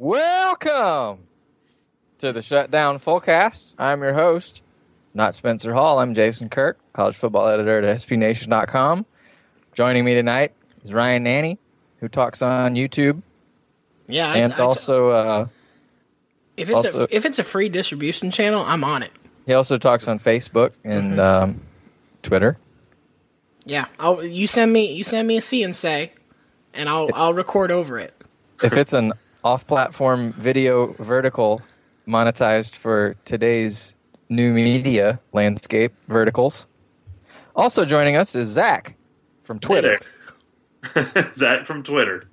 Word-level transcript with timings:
Welcome 0.00 1.24
to 2.20 2.32
the 2.32 2.40
Shutdown 2.40 2.98
Fullcast. 3.00 3.74
I'm 3.78 4.00
your 4.00 4.14
host, 4.14 4.62
not 5.12 5.34
Spencer 5.34 5.74
Hall. 5.74 5.98
I'm 5.98 6.14
Jason 6.14 6.48
Kirk, 6.48 6.78
college 6.94 7.14
football 7.16 7.46
editor 7.46 7.82
at 7.82 7.96
SBNation.com. 7.98 9.04
Joining 9.74 10.02
me 10.06 10.14
tonight 10.14 10.54
is 10.82 10.94
Ryan 10.94 11.24
Nanni, 11.24 11.58
who 11.98 12.08
talks 12.08 12.40
on 12.40 12.76
YouTube 12.76 13.20
Yeah, 14.08 14.30
I- 14.32 14.36
and 14.38 14.54
also 14.54 15.10
uh, 15.10 15.46
if 16.56 16.70
it's 16.70 16.76
also- 16.76 17.04
a 17.04 17.08
if 17.14 17.26
it's 17.26 17.38
a 17.38 17.44
free 17.44 17.68
distribution 17.68 18.30
channel, 18.30 18.64
I'm 18.66 18.84
on 18.84 19.02
it. 19.02 19.12
he 19.44 19.52
also 19.52 19.76
talks 19.76 20.08
on 20.08 20.18
Facebook 20.18 20.72
and 20.82 21.18
Mm-hmm. 21.18 21.20
um, 21.44 21.60
Twitter. 22.22 22.56
Yeah, 23.66 23.84
I'll, 23.98 24.24
you 24.24 24.46
send 24.46 24.72
me 24.72 24.94
you 24.94 25.04
send 25.04 25.28
me 25.28 25.36
a 25.36 25.42
see 25.42 25.62
and 25.62 25.76
say, 25.76 26.14
and 26.72 26.88
I'll 26.88 27.10
I'll 27.12 27.34
record 27.34 27.70
over 27.70 27.98
it. 27.98 28.14
If 28.62 28.72
it's 28.72 28.94
an 28.94 29.12
off-platform 29.44 30.32
video 30.32 30.92
vertical 30.94 31.62
monetized 32.06 32.74
for 32.74 33.16
today's 33.24 33.94
new 34.28 34.52
media 34.52 35.20
landscape 35.32 35.92
verticals. 36.08 36.66
Also 37.54 37.84
joining 37.84 38.16
us 38.16 38.34
is 38.34 38.48
Zach 38.48 38.96
from 39.42 39.58
Twitter. 39.58 40.00
there. 40.94 41.30
Zach 41.32 41.66
from 41.66 41.82
Twitter. 41.82 42.28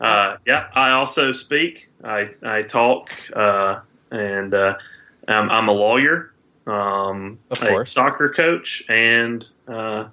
Uh, 0.00 0.36
yeah, 0.46 0.68
I 0.74 0.90
also 0.90 1.32
speak. 1.32 1.90
I, 2.04 2.30
I 2.42 2.62
talk, 2.62 3.10
uh, 3.32 3.80
and 4.10 4.54
uh, 4.54 4.78
I'm, 5.26 5.50
I'm 5.50 5.68
a 5.68 5.72
lawyer, 5.72 6.32
um, 6.66 7.38
a 7.50 7.84
soccer 7.84 8.30
coach, 8.30 8.84
and 8.88 9.46
uh, 9.66 10.08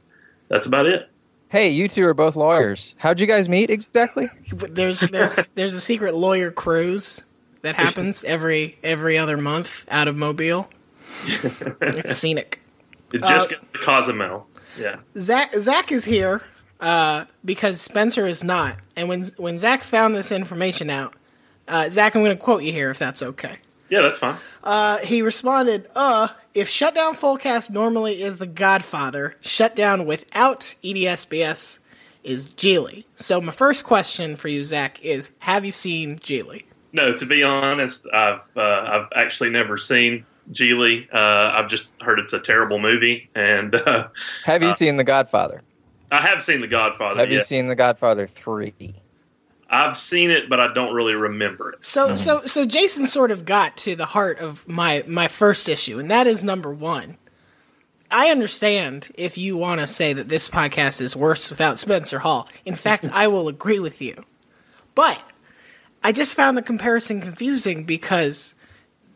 that's 0.50 0.66
about 0.66 0.88
it. 0.88 1.10
Hey, 1.56 1.70
you 1.70 1.88
two 1.88 2.06
are 2.06 2.14
both 2.14 2.36
lawyers. 2.36 2.96
How'd 2.98 3.22
you 3.22 3.28
guys 3.28 3.48
meet 3.48 3.70
exactly? 3.70 4.28
There's 4.52 5.00
there's 5.00 5.38
there's 5.56 5.74
a 5.74 5.80
secret 5.80 6.14
lawyer 6.14 6.52
cruise 6.52 7.24
that 7.62 7.76
happens 7.76 8.26
every 8.26 8.78
every 8.84 9.18
other 9.18 9.38
month 9.38 9.86
out 9.90 10.10
of 10.10 10.18
Mobile. 10.18 10.70
It's 11.82 12.18
scenic. 12.18 12.60
It 13.14 13.24
Uh, 13.24 13.30
just 13.30 13.52
got 13.52 13.72
the 13.72 13.80
Cozumel. 13.80 14.48
Yeah. 14.78 14.98
Zach 15.18 15.56
Zach 15.56 15.94
is 15.94 16.04
here 16.04 16.42
uh, 16.82 17.24
because 17.46 17.80
Spencer 17.80 18.28
is 18.28 18.44
not. 18.44 18.76
And 18.98 19.08
when 19.08 19.24
when 19.38 19.58
Zach 19.58 19.86
found 19.86 20.14
this 20.14 20.34
information 20.34 20.90
out, 20.90 21.14
uh, 21.70 21.90
Zach, 21.90 22.18
I'm 22.18 22.22
going 22.22 22.36
to 22.36 22.44
quote 22.44 22.64
you 22.64 22.74
here 22.74 22.90
if 22.90 23.00
that's 23.00 23.24
okay. 23.24 23.60
Yeah, 23.90 24.02
that's 24.02 24.18
fine. 24.18 24.38
Uh, 24.64 24.98
he 25.00 25.22
responded, 25.22 25.88
"Uh, 25.96 26.30
if 26.54 26.68
Shutdown 26.70 27.16
Fullcast 27.16 27.70
normally 27.70 28.22
is 28.22 28.38
The 28.38 28.48
Godfather, 28.48 29.36
Shutdown 29.42 30.06
without 30.06 30.76
EDSBS 30.84 31.80
is 32.24 32.48
Gigli." 32.48 33.06
So 33.16 33.40
my 33.40 33.52
first 33.52 33.84
question 33.84 34.36
for 34.36 34.48
you, 34.48 34.64
Zach, 34.64 35.04
is: 35.04 35.32
Have 35.40 35.66
you 35.66 35.72
seen 35.72 36.18
Gigli? 36.18 36.64
No, 36.94 37.16
to 37.16 37.26
be 37.26 37.44
honest, 37.44 38.08
I've 38.14 38.42
uh, 38.56 38.84
I've 38.88 39.08
actually 39.16 39.50
never 39.50 39.78
seen 39.78 40.26
Gigli. 40.52 41.08
Uh, 41.14 41.54
I've 41.56 41.68
just 41.68 41.88
heard 42.02 42.20
it's 42.20 42.34
a 42.34 42.40
terrible 42.40 42.80
movie, 42.80 43.30
and 43.36 43.76
uh, 43.76 44.08
Have 44.46 44.64
you 44.64 44.74
seen 44.74 44.98
The 44.98 45.04
Godfather? 45.04 45.62
I 46.12 46.22
have 46.22 46.44
seen 46.44 46.62
The 46.62 46.68
Godfather. 46.68 47.20
Have 47.20 47.32
you 47.32 47.42
seen 47.42 47.68
The 47.68 47.76
Godfather 47.76 48.28
3? 48.28 48.96
I've 49.70 49.98
seen 49.98 50.32
it, 50.32 50.50
but 50.50 50.60
I 50.60 50.68
don't 50.74 50.94
really 50.94 51.16
remember 51.16 51.72
it. 51.72 51.86
So, 51.86 52.08
mm-hmm. 52.08 52.16
so, 52.16 52.46
so 52.46 52.66
Jason 52.66 53.08
sort 53.08 53.32
of 53.32 53.46
got 53.46 53.78
to 53.78 53.96
the 53.96 54.06
heart 54.06 54.40
of 54.40 54.68
my 54.68 55.04
my 55.08 55.28
first 55.28 55.68
issue, 55.68 56.00
and 56.00 56.10
that 56.12 56.28
is 56.28 56.44
number 56.44 56.72
one. 56.72 57.18
I 58.12 58.30
understand 58.30 59.12
if 59.16 59.38
you 59.38 59.58
want 59.58 59.82
to 59.82 59.88
say 59.88 60.14
that 60.14 60.30
this 60.30 60.48
podcast 60.48 61.02
is 61.02 61.16
worse 61.16 61.50
without 61.50 61.80
Spencer 61.80 62.20
Hall. 62.20 62.48
In 62.64 62.76
fact, 62.76 63.10
I 63.14 63.28
will 63.28 63.48
agree 63.48 63.80
with 63.80 64.02
you. 64.02 64.24
But 64.94 65.22
I 66.04 66.12
just 66.12 66.36
found 66.36 66.56
the 66.56 66.62
comparison 66.62 67.20
confusing 67.20 67.84
because 67.84 68.56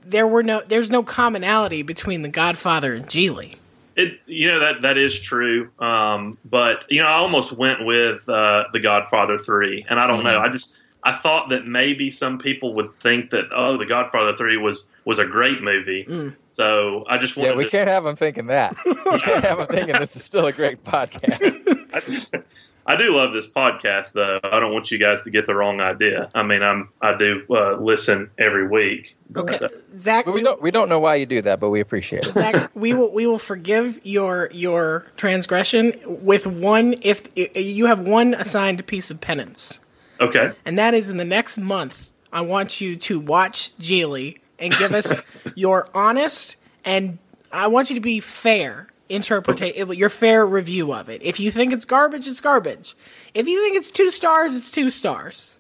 there 0.04 0.28
were 0.28 0.44
no 0.44 0.62
there's 0.62 0.90
no 0.90 1.04
commonality 1.04 1.84
between 1.84 2.24
The 2.24 2.30
Godfather 2.30 2.94
and 2.94 3.06
Gigli. 3.06 3.58
It 4.00 4.20
you 4.28 4.48
know 4.48 4.60
that 4.62 4.82
that 4.84 4.98
is 4.98 5.20
true, 5.20 5.70
um, 5.80 6.38
but 6.46 6.86
you 6.90 7.02
know 7.02 7.08
I 7.08 7.16
almost 7.16 7.52
went 7.52 7.86
with 7.86 8.28
uh, 8.30 8.64
the 8.72 8.80
Godfather 8.80 9.38
three, 9.38 9.86
and 9.90 10.00
I 10.00 10.08
don't 10.08 10.24
know. 10.24 10.40
I 10.40 10.48
just 10.48 10.78
I 11.04 11.12
thought 11.12 11.50
that 11.50 11.66
maybe 11.68 12.10
some 12.10 12.38
people 12.38 12.74
would 12.76 12.96
think 12.96 13.30
that 13.32 13.48
oh, 13.52 13.76
the 13.76 13.86
Godfather 13.86 14.38
three 14.38 14.56
was 14.56 14.88
was 15.04 15.20
a 15.20 15.26
great 15.26 15.62
movie, 15.62 16.08
so 16.48 17.04
I 17.10 17.18
just 17.18 17.36
wanted 17.36 17.50
Yeah, 17.52 17.56
we 17.58 17.66
to, 17.66 17.70
can't 17.70 17.90
have 17.90 18.06
them 18.06 18.16
thinking 18.16 18.48
that. 18.48 18.78
We 18.86 19.20
can't 19.20 19.44
have 19.44 19.58
them 19.58 19.68
thinking 19.68 19.96
this 20.00 20.16
is 20.16 20.24
still 20.24 20.46
a 20.46 20.54
great 20.54 20.82
podcast. 20.86 21.86
I, 21.94 22.44
I 22.90 22.96
do 22.96 23.16
love 23.16 23.34
this 23.34 23.48
podcast, 23.48 24.14
though. 24.14 24.40
I 24.44 24.60
don't 24.60 24.74
want 24.74 24.90
you 24.90 24.98
guys 24.98 25.22
to 25.22 25.30
get 25.30 25.46
the 25.46 25.54
wrong 25.54 25.80
idea. 25.80 26.28
I 26.34 26.42
mean, 26.42 26.64
I'm 26.64 26.90
I 27.00 27.16
do 27.16 27.44
uh, 27.48 27.76
listen 27.76 28.32
every 28.40 28.68
week. 28.68 29.16
Okay, 29.36 29.60
But, 29.62 29.72
uh, 29.72 29.78
Zach, 30.00 30.26
But 30.26 30.34
we 30.34 30.42
don't 30.42 30.60
we 30.60 30.72
don't 30.72 30.90
know 30.90 31.00
why 31.00 31.16
you 31.16 31.28
do 31.28 31.40
that, 31.44 31.60
but 31.60 31.70
we 31.70 31.82
appreciate 31.82 32.26
it. 32.26 32.34
Zach, 32.34 32.72
we 32.74 32.96
will 32.96 33.14
we 33.14 33.28
will 33.28 33.38
forgive 33.38 34.04
your 34.04 34.50
your 34.52 35.06
transgression 35.18 36.02
with 36.04 36.48
one 36.48 36.96
if, 37.04 37.22
if 37.36 37.56
you 37.56 37.86
have 37.86 38.00
one 38.00 38.34
assigned 38.34 38.88
piece 38.88 39.12
of 39.12 39.22
penance, 39.22 39.80
okay, 40.20 40.54
and 40.66 40.80
that 40.80 40.96
is 40.96 41.10
in 41.10 41.18
the 41.18 41.26
next 41.26 41.60
month. 41.60 42.10
I 42.34 42.42
want 42.42 42.82
you 42.82 42.96
to 42.96 43.20
watch 43.20 43.78
Gigli 43.78 44.40
and 44.58 44.74
give 44.74 44.96
us 44.96 45.22
your 45.56 45.90
honest 45.94 46.56
and 46.84 47.20
I 47.52 47.68
want 47.68 47.90
you 47.90 47.96
to 47.96 48.02
be 48.02 48.20
fair 48.20 48.89
interpretation, 49.10 49.92
your 49.94 50.10
fair 50.10 50.46
review 50.46 50.94
of 50.94 51.10
it. 51.10 51.22
If 51.24 51.40
you 51.40 51.52
think 51.52 51.74
it's 51.74 51.86
garbage, 51.86 52.28
it's 52.28 52.42
garbage. 52.42 52.96
If 53.34 53.48
you 53.48 53.62
think 53.64 53.76
it's 53.76 53.92
two 53.92 54.10
stars, 54.12 54.56
it's 54.56 54.72
two 54.72 54.90
stars. 54.92 55.56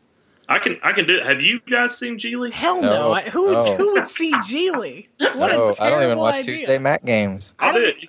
I 0.48 0.58
can 0.58 0.80
I 0.82 0.94
can 0.94 1.06
do 1.06 1.18
it. 1.18 1.26
Have 1.26 1.42
you 1.42 1.60
guys 1.70 1.96
seen 1.98 2.18
Gigli? 2.18 2.52
Hell 2.52 2.82
no! 2.82 2.90
No, 2.90 3.12
I, 3.12 3.22
who 3.22 3.46
would 3.48 3.66
no. 3.66 3.76
who 3.76 3.94
would 3.94 4.08
see 4.08 4.32
Gigli? 4.34 5.08
What 5.20 5.52
No, 5.52 5.68
a 5.68 5.72
I 5.72 5.74
terrible 5.74 5.90
don't 5.98 6.04
even 6.04 6.18
watch 6.18 6.36
idea. 6.38 6.56
Tuesday 6.56 6.78
Mac 6.80 7.06
games. 7.06 7.54
I'll 7.60 7.74
do 7.74 7.84
it. 7.84 8.06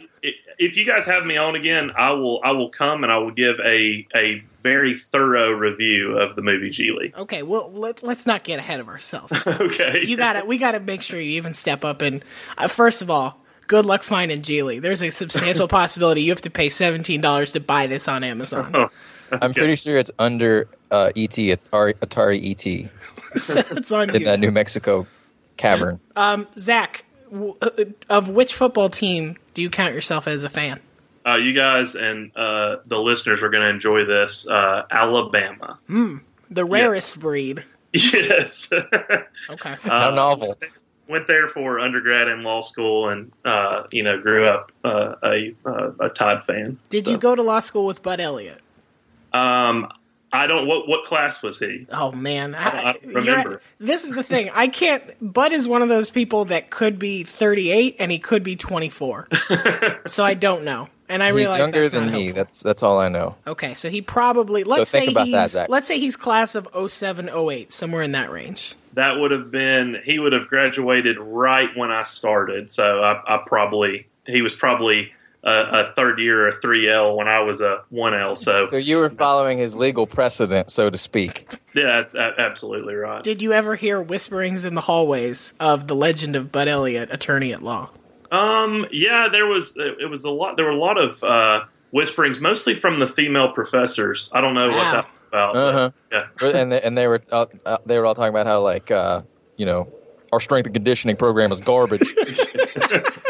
If 0.58 0.76
you 0.76 0.84
guys 0.84 1.06
have 1.06 1.24
me 1.24 1.38
on 1.38 1.54
again, 1.54 1.90
I 1.96 2.12
will 2.12 2.40
I 2.44 2.52
will 2.52 2.70
come 2.70 3.02
and 3.02 3.12
I 3.12 3.18
will 3.18 3.30
give 3.30 3.56
a 3.64 4.06
a 4.14 4.42
very 4.62 4.96
thorough 4.96 5.52
review 5.52 6.18
of 6.18 6.36
the 6.36 6.42
movie 6.42 6.70
Gigli. 6.70 7.14
Okay, 7.14 7.42
well 7.42 7.70
let, 7.72 8.02
let's 8.02 8.26
not 8.26 8.42
get 8.42 8.58
ahead 8.58 8.80
of 8.80 8.88
ourselves. 8.88 9.32
Okay. 9.46 10.02
you 10.04 10.16
got 10.16 10.34
to 10.34 10.44
We 10.46 10.56
got 10.58 10.72
to 10.72 10.80
make 10.80 11.02
sure 11.02 11.18
you 11.20 11.32
even 11.32 11.52
step 11.54 11.84
up 11.84 12.00
and 12.02 12.22
uh, 12.58 12.68
first 12.68 13.00
of 13.02 13.10
all, 13.10 13.39
good 13.70 13.86
luck 13.86 14.02
finding 14.02 14.42
Gigli. 14.42 14.82
There's 14.82 15.00
a 15.00 15.10
substantial 15.10 15.68
possibility 15.78 16.22
you 16.22 16.32
have 16.32 16.42
to 16.42 16.50
pay 16.50 16.68
seventeen 16.68 17.20
dollars 17.20 17.52
to 17.52 17.60
buy 17.60 17.86
this 17.86 18.08
on 18.08 18.24
Amazon. 18.24 18.74
Oh. 19.32 19.38
I'm 19.40 19.54
pretty 19.54 19.76
sure 19.76 19.96
it's 19.96 20.10
under 20.18 20.66
uh, 20.90 21.12
ET 21.14 21.30
Atari, 21.30 21.94
Atari 21.94 22.50
ET 22.50 22.90
so 23.40 23.62
it's 23.70 23.92
on 23.92 24.10
in 24.10 24.22
you. 24.22 24.24
that 24.24 24.40
New 24.40 24.50
Mexico 24.50 25.06
cavern. 25.56 26.00
Zach, 26.58 27.04
w- 27.30 27.54
uh, 27.62 27.70
of 28.08 28.28
which 28.28 28.54
football 28.54 28.88
team 28.90 29.36
do 29.54 29.62
you 29.62 29.70
count 29.70 29.94
yourself 29.94 30.26
as 30.26 30.42
a 30.42 30.48
fan? 30.48 30.80
Uh, 31.24 31.36
you 31.36 31.52
guys 31.52 31.94
and 31.94 32.32
uh, 32.34 32.78
the 32.86 32.98
listeners 32.98 33.40
are 33.44 33.50
going 33.50 33.62
to 33.62 33.68
enjoy 33.68 34.04
this. 34.04 34.48
Uh, 34.48 34.82
Alabama. 34.90 35.78
The 36.50 36.64
rarest 36.64 37.20
breed. 37.20 37.62
yes. 37.92 38.68
Okay. 38.72 39.76
How 39.82 40.10
novel. 40.10 40.58
Went 41.10 41.26
there 41.26 41.48
for 41.48 41.80
undergrad 41.80 42.28
and 42.28 42.42
law 42.44 42.60
school, 42.60 43.08
and 43.08 43.32
uh, 43.44 43.82
you 43.90 44.02
know 44.04 44.20
grew 44.20 44.46
up 44.46 44.70
uh, 44.84 45.16
a 45.24 45.54
uh, 45.66 45.90
a 45.98 46.08
Todd 46.08 46.44
fan. 46.46 46.78
Did 46.88 47.04
So, 47.06 47.10
you 47.10 47.18
go 47.18 47.34
to 47.34 47.42
law 47.42 47.60
school 47.60 47.84
with 47.84 48.00
Bud 48.02 48.20
Elliott? 48.20 48.60
Um, 49.32 49.90
I 50.32 50.46
don't. 50.46 50.68
What 50.68 50.86
what 50.88 51.04
class 51.04 51.42
was 51.42 51.58
he? 51.58 51.86
Oh 51.90 52.12
man, 52.12 52.54
I 52.54 52.92
don't 52.92 53.02
you're- 53.02 53.14
remember. 53.22 53.60
this 53.80 54.04
is 54.04 54.14
the 54.14 54.22
thing. 54.22 54.50
I 54.54 54.68
can't. 54.68 55.02
Bud 55.20 55.50
is 55.52 55.66
one 55.66 55.82
of 55.82 55.88
those 55.88 56.10
people 56.10 56.44
that 56.46 56.70
could 56.70 56.98
be 57.00 57.24
38 57.24 57.96
and 57.98 58.12
he 58.12 58.18
could 58.20 58.44
be 58.44 58.54
24. 58.54 59.28
so 60.06 60.22
I 60.24 60.34
don't 60.34 60.62
know, 60.62 60.88
and 61.08 61.22
I 61.24 61.26
He's 61.28 61.34
realize 61.34 61.58
younger 61.58 61.80
that's 61.80 61.90
than 61.92 62.06
not 62.06 62.12
me. 62.12 62.24
helpful. 62.26 62.36
That's 62.36 62.60
that's 62.60 62.82
all 62.84 62.98
I 63.00 63.08
know. 63.08 63.34
Okay, 63.48 63.74
so 63.74 63.90
he 63.90 64.00
probably 64.02 64.62
let's 64.62 64.92
think 64.92 65.06
say 65.06 65.10
about 65.10 65.24
he's 65.26 65.34
that, 65.34 65.50
Zach. 65.50 65.68
let's 65.68 65.88
say 65.88 65.98
he's 65.98 66.14
class 66.14 66.54
of 66.54 66.68
07, 66.88 67.28
08, 67.28 67.72
somewhere 67.72 68.02
in 68.04 68.12
that 68.12 68.30
range. 68.30 68.76
That 68.94 69.18
would 69.20 69.30
have 69.30 69.50
been. 69.50 70.00
He 70.04 70.18
would 70.18 70.32
have 70.32 70.48
graduated 70.48 71.18
right 71.18 71.68
when 71.76 71.90
I 71.90 72.02
started. 72.02 72.70
So 72.70 73.02
I, 73.02 73.36
I 73.36 73.42
probably 73.46 74.06
he 74.26 74.42
was 74.42 74.52
probably 74.54 75.12
a, 75.44 75.50
a 75.52 75.92
third 75.94 76.18
year 76.18 76.48
or 76.48 76.52
three 76.60 76.88
L 76.88 77.16
when 77.16 77.28
I 77.28 77.40
was 77.40 77.60
a 77.60 77.82
one 77.90 78.14
L. 78.14 78.34
So 78.36 78.66
So 78.66 78.76
you 78.76 78.98
were 78.98 79.08
following 79.10 79.58
his 79.58 79.74
legal 79.74 80.06
precedent, 80.06 80.70
so 80.70 80.90
to 80.90 80.98
speak. 80.98 81.46
yeah, 81.74 81.86
that's 81.86 82.14
a- 82.14 82.34
absolutely 82.38 82.94
right. 82.94 83.22
Did 83.22 83.40
you 83.40 83.52
ever 83.52 83.76
hear 83.76 84.02
whisperings 84.02 84.64
in 84.64 84.74
the 84.74 84.82
hallways 84.82 85.54
of 85.60 85.86
the 85.86 85.94
legend 85.94 86.34
of 86.36 86.50
Bud 86.52 86.68
Elliott, 86.68 87.10
attorney 87.12 87.52
at 87.52 87.62
law? 87.62 87.90
Um, 88.32 88.86
yeah, 88.92 89.28
there 89.30 89.46
was 89.46 89.76
it 89.76 90.08
was 90.10 90.24
a 90.24 90.30
lot. 90.30 90.56
There 90.56 90.66
were 90.66 90.70
a 90.72 90.76
lot 90.76 90.98
of 90.98 91.22
uh, 91.24 91.64
whisperings, 91.90 92.38
mostly 92.40 92.74
from 92.74 92.98
the 92.98 93.06
female 93.08 93.52
professors. 93.52 94.28
I 94.32 94.40
don't 94.40 94.54
know 94.54 94.68
what 94.68 94.76
that 94.76 95.04
was 95.04 95.12
about. 95.30 95.56
Uh-huh. 95.56 95.90
Yeah. 96.12 96.48
and 96.60 96.72
they, 96.72 96.80
and 96.80 96.98
they 96.98 97.06
were 97.06 97.22
uh, 97.30 97.46
uh, 97.64 97.78
they 97.86 97.98
were 97.98 98.06
all 98.06 98.14
talking 98.14 98.30
about 98.30 98.46
how 98.46 98.60
like 98.60 98.90
uh, 98.90 99.22
you 99.56 99.66
know 99.66 99.88
our 100.32 100.40
strength 100.40 100.66
and 100.66 100.74
conditioning 100.74 101.16
program 101.16 101.52
is 101.52 101.60
garbage. 101.60 102.14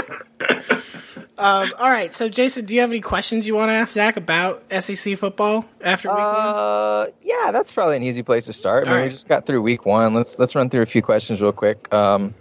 Um, 1.40 1.70
all 1.78 1.90
right, 1.90 2.12
so 2.12 2.28
Jason, 2.28 2.66
do 2.66 2.74
you 2.74 2.82
have 2.82 2.90
any 2.90 3.00
questions 3.00 3.48
you 3.48 3.54
want 3.54 3.70
to 3.70 3.72
ask 3.72 3.94
Zach 3.94 4.18
about 4.18 4.62
SEC 4.70 5.16
football 5.16 5.64
after 5.80 6.08
week 6.08 6.18
one? 6.18 6.26
uh, 6.26 7.06
yeah, 7.22 7.50
that's 7.50 7.72
probably 7.72 7.96
an 7.96 8.02
easy 8.02 8.22
place 8.22 8.44
to 8.44 8.52
start. 8.52 8.86
I 8.86 8.90
mean, 8.90 8.98
All 8.98 9.04
we 9.04 9.10
just 9.10 9.26
got 9.26 9.46
through 9.46 9.62
week 9.62 9.86
one. 9.86 10.12
Let's 10.12 10.38
let's 10.38 10.54
run 10.54 10.68
through 10.68 10.82
a 10.82 10.86
few 10.86 11.00
questions 11.00 11.40
real 11.40 11.52
quick. 11.52 11.90
Um, 11.94 12.34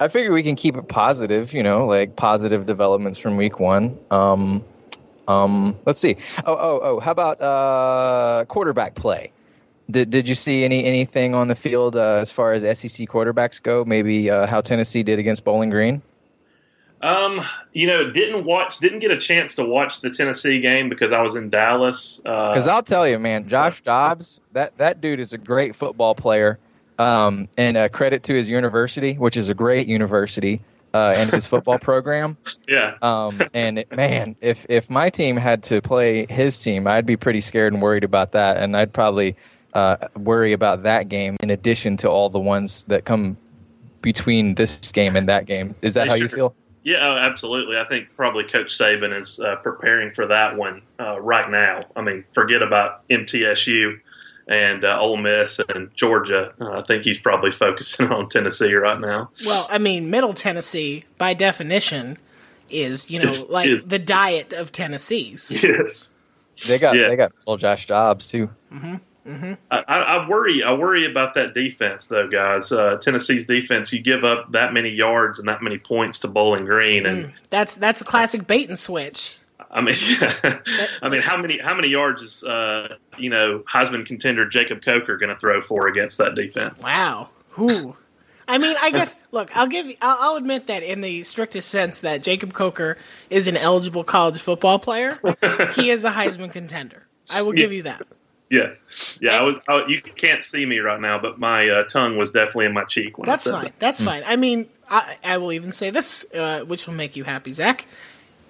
I 0.00 0.08
figure 0.08 0.32
we 0.32 0.42
can 0.42 0.56
keep 0.56 0.76
it 0.76 0.88
positive. 0.88 1.52
You 1.52 1.62
know, 1.62 1.86
like 1.86 2.16
positive 2.16 2.66
developments 2.66 3.18
from 3.18 3.36
week 3.36 3.60
one. 3.60 3.96
Um, 4.10 4.64
um, 5.28 5.76
let's 5.86 6.00
see. 6.00 6.16
Oh, 6.44 6.56
oh, 6.58 6.80
oh. 6.82 7.00
How 7.00 7.12
about 7.12 7.40
uh, 7.40 8.44
quarterback 8.46 8.94
play? 8.94 9.30
Did 9.90 10.10
Did 10.10 10.28
you 10.28 10.34
see 10.34 10.64
any 10.64 10.84
anything 10.84 11.34
on 11.34 11.48
the 11.48 11.54
field 11.54 11.96
uh, 11.96 12.16
as 12.16 12.32
far 12.32 12.52
as 12.52 12.62
SEC 12.62 13.08
quarterbacks 13.08 13.62
go? 13.62 13.84
Maybe 13.84 14.30
uh, 14.30 14.46
how 14.46 14.60
Tennessee 14.60 15.02
did 15.02 15.18
against 15.18 15.44
Bowling 15.44 15.70
Green. 15.70 16.02
Um, 17.00 17.42
you 17.72 17.86
know, 17.86 18.10
didn't 18.10 18.44
watch, 18.44 18.78
didn't 18.78 18.98
get 18.98 19.12
a 19.12 19.16
chance 19.16 19.54
to 19.54 19.64
watch 19.64 20.00
the 20.00 20.10
Tennessee 20.10 20.60
game 20.60 20.88
because 20.88 21.12
I 21.12 21.22
was 21.22 21.36
in 21.36 21.48
Dallas. 21.48 22.20
Uh, 22.26 22.48
Because 22.50 22.66
I'll 22.66 22.82
tell 22.82 23.06
you, 23.06 23.20
man, 23.20 23.46
Josh 23.46 23.82
Dobbs, 23.82 24.40
that 24.52 24.76
that 24.78 25.00
dude 25.00 25.20
is 25.20 25.32
a 25.32 25.38
great 25.38 25.76
football 25.76 26.14
player. 26.14 26.58
Um, 26.98 27.48
and 27.56 27.76
uh, 27.76 27.88
credit 27.88 28.24
to 28.24 28.34
his 28.34 28.48
university, 28.50 29.12
which 29.14 29.36
is 29.36 29.48
a 29.48 29.54
great 29.54 29.86
university, 29.86 30.60
uh, 30.98 31.14
and 31.16 31.30
his 31.30 31.46
football 31.46 31.78
program. 31.78 32.36
yeah, 32.68 32.94
Um, 33.02 33.40
and 33.54 33.78
it, 33.78 33.96
man, 33.96 34.34
if 34.40 34.66
if 34.68 34.90
my 34.90 35.10
team 35.10 35.36
had 35.36 35.62
to 35.64 35.80
play 35.80 36.26
his 36.26 36.58
team, 36.58 36.86
I'd 36.86 37.06
be 37.06 37.16
pretty 37.16 37.40
scared 37.40 37.72
and 37.72 37.80
worried 37.80 38.04
about 38.04 38.32
that, 38.32 38.56
and 38.56 38.76
I'd 38.76 38.92
probably 38.92 39.36
uh, 39.74 39.96
worry 40.16 40.52
about 40.52 40.82
that 40.82 41.08
game 41.08 41.36
in 41.40 41.50
addition 41.50 41.96
to 41.98 42.10
all 42.10 42.28
the 42.30 42.40
ones 42.40 42.84
that 42.88 43.04
come 43.04 43.36
between 44.02 44.54
this 44.54 44.78
game 44.92 45.14
and 45.14 45.28
that 45.28 45.46
game. 45.46 45.74
Is 45.82 45.94
that 45.94 46.04
They 46.04 46.08
how 46.10 46.14
you 46.14 46.28
feel? 46.28 46.54
yeah, 46.82 46.98
oh, 47.02 47.16
absolutely. 47.16 47.78
I 47.78 47.84
think 47.84 48.08
probably 48.16 48.44
Coach 48.44 48.76
Saban 48.76 49.16
is 49.16 49.38
uh, 49.38 49.56
preparing 49.56 50.12
for 50.14 50.26
that 50.26 50.56
one 50.56 50.82
uh, 50.98 51.20
right 51.20 51.48
now. 51.50 51.84
I 51.94 52.02
mean, 52.02 52.24
forget 52.32 52.62
about 52.62 53.06
MTSU 53.08 54.00
and 54.48 54.84
uh, 54.84 54.98
Ole 55.00 55.16
Miss 55.18 55.60
and 55.68 55.94
Georgia. 55.94 56.52
Uh, 56.60 56.80
I 56.80 56.82
think 56.82 57.04
he's 57.04 57.18
probably 57.18 57.50
focusing 57.66 58.08
on 58.10 58.28
Tennessee 58.28 58.72
right 58.74 58.98
now. 59.00 59.30
Well, 59.46 59.66
I 59.70 59.78
mean, 59.78 60.10
Middle 60.10 60.32
Tennessee, 60.34 61.04
by 61.18 61.34
definition, 61.34 62.18
is 62.70 63.10
you 63.10 63.18
know 63.18 63.24
It's- 63.28 63.48
like 63.48 63.68
it's- 63.68 63.84
the 63.84 63.98
diet 63.98 64.52
of 64.52 64.72
Tennessee's. 64.72 65.62
Yes. 65.62 66.12
They 66.66 66.78
got 66.78 66.96
Yeah. 66.96 67.08
they 67.08 67.16
got 67.16 67.32
little 67.46 67.56
Josh 67.56 67.86
Dobbs 67.86 68.26
too. 68.26 68.50
I, 69.30 69.56
I 69.70 69.82
I 69.84 70.28
worry. 70.28 70.62
I 70.62 70.72
worry 70.72 71.04
about 71.04 71.34
that 71.34 71.52
defense, 71.52 72.06
though, 72.06 72.26
guys. 72.28 72.72
Uh, 72.72 72.96
Tennessee's 72.96 73.44
defense. 73.44 73.92
You 73.92 74.00
give 74.00 74.24
up 74.24 74.50
that 74.52 74.72
many 74.72 74.88
yards 74.88 75.38
and 75.38 75.46
that 75.48 75.62
many 75.62 75.76
points 75.78 76.18
to 76.20 76.28
Bowling 76.28 76.64
Green, 76.64 77.04
and 77.04 77.32
That's 77.50 77.74
that's 77.76 77.98
the 77.98 78.06
classic 78.06 78.46
bait 78.46 78.68
and 78.68 78.78
switch. 78.78 79.38
I 79.70 79.80
mean, 79.80 79.94
I 81.02 81.08
mean, 81.10 81.20
how 81.20 81.36
many 81.36 81.58
how 81.58 81.74
many 81.74 81.88
yards 81.88 82.22
is 82.22 82.44
uh, 82.44 82.96
you 83.18 83.30
know 83.30 83.60
Heisman 83.60 84.06
contender 84.06 84.46
Jacob 84.48 84.82
Coker 84.82 85.16
going 85.16 85.28
to 85.32 85.38
throw 85.38 85.60
for 85.60 85.88
against 85.88 86.18
that 86.18 86.34
defense? 86.34 86.82
Wow. 86.82 87.28
Who? 87.50 87.96
I 88.46 88.56
mean, 88.56 88.76
I 88.80 88.90
guess. 88.90 89.14
Look, 89.30 89.54
I'll 89.54 89.66
give. 89.66 89.86
You, 89.86 89.96
I'll, 90.00 90.18
I'll 90.20 90.36
admit 90.36 90.68
that 90.68 90.82
in 90.82 91.02
the 91.02 91.22
strictest 91.22 91.68
sense, 91.68 92.00
that 92.00 92.22
Jacob 92.22 92.54
Coker 92.54 92.96
is 93.28 93.46
an 93.46 93.56
eligible 93.56 94.04
college 94.04 94.40
football 94.40 94.78
player. 94.78 95.20
he 95.74 95.90
is 95.90 96.04
a 96.04 96.10
Heisman 96.10 96.50
contender. 96.50 97.06
I 97.30 97.42
will 97.42 97.52
give 97.52 97.72
you 97.72 97.82
that. 97.82 98.02
Yes, 98.50 98.82
yeah. 99.20 99.38
I 99.38 99.42
was. 99.42 99.56
I, 99.68 99.84
you 99.86 100.00
can't 100.00 100.42
see 100.42 100.64
me 100.64 100.78
right 100.78 100.98
now, 100.98 101.18
but 101.18 101.38
my 101.38 101.68
uh, 101.68 101.84
tongue 101.84 102.16
was 102.16 102.30
definitely 102.30 102.66
in 102.66 102.72
my 102.72 102.84
cheek 102.84 103.18
when 103.18 103.26
That's 103.26 103.46
I 103.46 103.50
said 103.50 103.52
fine. 103.52 103.64
that. 103.64 103.78
That's 103.78 104.02
fine. 104.02 104.22
I 104.26 104.36
mean, 104.36 104.70
I, 104.88 105.16
I 105.22 105.36
will 105.36 105.52
even 105.52 105.72
say 105.72 105.90
this, 105.90 106.24
uh, 106.34 106.60
which 106.60 106.86
will 106.86 106.94
make 106.94 107.16
you 107.16 107.24
happy, 107.24 107.52
Zach. 107.52 107.86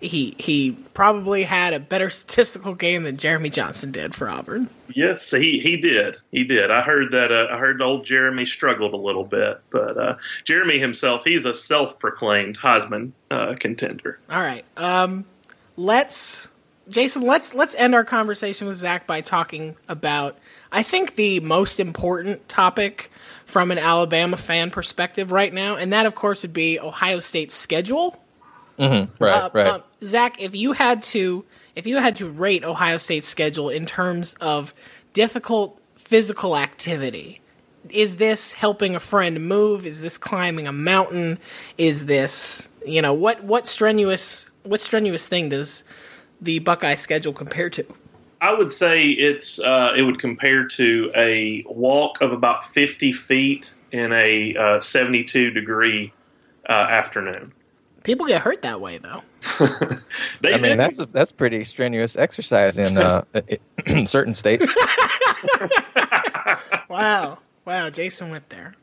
He 0.01 0.35
he 0.39 0.77
probably 0.95 1.43
had 1.43 1.73
a 1.75 1.81
better 1.81 2.09
statistical 2.09 2.75
game 2.75 3.03
than 3.03 3.17
Jeremy 3.17 3.51
Johnson 3.51 3.91
did 3.91 4.15
for 4.15 4.29
Auburn. 4.29 4.69
Yes, 4.95 5.31
he 5.31 5.59
he 5.59 5.77
did. 5.77 6.17
He 6.31 6.45
did. 6.45 6.71
I 6.71 6.83
heard 6.83 7.13
that. 7.13 7.33
Uh, 7.33 7.49
I 7.51 7.59
heard 7.59 7.83
old 7.83 8.05
Jeremy 8.05 8.47
struggled 8.47 8.95
a 8.95 8.97
little 8.97 9.25
bit, 9.25 9.59
but 9.71 9.97
uh, 9.97 10.17
Jeremy 10.45 10.79
himself, 10.79 11.25
he's 11.25 11.45
a 11.45 11.55
self-proclaimed 11.55 12.59
Heisman 12.59 13.13
uh, 13.31 13.55
contender. 13.59 14.19
All 14.31 14.41
right. 14.41 14.65
Um, 14.77 15.25
let's, 15.77 16.49
Jason. 16.89 17.23
Let's 17.23 17.53
let's 17.55 17.75
end 17.75 17.95
our 17.95 18.05
conversation 18.05 18.67
with 18.67 18.77
Zach 18.77 19.07
by 19.07 19.21
talking 19.21 19.77
about. 19.89 20.39
I 20.71 20.83
think 20.83 21.17
the 21.17 21.41
most 21.41 21.81
important 21.81 22.49
topic 22.49 23.11
from 23.47 23.71
an 23.71 23.79
Alabama 23.79 24.37
fan 24.37 24.71
perspective 24.71 25.33
right 25.33 25.53
now, 25.53 25.77
and 25.77 25.93
that 25.93 26.07
of 26.07 26.15
course 26.15 26.43
would 26.43 26.53
be 26.53 26.79
Ohio 26.79 27.21
State's 27.21 27.55
schedule. 27.55 28.23
Right, 28.79 29.09
Uh, 29.21 29.51
right. 29.53 29.67
um, 29.67 29.83
Zach, 30.03 30.41
if 30.41 30.55
you 30.55 30.73
had 30.73 31.03
to, 31.05 31.45
if 31.75 31.87
you 31.87 31.97
had 31.99 32.17
to 32.17 32.29
rate 32.29 32.65
Ohio 32.65 32.99
State's 32.99 33.29
schedule 33.29 33.69
in 33.69 33.87
terms 33.87 34.35
of 34.41 34.73
difficult 35.13 35.81
physical 35.97 36.57
activity, 36.57 37.41
is 37.91 38.17
this 38.17 38.53
helping 38.53 38.95
a 38.95 39.01
friend 39.01 39.49
move? 39.49 39.87
Is 39.87 40.01
this 40.01 40.19
climbing 40.19 40.67
a 40.67 40.73
mountain? 40.73 41.39
Is 41.77 42.07
this, 42.07 42.69
you 42.87 43.03
know, 43.03 43.13
what 43.15 43.43
what 43.45 43.67
strenuous 43.67 44.51
what 44.63 44.81
strenuous 44.81 45.27
thing 45.27 45.49
does 45.49 45.85
the 46.41 46.59
Buckeye 46.61 46.95
schedule 46.95 47.33
compare 47.33 47.71
to? 47.71 47.85
I 48.41 48.53
would 48.53 48.71
say 48.71 49.07
it's 49.09 49.59
uh, 49.59 49.95
it 49.97 50.03
would 50.03 50.21
compare 50.21 50.67
to 50.67 51.11
a 51.17 51.65
walk 51.67 52.21
of 52.21 52.33
about 52.33 52.65
fifty 52.65 53.13
feet 53.13 53.75
in 53.91 54.13
a 54.13 54.55
uh, 54.55 54.81
seventy-two 54.81 55.51
degree 55.51 56.13
uh, 56.69 56.73
afternoon. 56.73 57.53
People 58.09 58.27
get 58.27 58.41
hurt 58.41 58.63
that 58.63 58.81
way, 58.81 58.97
though. 58.97 59.23
They 60.41 60.55
I 60.55 60.57
mean, 60.57 60.63
did- 60.63 60.79
that's 60.79 60.99
a, 60.99 61.07
that's 61.07 61.31
pretty 61.31 61.63
strenuous 61.65 62.17
exercise 62.17 62.79
in 62.79 62.97
uh, 62.97 63.23
certain 64.07 64.35
states. 64.35 64.73
Wow. 66.89 67.39
Wow. 67.67 67.91
Jason 67.91 68.31
went 68.31 68.49
there. 68.49 68.75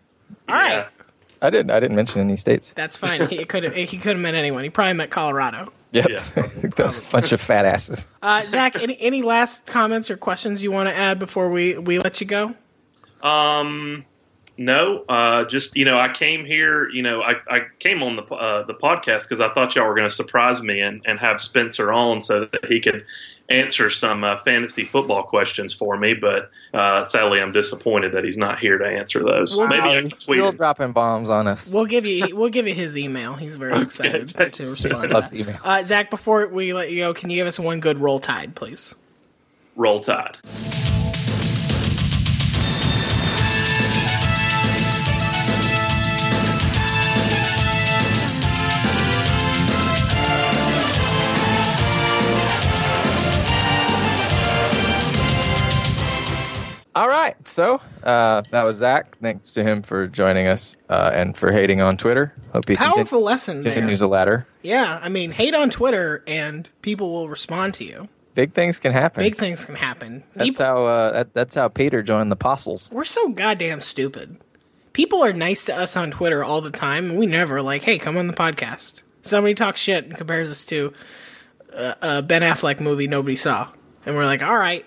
All 0.48 0.55
right. 0.55 0.72
Yeah. 0.74 0.88
I 1.41 1.50
didn't. 1.50 1.72
I 1.72 1.79
didn't 1.79 1.96
mention 1.96 2.22
any 2.22 2.38
states. 2.38 2.72
That's 2.75 2.98
fine. 2.98 3.27
He 3.27 3.44
could 3.46 3.63
have. 3.63 3.74
He 3.74 3.98
could 3.98 4.13
have 4.13 4.20
meant 4.20 4.38
anyone. 4.38 4.63
He 4.63 4.70
probably 4.70 4.94
meant 4.94 5.10
Colorado. 5.12 5.74
Yep. 5.91 6.08
Yeah. 6.10 6.24
That's 6.75 7.00
a 7.00 7.12
bunch 7.12 7.32
of 7.32 7.41
fat 7.41 7.65
asses. 7.65 8.12
Uh, 8.22 8.46
Zach, 8.46 8.75
any 8.82 8.96
any 9.01 9.22
last 9.24 9.65
comments 9.65 10.12
or 10.12 10.17
questions 10.17 10.63
you 10.63 10.72
want 10.72 10.88
to 10.88 10.96
add 10.96 11.17
before 11.17 11.50
we 11.50 11.77
we 11.79 11.98
let 12.00 12.22
you 12.22 12.27
go? 12.27 12.53
Um, 13.24 14.05
no, 14.58 15.04
uh, 15.10 15.46
just 15.46 15.76
you 15.76 15.86
know, 15.86 15.98
I 15.98 16.08
came 16.12 16.46
here. 16.46 16.90
You 16.90 17.02
know, 17.02 17.22
I, 17.22 17.36
I 17.50 17.62
came 17.80 18.02
on 18.04 18.16
the 18.16 18.24
uh, 18.24 18.64
the 18.66 18.74
podcast 18.74 19.24
because 19.24 19.42
I 19.42 19.50
thought 19.54 19.76
y'all 19.76 19.88
were 19.88 19.96
going 19.96 20.08
to 20.08 20.14
surprise 20.14 20.62
me 20.62 20.80
and, 20.82 21.02
and 21.06 21.20
have 21.20 21.42
Spencer 21.42 21.92
on 21.92 22.22
so 22.22 22.46
that 22.46 22.66
he 22.66 22.80
could 22.80 23.06
answer 23.50 23.92
some 23.92 24.24
uh, 24.24 24.38
fantasy 24.38 24.84
football 24.84 25.22
questions 25.24 25.72
for 25.74 25.98
me. 25.98 26.14
But 26.16 26.50
uh, 26.74 27.04
sadly, 27.04 27.40
I'm 27.42 27.52
disappointed 27.52 28.12
that 28.14 28.24
he's 28.24 28.38
not 28.38 28.58
here 28.58 28.78
to 28.78 28.86
answer 28.86 29.24
those. 29.24 29.56
Well, 29.56 29.68
Maybe 29.68 29.82
Wow, 29.82 29.90
I 29.92 29.96
can 29.96 30.04
he's 30.06 30.18
still 30.18 30.50
it. 30.50 30.58
dropping 30.58 30.94
bombs 30.94 31.30
on 31.30 31.48
us. 31.48 31.68
We'll 31.68 31.86
give 31.86 32.06
you 32.06 32.36
we'll 32.36 32.50
give 32.50 32.68
you 32.68 32.74
his 32.74 32.98
email. 32.98 33.34
He's 33.36 33.58
very 33.58 33.80
excited 33.82 34.30
to 34.30 34.64
respond. 34.64 35.10
to 35.10 35.14
Loves 35.14 35.34
email. 35.36 35.58
Uh, 35.64 35.84
Zach, 35.84 36.10
before 36.10 36.48
we 36.48 36.74
let 36.74 36.92
you 36.92 37.00
go, 37.00 37.14
can 37.14 37.30
you 37.30 37.36
give 37.36 37.48
us 37.48 37.60
one 37.60 37.80
good 37.82 38.00
roll 38.00 38.20
tide, 38.20 38.56
please? 38.56 38.96
Roll 39.76 40.00
Tide. 40.00 40.38
All 56.96 57.08
right. 57.10 57.36
So 57.48 57.82
uh, 58.04 58.42
that 58.52 58.64
was 58.64 58.78
Zach. 58.78 59.18
Thanks 59.20 59.52
to 59.54 59.64
him 59.64 59.82
for 59.82 60.08
joining 60.08 60.48
us 60.48 60.78
uh, 60.90 61.12
and 61.14 61.36
for 61.36 61.52
hating 61.52 61.82
on 61.82 61.98
Twitter. 61.98 62.34
Hope 62.54 62.68
he 62.70 62.75
Powerful 62.75 63.04
continues, 63.04 63.25
lesson 63.25 63.62
there. 63.62 63.74
continues 63.74 64.00
the 64.00 64.08
ladder. 64.08 64.48
Yeah, 64.62 65.00
I 65.04 65.10
mean, 65.10 65.32
hate 65.32 65.54
on 65.54 65.70
Twitter 65.70 66.24
and 66.25 66.70
people 66.82 67.12
will 67.12 67.28
respond 67.28 67.74
to 67.75 67.84
you. 67.84 68.08
Big 68.34 68.54
things 68.54 68.80
can 68.80 68.92
happen. 68.94 69.24
Big 69.24 69.36
things 69.38 69.66
can 69.66 69.75
happen. 69.75 70.24
that's 70.34 70.52
People- 70.52 70.66
how. 70.66 70.86
Uh, 70.86 71.12
that, 71.12 71.34
that's 71.34 71.56
how 71.56 71.68
Peter 71.68 72.02
joined 72.02 72.32
the 72.32 72.36
apostles. 72.36 72.90
we're 72.92 73.04
so 73.06 73.30
goddamn 73.30 73.82
stupid. 73.82 74.38
People 74.94 75.24
are 75.24 75.34
nice 75.34 75.66
to 75.66 75.75
us 75.75 75.98
on 75.98 76.12
Twitter 76.12 76.44
all 76.44 76.62
the 76.62 76.72
time, 76.72 77.10
and 77.12 77.20
we 77.20 77.25
never 77.25 77.62
like, 77.62 77.84
hey, 77.84 77.98
come 77.98 78.16
on 78.18 78.28
the 78.28 78.34
podcast. 78.34 79.04
Somebody 79.22 79.54
talks 79.54 79.82
shit 79.82 80.06
and 80.06 80.16
compares 80.16 80.50
us 80.50 80.64
to 80.68 80.94
a, 81.74 81.96
a 82.02 82.22
Ben 82.22 82.42
Affleck 82.42 82.80
movie 82.80 83.08
nobody 83.08 83.36
saw, 83.36 83.70
and 84.06 84.16
we're 84.16 84.25
like, 84.25 84.42
all 84.42 84.58
right, 84.58 84.86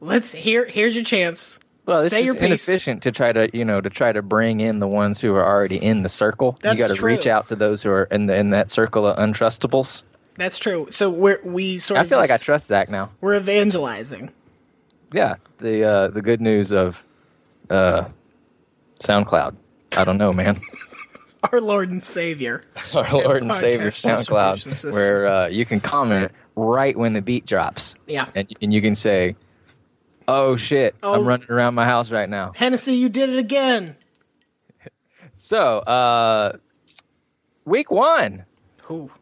let's 0.00 0.32
here. 0.32 0.64
Here's 0.64 0.94
your 0.94 1.04
chance. 1.04 1.58
Well, 1.86 2.00
it's 2.00 2.10
Say 2.10 2.18
just 2.18 2.26
your 2.26 2.34
piece. 2.34 2.68
inefficient 2.68 3.02
to 3.04 3.12
try 3.12 3.32
to 3.32 3.48
you 3.56 3.64
know 3.64 3.80
to 3.80 3.88
try 3.88 4.12
to 4.12 4.20
bring 4.20 4.60
in 4.60 4.78
the 4.78 4.88
ones 4.88 5.20
who 5.20 5.34
are 5.34 5.44
already 5.46 5.76
in 5.76 6.02
the 6.02 6.08
circle. 6.08 6.58
That's 6.60 6.78
you 6.78 6.86
got 6.86 6.94
to 6.94 7.02
reach 7.02 7.26
out 7.26 7.48
to 7.48 7.56
those 7.56 7.82
who 7.82 7.90
are 7.90 8.04
in 8.04 8.26
the, 8.26 8.36
in 8.36 8.50
that 8.50 8.70
circle 8.70 9.06
of 9.06 9.16
untrustables. 9.16 10.02
That's 10.36 10.58
true. 10.58 10.88
So 10.90 11.10
we're 11.10 11.40
we 11.42 11.78
sort 11.78 11.98
I 11.98 12.04
feel 12.04 12.18
like 12.18 12.30
I 12.30 12.36
trust 12.36 12.66
Zach 12.66 12.90
now. 12.90 13.10
we're 13.20 13.36
evangelizing. 13.36 14.30
Yeah, 15.12 15.36
the 15.58 15.84
uh, 15.84 16.08
the 16.08 16.20
good 16.20 16.40
news 16.42 16.72
of 16.72 17.02
uh, 17.70 18.08
SoundCloud. 19.00 19.56
I 19.96 20.04
don't 20.04 20.18
know, 20.18 20.32
man. 20.32 20.60
Our 21.52 21.60
Lord 21.60 21.90
and 21.90 22.02
Savior. 22.02 22.64
Our 22.94 23.10
Lord 23.12 23.42
and 23.42 23.54
Savior 23.54 23.90
SoundCloud, 23.90 24.92
where 24.92 25.26
uh, 25.26 25.48
you 25.48 25.64
can 25.64 25.80
comment 25.80 26.32
right 26.56 26.96
when 26.96 27.12
the 27.14 27.22
beat 27.22 27.46
drops. 27.46 27.94
Yeah. 28.06 28.26
and, 28.34 28.52
and 28.60 28.72
you 28.72 28.82
can 28.82 28.94
say, 28.94 29.36
"Oh 30.28 30.54
shit, 30.56 30.94
Oh. 31.02 31.14
I'm 31.14 31.24
running 31.26 31.50
around 31.50 31.74
my 31.74 31.84
house 31.84 32.10
right 32.12 32.28
now." 32.28 32.52
Hennessy, 32.54 32.92
you 32.94 33.08
did 33.08 33.30
it 33.30 33.38
again. 33.38 33.96
So, 35.34 35.78
uh, 35.78 36.56
week 37.64 37.92
one, 37.92 38.44
Ooh. 38.90 39.12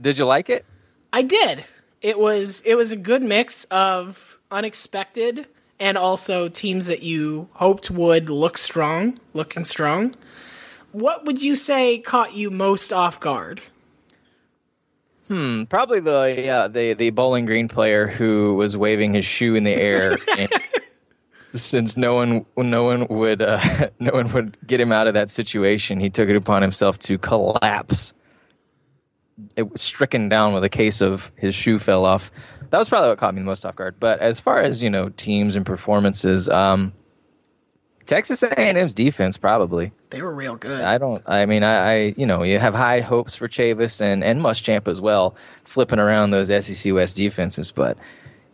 did 0.00 0.16
you 0.16 0.24
like 0.24 0.48
it? 0.48 0.64
I 1.12 1.20
did. 1.20 1.64
It 2.00 2.18
was 2.18 2.62
it 2.62 2.74
was 2.74 2.90
a 2.90 2.96
good 2.96 3.22
mix 3.22 3.64
of 3.64 4.38
unexpected 4.50 5.46
and 5.78 5.98
also 5.98 6.48
teams 6.48 6.86
that 6.86 7.02
you 7.02 7.48
hoped 7.54 7.90
would 7.90 8.30
look 8.30 8.56
strong, 8.56 9.18
looking 9.34 9.64
strong. 9.64 10.14
What 10.92 11.26
would 11.26 11.42
you 11.42 11.54
say 11.54 11.98
caught 11.98 12.34
you 12.34 12.50
most 12.50 12.90
off 12.90 13.20
guard? 13.20 13.60
Probably 15.66 16.00
the 16.00 16.34
yeah 16.38 16.68
the 16.68 16.94
the 16.94 17.10
Bowling 17.10 17.46
Green 17.46 17.68
player 17.68 18.06
who 18.06 18.54
was 18.54 18.76
waving 18.76 19.14
his 19.14 19.24
shoe 19.24 19.54
in 19.54 19.64
the 19.64 19.74
air. 19.74 20.16
and 20.38 20.50
since 21.54 21.96
no 21.96 22.14
one 22.14 22.46
no 22.56 22.84
one 22.84 23.06
would 23.08 23.42
uh, 23.42 23.88
no 23.98 24.12
one 24.12 24.32
would 24.32 24.56
get 24.66 24.80
him 24.80 24.92
out 24.92 25.06
of 25.06 25.14
that 25.14 25.30
situation, 25.30 26.00
he 26.00 26.10
took 26.10 26.28
it 26.28 26.36
upon 26.36 26.62
himself 26.62 26.98
to 27.00 27.18
collapse. 27.18 28.12
It 29.54 29.70
was 29.70 29.82
stricken 29.82 30.28
down 30.28 30.52
with 30.52 30.64
a 30.64 30.68
case 30.68 31.00
of 31.00 31.30
his 31.36 31.54
shoe 31.54 31.78
fell 31.78 32.04
off. 32.04 32.30
That 32.70 32.78
was 32.78 32.88
probably 32.88 33.10
what 33.10 33.18
caught 33.18 33.34
me 33.34 33.40
the 33.40 33.46
most 33.46 33.64
off 33.64 33.76
guard. 33.76 33.96
But 34.00 34.18
as 34.20 34.40
far 34.40 34.60
as 34.60 34.82
you 34.82 34.90
know, 34.90 35.10
teams 35.10 35.56
and 35.56 35.64
performances, 35.64 36.48
um, 36.48 36.92
Texas 38.08 38.42
A&M's 38.42 38.94
defense 38.94 39.36
probably. 39.36 39.92
They 40.08 40.22
were 40.22 40.34
real 40.34 40.56
good. 40.56 40.80
I 40.80 40.96
don't. 40.96 41.22
I 41.26 41.44
mean, 41.44 41.62
I, 41.62 41.92
I 41.92 42.14
you 42.16 42.24
know, 42.24 42.42
you 42.42 42.58
have 42.58 42.74
high 42.74 43.00
hopes 43.00 43.34
for 43.34 43.48
Chavis 43.48 44.00
and 44.00 44.24
and 44.24 44.40
Muschamp 44.40 44.88
as 44.88 44.98
well, 44.98 45.36
flipping 45.64 45.98
around 45.98 46.30
those 46.30 46.48
SEC 46.48 46.94
West 46.94 47.16
defenses. 47.16 47.70
But 47.70 47.98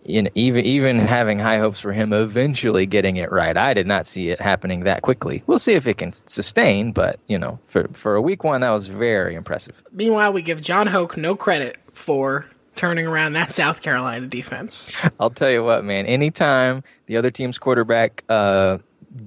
you 0.04 0.22
know, 0.22 0.30
even 0.34 0.64
even 0.64 0.98
having 0.98 1.38
high 1.38 1.58
hopes 1.58 1.78
for 1.78 1.92
him 1.92 2.12
eventually 2.12 2.84
getting 2.84 3.16
it 3.16 3.30
right, 3.30 3.56
I 3.56 3.74
did 3.74 3.86
not 3.86 4.06
see 4.06 4.30
it 4.30 4.40
happening 4.40 4.80
that 4.80 5.02
quickly. 5.02 5.44
We'll 5.46 5.60
see 5.60 5.74
if 5.74 5.86
it 5.86 5.98
can 5.98 6.12
sustain. 6.12 6.90
But 6.90 7.20
you 7.28 7.38
know, 7.38 7.60
for 7.66 7.86
for 7.88 8.16
a 8.16 8.20
week 8.20 8.42
one, 8.42 8.62
that 8.62 8.70
was 8.70 8.88
very 8.88 9.36
impressive. 9.36 9.80
Meanwhile, 9.92 10.32
we 10.32 10.42
give 10.42 10.62
Jon 10.62 10.88
Hoke 10.88 11.16
no 11.16 11.36
credit 11.36 11.76
for 11.92 12.46
turning 12.74 13.06
around 13.06 13.34
that 13.34 13.52
South 13.60 13.82
Carolina 13.82 14.26
defense. 14.26 14.92
I'll 15.20 15.30
tell 15.30 15.50
you 15.50 15.62
what, 15.62 15.84
man. 15.84 16.06
Anytime 16.06 16.82
the 17.06 17.16
other 17.16 17.30
team's 17.30 17.58
quarterback 17.58 18.24
uh, 18.28 18.78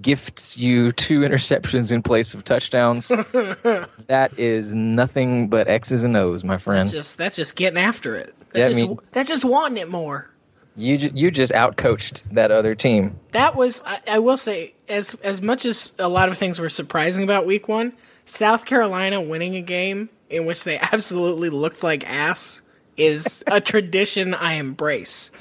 gifts 0.01 0.57
you 0.57 0.91
two 0.91 1.19
interceptions 1.21 1.91
in 1.91 2.03
place 2.03 2.33
of 2.33 2.43
touchdowns, 2.43 3.07
that 4.07 4.31
is 4.37 4.75
nothing 4.75 5.49
but 5.49 5.67
X's 5.67 6.03
and 6.03 6.15
O's, 6.17 6.43
my 6.43 6.57
friend. 6.57 6.89
Just 6.89 7.17
that's 7.17 7.37
just 7.37 7.55
getting 7.55 7.79
after 7.79 8.15
it. 8.15 8.33
That's 8.51 8.69
just 8.69 8.81
mean- 8.87 8.99
that's 9.11 9.29
just 9.29 9.45
wanting 9.45 9.77
it 9.77 9.89
more. 9.89 10.29
You 10.75 10.95
you 11.13 11.31
just 11.31 11.51
outcoached 11.53 12.21
that 12.31 12.51
other 12.51 12.75
team. 12.75 13.15
That 13.31 13.55
was 13.55 13.81
I, 13.85 13.99
I 14.07 14.19
will 14.19 14.37
say 14.37 14.75
as 14.87 15.15
as 15.15 15.41
much 15.41 15.65
as 15.65 15.93
a 15.97 16.07
lot 16.07 16.29
of 16.29 16.37
things 16.37 16.59
were 16.59 16.69
surprising 16.69 17.23
about 17.23 17.47
week 17.47 17.67
1, 17.67 17.93
South 18.25 18.65
Carolina 18.65 19.19
winning 19.19 19.55
a 19.55 19.61
game 19.61 20.09
in 20.29 20.45
which 20.45 20.63
they 20.63 20.77
absolutely 20.91 21.49
looked 21.49 21.81
like 21.81 22.07
ass 22.07 22.61
is 22.95 23.43
a 23.47 23.61
tradition 23.61 24.33
I 24.33 24.53
embrace. 24.53 25.31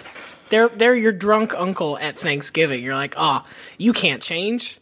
They're 0.50 0.68
they're 0.68 0.94
your 0.94 1.12
drunk 1.12 1.54
uncle 1.56 1.98
at 1.98 2.18
Thanksgiving. 2.18 2.82
You're 2.82 2.94
like, 2.94 3.14
"Oh, 3.16 3.44
you 3.78 3.92
can't 3.92 4.22
change. 4.22 4.78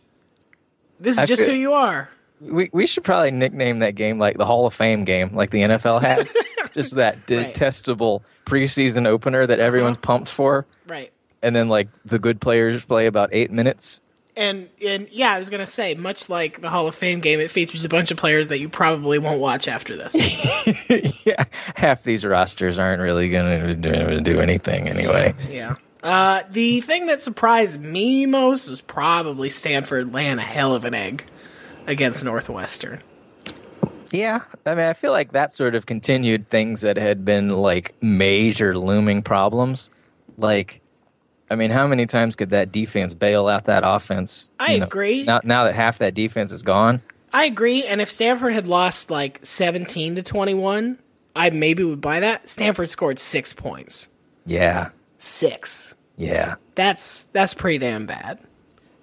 This 1.00 1.16
is 1.16 1.22
I 1.22 1.26
just 1.26 1.42
feel- 1.42 1.50
who 1.52 1.56
you 1.56 1.72
are." 1.72 2.10
We 2.40 2.68
we 2.72 2.86
should 2.86 3.04
probably 3.04 3.30
nickname 3.30 3.78
that 3.78 3.94
game 3.94 4.18
like 4.18 4.36
the 4.36 4.44
Hall 4.44 4.66
of 4.66 4.74
Fame 4.74 5.04
game, 5.04 5.34
like 5.34 5.50
the 5.50 5.62
NFL 5.62 6.02
has. 6.02 6.36
just 6.72 6.96
that. 6.96 7.14
Uh-huh. 7.14 7.24
detestable 7.44 8.22
preseason 8.44 9.06
opener 9.06 9.46
that 9.46 9.60
everyone's 9.60 9.96
pumped 9.96 10.28
for, 10.28 10.66
Right. 10.86 11.10
and 11.42 11.54
then 11.56 11.68
like 11.68 11.88
the 12.04 12.18
good 12.18 12.40
players 12.40 12.84
play 12.84 13.06
about 13.06 13.30
eight 13.32 13.50
minutes. 13.50 14.00
And 14.36 14.68
and 14.84 15.08
yeah, 15.10 15.32
I 15.32 15.38
was 15.38 15.48
gonna 15.48 15.66
say, 15.66 15.94
much 15.94 16.28
like 16.28 16.60
the 16.60 16.68
Hall 16.68 16.88
of 16.88 16.94
Fame 16.94 17.20
game, 17.20 17.40
it 17.40 17.50
features 17.50 17.84
a 17.84 17.88
bunch 17.88 18.10
of 18.10 18.16
players 18.16 18.48
that 18.48 18.58
you 18.58 18.68
probably 18.68 19.18
won't 19.18 19.40
watch 19.40 19.68
after 19.68 19.96
this. 19.96 20.14
yeah, 21.26 21.44
half 21.76 22.02
these 22.02 22.24
rosters 22.24 22.78
aren't 22.78 23.00
really 23.00 23.28
going 23.28 23.80
to 23.80 24.20
do 24.20 24.40
anything 24.40 24.88
anyway. 24.88 25.34
yeah. 25.48 25.76
Uh, 26.02 26.42
the 26.50 26.82
thing 26.82 27.06
that 27.06 27.22
surprised 27.22 27.80
me 27.80 28.26
most 28.26 28.68
was 28.68 28.82
probably 28.82 29.48
Stanford 29.48 30.12
laying 30.12 30.38
a 30.38 30.42
hell 30.42 30.74
of 30.74 30.84
an 30.84 30.92
egg 30.92 31.24
against 31.86 32.22
Northwestern. 32.22 33.00
Yeah, 34.12 34.42
I 34.66 34.74
mean, 34.74 34.86
I 34.86 34.92
feel 34.92 35.12
like 35.12 35.32
that 35.32 35.52
sort 35.52 35.74
of 35.74 35.86
continued 35.86 36.48
things 36.48 36.82
that 36.82 36.98
had 36.98 37.24
been 37.24 37.48
like 37.48 37.94
major 38.02 38.78
looming 38.78 39.22
problems. 39.22 39.90
Like, 40.36 40.82
I 41.50 41.56
mean, 41.56 41.70
how 41.70 41.86
many 41.86 42.06
times 42.06 42.36
could 42.36 42.50
that 42.50 42.72
defense 42.72 43.14
bail 43.14 43.48
out 43.48 43.64
that 43.66 43.82
offense? 43.84 44.48
I 44.58 44.78
know, 44.78 44.86
agree. 44.86 45.24
Now, 45.24 45.40
now 45.44 45.64
that 45.64 45.74
half 45.74 45.98
that 45.98 46.14
defense 46.14 46.52
is 46.52 46.62
gone, 46.62 47.02
I 47.32 47.44
agree, 47.44 47.84
and 47.84 48.00
if 48.00 48.10
Stanford 48.10 48.54
had 48.54 48.66
lost 48.66 49.10
like 49.10 49.40
seventeen 49.44 50.14
to 50.16 50.22
twenty 50.22 50.54
one, 50.54 50.98
I 51.36 51.50
maybe 51.50 51.82
would 51.84 52.00
buy 52.00 52.20
that. 52.20 52.48
Stanford 52.48 52.90
scored 52.90 53.18
six 53.18 53.52
points. 53.52 54.08
yeah, 54.46 54.90
Six. 55.18 55.94
yeah, 56.16 56.54
That's 56.76 57.24
that's 57.24 57.54
pretty 57.54 57.78
damn 57.78 58.06
bad. 58.06 58.38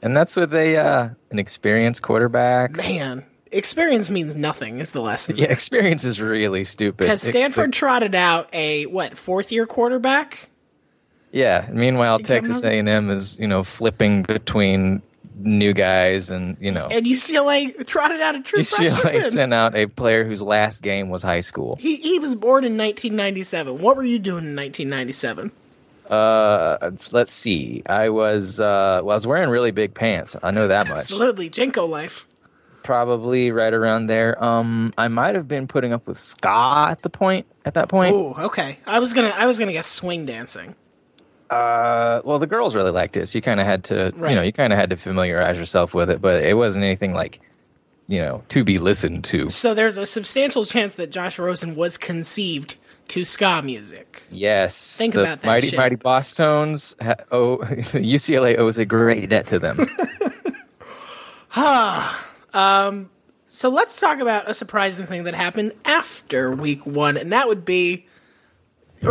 and 0.02 0.16
that's 0.16 0.36
with 0.36 0.54
a 0.54 0.78
uh, 0.78 1.10
an 1.30 1.40
experienced 1.40 2.02
quarterback. 2.02 2.72
Man, 2.72 3.26
experience 3.52 4.10
means 4.10 4.36
nothing 4.36 4.80
is 4.80 4.92
the 4.92 5.02
lesson. 5.02 5.36
Yeah, 5.38 5.46
experience 5.50 6.04
is 6.06 6.22
really 6.22 6.64
stupid. 6.64 6.98
Because 7.00 7.24
It- 7.26 7.32
Stanford 7.32 7.74
trotted 7.74 8.16
out 8.16 8.48
a 8.54 8.86
what 8.86 9.18
fourth 9.18 9.52
year 9.52 9.66
quarterback. 9.66 10.48
Yeah. 11.32 11.68
Meanwhile, 11.72 12.20
Texas 12.20 12.64
A 12.64 12.80
and 12.80 12.90
M 12.90 13.10
is 13.10 13.38
you 13.40 13.48
know 13.48 13.64
flipping 13.64 14.24
between 14.24 15.02
new 15.44 15.74
guys, 15.74 16.30
and 16.30 16.58
you 16.60 16.72
know, 16.72 16.88
And 16.90 17.06
UCLA 17.06 17.86
trotted 17.88 18.22
out 18.22 18.36
a 18.36 18.42
true 18.42 18.60
UCLA 18.60 19.02
freshman. 19.02 19.32
sent 19.32 19.54
out 19.54 19.76
a 19.76 19.88
player 19.88 20.24
whose 20.24 20.42
last 20.42 20.82
game 20.82 21.10
was 21.10 21.24
high 21.24 21.42
school. 21.42 21.78
He 21.80 21.96
he 21.96 22.20
was 22.20 22.36
born 22.36 22.64
in 22.64 22.78
1997. 22.78 23.80
What 23.80 23.98
were 23.98 24.04
you 24.04 24.20
doing 24.20 24.46
in 24.46 24.56
1997? 24.56 25.52
Uh, 26.10 26.92
let's 27.12 27.32
see. 27.32 27.84
I 27.86 28.10
was 28.10 28.60
uh, 28.60 29.02
well, 29.04 29.12
I 29.12 29.16
was 29.16 29.26
wearing 29.26 29.50
really 29.50 29.72
big 29.72 29.94
pants. 29.94 30.36
I 30.44 30.52
know 30.52 30.68
that 30.68 30.88
much. 30.88 31.02
Absolutely, 31.02 31.50
JNCO 31.50 31.88
life. 31.88 32.28
Probably 32.84 33.52
right 33.52 33.74
around 33.74 34.08
there. 34.08 34.44
Um, 34.44 34.92
I 34.98 35.08
might 35.08 35.36
have 35.36 35.48
been 35.48 35.68
putting 35.68 35.94
up 35.94 36.08
with 36.08 36.20
ska 36.20 36.88
at 36.90 37.02
the 37.04 37.10
point. 37.10 37.46
At 37.64 37.76
that 37.76 37.90
point, 37.90 38.16
Ooh, 38.16 38.34
okay. 38.46 38.80
I 38.88 39.00
was 39.00 39.14
gonna 39.14 39.30
I 39.30 39.46
was 39.46 39.60
gonna 39.60 39.72
guess 39.72 39.88
swing 39.88 40.26
dancing. 40.26 40.76
Uh, 41.51 42.22
well, 42.24 42.39
the 42.39 42.48
girls 42.48 42.74
really 42.75 42.91
liked 42.91 43.17
it, 43.17 43.27
so 43.27 43.38
you 43.38 43.41
kind 43.41 43.60
of 43.60 43.65
had 43.65 43.84
to, 43.86 44.13
Right. 44.15 44.29
you 44.31 44.36
know, 44.38 44.41
you 44.41 44.53
kind 44.53 44.72
of 44.72 44.79
had 44.79 44.89
to 44.91 44.96
familiarize 44.96 45.60
yourself 45.60 45.93
with 45.93 46.10
it, 46.10 46.22
but 46.22 46.41
it 46.43 46.55
wasn't 46.55 46.86
anything 46.86 47.13
like, 47.13 47.41
you 48.08 48.20
know, 48.20 48.43
to 48.50 48.63
be 48.63 48.79
listened 48.79 49.25
to. 49.25 49.50
So 49.50 49.74
there's 49.74 49.98
a 49.98 50.05
substantial 50.05 50.63
chance 50.65 50.96
that 50.96 51.12
Josh 51.12 51.38
Rosen 51.38 51.75
was 51.75 51.98
conceived 51.98 52.77
to 53.10 53.25
ska 53.25 53.62
music. 53.62 54.24
Yes, 54.31 54.96
Think 54.96 55.13
the 55.13 55.22
about 55.24 55.41
that 55.41 55.48
Mighty 55.48 55.67
shit. 55.67 55.77
Mighty 55.77 55.98
Bosstones. 55.98 56.96
Ha- 57.03 57.15
oh, 57.34 57.58
UCLA 57.67 58.58
owes 58.58 58.77
a 58.77 58.86
great 58.86 59.27
debt 59.29 59.48
to 59.48 59.60
them. 59.60 59.89
So 63.53 63.67
let's 63.70 64.00
talk 64.00 64.20
about 64.20 64.50
a 64.50 64.53
surprising 64.53 65.08
thing 65.08 65.25
that 65.25 65.34
happened 65.34 65.74
after 65.84 66.51
week 66.51 66.86
one, 66.86 67.17
and 67.17 67.34
that 67.34 67.50
would 67.50 67.65
be, 67.65 68.05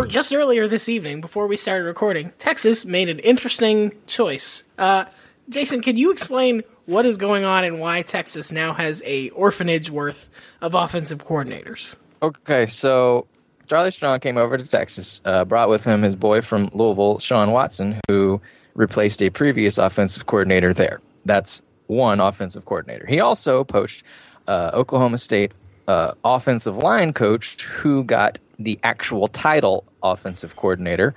just 0.09 0.33
earlier 0.33 0.69
this 0.69 0.89
evening 0.89 1.21
before 1.21 1.47
we 1.47 1.57
started 1.57 1.85
recording, 1.85 2.33
Texas 2.39 2.85
made 2.85 3.09
an 3.09 3.19
interesting 3.21 3.93
choice. 4.07 4.65
Uh, 4.79 5.05
Jason, 5.49 5.83
can 5.83 5.97
you 5.97 6.13
explain 6.13 6.63
what 6.87 7.05
is 7.05 7.17
going 7.17 7.45
on 7.45 7.65
and 7.65 7.81
why 7.81 8.03
Texas 8.03 8.53
now 8.53 8.73
has 8.73 9.03
a 9.05 9.31
orphanage 9.31 9.91
worth 9.91 10.31
of 10.61 10.75
offensive 10.75 11.25
coordinators? 11.25 11.97
okay, 12.23 12.67
so 12.67 13.27
Charlie 13.67 13.91
Strong 13.91 14.21
came 14.21 14.37
over 14.37 14.59
to 14.59 14.65
Texas, 14.65 15.21
uh, 15.25 15.45
brought 15.45 15.69
with 15.69 15.85
him 15.85 16.03
his 16.03 16.17
boy 16.17 16.43
from 16.43 16.69
Louisville, 16.75 17.19
Shawn 17.19 17.51
Watson, 17.51 17.99
who 18.09 18.41
replaced 18.75 19.23
a 19.23 19.31
previous 19.31 19.79
offensive 19.79 20.27
coordinator 20.27 20.75
there. 20.75 21.01
That's 21.25 21.63
one 21.87 22.21
offensive 22.21 22.65
coordinator. 22.65 23.07
He 23.07 23.21
also 23.21 23.65
poached 23.65 24.05
uh, 24.47 24.71
Oklahoma 24.75 25.19
State 25.19 25.53
uh, 25.91 26.15
offensive 26.25 26.77
line 26.77 27.13
coach 27.13 27.63
who 27.63 28.05
got 28.05 28.39
the 28.59 28.79
actual 28.83 29.27
title 29.29 29.85
offensive 30.03 30.55
coordinator, 30.57 31.15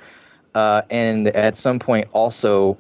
uh, 0.56 0.82
and 0.90 1.28
at 1.28 1.56
some 1.56 1.80
point 1.80 2.08
also 2.14 2.78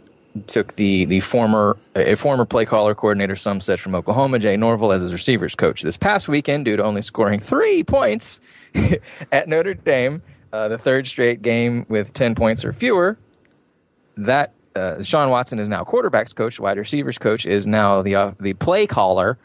took 0.47 0.75
the 0.75 1.05
the 1.05 1.19
former 1.19 1.77
a 1.95 2.15
former 2.15 2.45
play 2.45 2.65
caller 2.65 2.95
coordinator 2.95 3.35
some 3.35 3.62
said 3.62 3.79
from 3.79 3.93
Oklahoma 3.93 4.39
Jay 4.39 4.57
Norvell 4.57 4.91
as 4.91 5.01
his 5.01 5.13
receivers 5.13 5.53
coach 5.53 5.83
this 5.83 5.95
past 5.95 6.27
weekend 6.27 6.65
due 6.65 6.75
to 6.75 6.83
only 6.83 7.03
scoring 7.03 7.39
three 7.39 7.83
points 7.83 8.39
at 9.31 9.47
Notre 9.47 9.75
Dame 9.75 10.23
uh, 10.53 10.67
the 10.67 10.77
third 10.77 11.07
straight 11.07 11.41
game 11.41 11.85
with 11.89 12.13
10 12.13 12.35
points 12.35 12.63
or 12.63 12.71
fewer. 12.71 13.17
That 14.15 14.53
uh, 14.75 15.01
Shawn 15.01 15.29
Watson 15.29 15.59
is 15.59 15.67
now 15.67 15.83
quarterbacks 15.83 16.35
coach 16.35 16.59
wide 16.59 16.77
receivers 16.77 17.17
coach 17.17 17.45
is 17.45 17.67
now 17.67 18.01
the 18.01 18.15
uh, 18.15 18.31
the 18.39 18.53
play 18.53 18.88
caller 18.88 19.38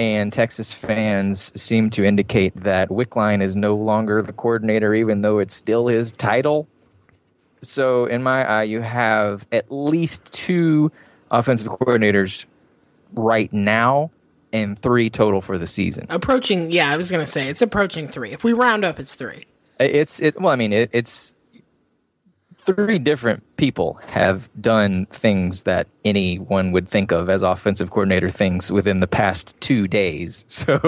and 0.00 0.32
Texas 0.32 0.72
fans 0.72 1.52
seem 1.60 1.90
to 1.90 2.04
indicate 2.04 2.56
that 2.56 2.88
Wickline 2.88 3.42
is 3.42 3.54
no 3.54 3.76
longer 3.76 4.22
the 4.22 4.32
coordinator 4.32 4.94
even 4.94 5.22
though 5.22 5.38
it's 5.38 5.54
still 5.54 5.86
his 5.86 6.12
title 6.12 6.66
so 7.62 8.06
in 8.06 8.22
my 8.22 8.44
eye, 8.44 8.62
you 8.64 8.80
have 8.80 9.46
at 9.52 9.70
least 9.70 10.32
two 10.32 10.90
offensive 11.30 11.68
coordinators 11.68 12.46
right 13.12 13.52
now, 13.52 14.10
and 14.52 14.78
three 14.78 15.10
total 15.10 15.40
for 15.40 15.58
the 15.58 15.66
season. 15.66 16.06
Approaching, 16.08 16.70
yeah, 16.70 16.90
I 16.90 16.96
was 16.96 17.10
going 17.10 17.24
to 17.24 17.30
say 17.30 17.48
it's 17.48 17.62
approaching 17.62 18.08
three. 18.08 18.32
If 18.32 18.44
we 18.44 18.52
round 18.52 18.84
up, 18.84 18.98
it's 18.98 19.14
three. 19.14 19.44
It's 19.78 20.20
it. 20.20 20.40
Well, 20.40 20.52
I 20.52 20.56
mean, 20.56 20.72
it, 20.72 20.90
it's 20.92 21.34
three 22.60 22.98
different 22.98 23.42
people 23.56 23.94
have 24.06 24.48
done 24.60 25.06
things 25.06 25.64
that 25.64 25.86
anyone 26.04 26.72
would 26.72 26.88
think 26.88 27.10
of 27.12 27.28
as 27.28 27.42
offensive 27.42 27.90
coordinator 27.90 28.30
things 28.30 28.70
within 28.70 29.00
the 29.00 29.06
past 29.06 29.58
two 29.60 29.88
days. 29.88 30.44
So 30.48 30.78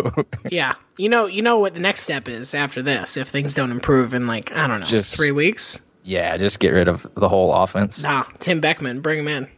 Yeah, 0.51 0.75
you 0.97 1.09
know, 1.09 1.27
you 1.27 1.43
know 1.43 1.59
what 1.59 1.75
the 1.75 1.81
next 1.81 2.03
step 2.03 2.29
is 2.29 2.55
after 2.55 2.83
this 2.83 3.17
if 3.17 3.29
things 3.29 3.55
don't 3.55 3.71
improve 3.71 4.13
in 4.15 4.27
like 4.27 4.53
I 4.55 4.67
don't 4.67 4.81
know 4.81 4.87
Just- 4.87 5.17
three 5.17 5.33
weeks. 5.33 5.81
yeah, 6.05 6.37
just 6.37 6.61
get 6.61 6.71
rid 6.73 6.89
of 6.89 7.07
the 7.15 7.29
whole 7.29 7.53
offense. 7.53 8.03
Nah, 8.03 8.25
Tim 8.39 8.61
Beckman, 8.61 9.01
bring 9.01 9.19
him 9.21 9.29
in. 9.29 9.49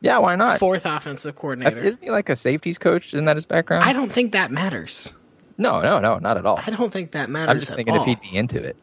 Yeah, 0.00 0.18
why 0.18 0.36
not? 0.36 0.58
Fourth 0.58 0.84
offensive 0.86 1.36
coordinator. 1.36 1.80
Uh, 1.80 1.84
isn't 1.84 2.02
he 2.04 2.10
like 2.10 2.28
a 2.28 2.36
safeties 2.36 2.78
coach? 2.78 3.14
Isn't 3.14 3.24
that 3.24 3.36
his 3.36 3.46
background? 3.46 3.84
I 3.84 3.92
don't 3.92 4.12
think 4.12 4.32
that 4.32 4.50
matters. 4.50 5.12
no, 5.58 5.80
no, 5.80 5.98
no, 6.00 6.18
not 6.18 6.36
at 6.36 6.44
all. 6.46 6.60
I 6.64 6.70
don't 6.70 6.92
think 6.92 7.12
that 7.12 7.30
matters. 7.30 7.50
I'm 7.50 7.58
just 7.60 7.74
thinking 7.74 7.94
all. 7.94 8.00
if 8.02 8.06
he'd 8.06 8.20
be 8.20 8.36
into 8.36 8.62
it. 8.62 8.76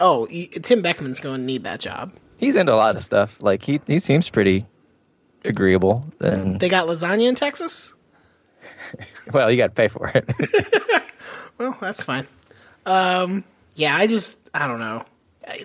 Oh, 0.00 0.26
y- 0.32 0.48
Tim 0.62 0.82
Beckman's 0.82 1.20
going 1.20 1.40
to 1.40 1.44
need 1.46 1.64
that 1.64 1.78
job. 1.80 2.12
he's 2.38 2.56
into 2.56 2.72
a 2.72 2.76
lot 2.76 2.96
of 2.96 3.04
stuff. 3.04 3.36
Like 3.42 3.62
he 3.62 3.80
he 3.86 3.98
seems 3.98 4.28
pretty 4.30 4.66
agreeable. 5.44 6.04
And 6.20 6.58
They 6.58 6.68
got 6.68 6.86
lasagna 6.88 7.28
in 7.28 7.34
Texas. 7.34 7.94
well, 9.32 9.50
you 9.50 9.56
got 9.56 9.68
to 9.68 9.74
pay 9.74 9.88
for 9.88 10.08
it. 10.08 10.28
Well, 11.58 11.76
that's 11.78 12.02
fine. 12.04 12.26
Um, 12.86 13.44
yeah, 13.74 13.94
I 13.94 14.06
just 14.06 14.48
I 14.54 14.66
don't 14.66 14.80
know. 14.80 15.04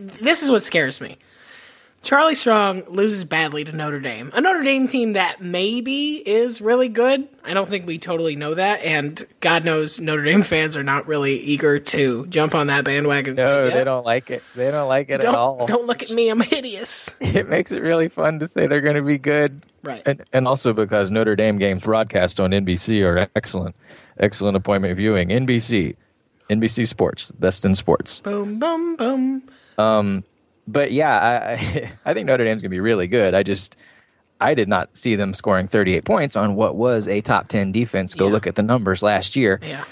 This 0.01 0.43
is 0.43 0.51
what 0.51 0.61
scares 0.61 0.99
me. 0.99 1.17
Charlie 2.05 2.35
Strong 2.35 2.83
loses 2.87 3.23
badly 3.23 3.63
to 3.63 3.71
Notre 3.71 3.99
Dame, 3.99 4.29
a 4.35 4.39
Notre 4.39 4.61
Dame 4.61 4.87
team 4.87 5.13
that 5.13 5.41
maybe 5.41 6.17
is 6.17 6.61
really 6.61 6.87
good. 6.87 7.27
I 7.43 7.55
don't 7.55 7.67
think 7.67 7.87
we 7.87 7.97
totally 7.97 8.35
know 8.35 8.53
that, 8.53 8.83
and 8.83 9.25
God 9.39 9.65
knows 9.65 9.99
Notre 9.99 10.23
Dame 10.23 10.43
fans 10.43 10.77
are 10.77 10.83
not 10.83 11.07
really 11.07 11.33
eager 11.33 11.79
to 11.79 12.27
jump 12.27 12.53
on 12.53 12.67
that 12.67 12.85
bandwagon. 12.85 13.33
no, 13.33 13.65
yet. 13.65 13.73
they 13.73 13.83
don't 13.83 14.05
like 14.05 14.29
it. 14.29 14.43
They 14.55 14.69
don't 14.69 14.87
like 14.87 15.09
it 15.09 15.21
Don't, 15.21 15.33
at 15.33 15.35
all. 15.35 15.65
don't 15.65 15.87
look 15.87 16.03
at 16.03 16.11
me. 16.11 16.29
I'm 16.29 16.41
hideous. 16.41 17.15
It 17.21 17.49
makes 17.49 17.71
it 17.71 17.81
really 17.81 18.07
fun 18.07 18.37
to 18.37 18.47
say 18.47 18.67
they're 18.67 18.81
going 18.81 18.97
to 18.97 19.01
be 19.01 19.17
good. 19.17 19.63
Right. 19.81 20.03
And, 20.05 20.23
and 20.31 20.47
also 20.47 20.73
because 20.73 21.09
Notre 21.09 21.35
Dame 21.35 21.57
games 21.57 21.81
broadcast 21.81 22.39
on 22.39 22.51
NBC 22.51 23.03
are 23.03 23.27
excellent, 23.35 23.75
excellent 24.19 24.55
appointment 24.55 24.95
viewing. 24.95 25.29
NBC, 25.29 25.95
NBC 26.51 26.87
Sports, 26.87 27.31
best 27.31 27.65
in 27.65 27.73
sports. 27.73 28.19
Boom, 28.19 28.59
boom, 28.59 28.95
boom. 28.95 29.43
Um, 29.79 30.23
but 30.67 30.91
yeah, 30.91 31.17
I, 31.17 31.91
I, 32.05 32.13
think 32.13 32.27
Notre 32.27 32.43
Dame's 32.43 32.61
going 32.61 32.69
to 32.69 32.75
be 32.75 32.79
really 32.79 33.07
good. 33.07 33.33
I 33.33 33.43
just, 33.43 33.75
I 34.41 34.53
did 34.53 34.67
not 34.67 34.95
see 34.97 35.15
them 35.15 35.33
scoring 35.33 35.67
38 35.67 36.03
points 36.05 36.35
on 36.35 36.55
what 36.55 36.75
was 36.75 37.07
a 37.07 37.21
top 37.21 37.47
10 37.47 37.71
defense. 37.71 38.13
Go 38.13 38.25
Yeah. 38.27 38.31
look 38.33 38.47
at 38.47 38.55
the 38.55 38.63
numbers 38.63 39.01
last 39.03 39.35
year. 39.35 39.59
Yeah. 39.63 39.83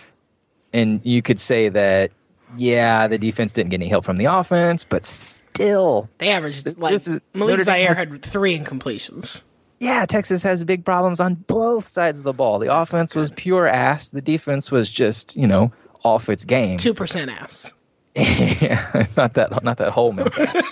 And 0.74 1.02
you 1.04 1.22
could 1.22 1.40
say 1.40 1.70
that, 1.70 2.12
yeah, 2.58 3.08
the 3.08 3.18
defense 3.18 3.52
didn't 3.54 3.70
get 3.70 3.78
any 3.82 3.88
help 3.90 4.06
from 4.06 4.16
the 4.18 4.26
offense, 4.26 4.84
but 4.84 5.06
still, 5.06 6.10
They 6.18 6.30
averaged 6.30 6.66
This- 6.66 6.78
like 6.78 6.94
this 6.94 7.08
is- 7.08 7.22
Malik 7.34 7.52
Notre 7.54 7.64
Zaire 7.64 7.88
has- 7.94 8.10
had 8.10 8.22
three 8.24 8.58
incompletions. 8.58 9.44
yeah, 9.80 10.06
Texas 10.06 10.42
has 10.44 10.64
big 10.64 10.84
problems 10.86 11.20
on 11.20 11.36
both 11.36 11.88
sides 11.88 12.18
of 12.20 12.24
the 12.26 12.34
ball. 12.34 12.58
The 12.60 12.76
offense 12.76 13.16
was 13.16 13.30
pure 13.32 13.68
ass. 13.68 14.10
The 14.10 14.22
defense 14.22 14.72
was 14.72 14.90
just, 14.90 15.36
you 15.36 15.46
know, 15.48 15.72
off 16.04 16.28
its 16.30 16.44
game. 16.46 16.78
Two 16.78 16.94
percent 16.94 17.30
ass. 17.32 17.74
Yeah, 18.16 19.06
not 19.18 19.34
that, 19.34 19.64
not 19.64 19.78
that 19.78 19.92
whole 19.92 20.12
milk 20.12 20.38
ass. 20.38 20.72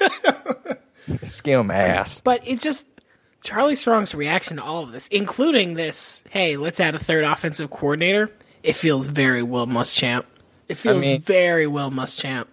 Skim 1.23 1.71
ass. 1.71 2.21
But 2.21 2.47
it's 2.47 2.63
just 2.63 2.85
Charlie 3.41 3.75
Strong's 3.75 4.13
reaction 4.13 4.57
to 4.57 4.63
all 4.63 4.83
of 4.83 4.91
this, 4.91 5.07
including 5.07 5.73
this, 5.73 6.23
hey, 6.29 6.57
let's 6.57 6.79
add 6.79 6.95
a 6.95 6.99
third 6.99 7.23
offensive 7.23 7.69
coordinator. 7.69 8.29
It 8.63 8.73
feels 8.73 9.07
very 9.07 9.41
Will 9.41 9.65
Muschamp. 9.67 10.25
It 10.69 10.75
feels 10.75 11.05
mean- 11.05 11.19
very 11.21 11.67
Will 11.67 11.89
Muschamp. 11.91 12.45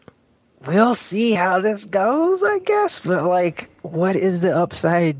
we'll 0.66 0.94
see 0.94 1.32
how 1.32 1.60
this 1.60 1.84
goes, 1.84 2.42
I 2.42 2.58
guess. 2.60 2.98
But 3.00 3.24
like, 3.24 3.68
what 3.82 4.16
is 4.16 4.40
the 4.40 4.56
upside? 4.56 5.18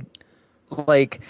Like, 0.87 1.21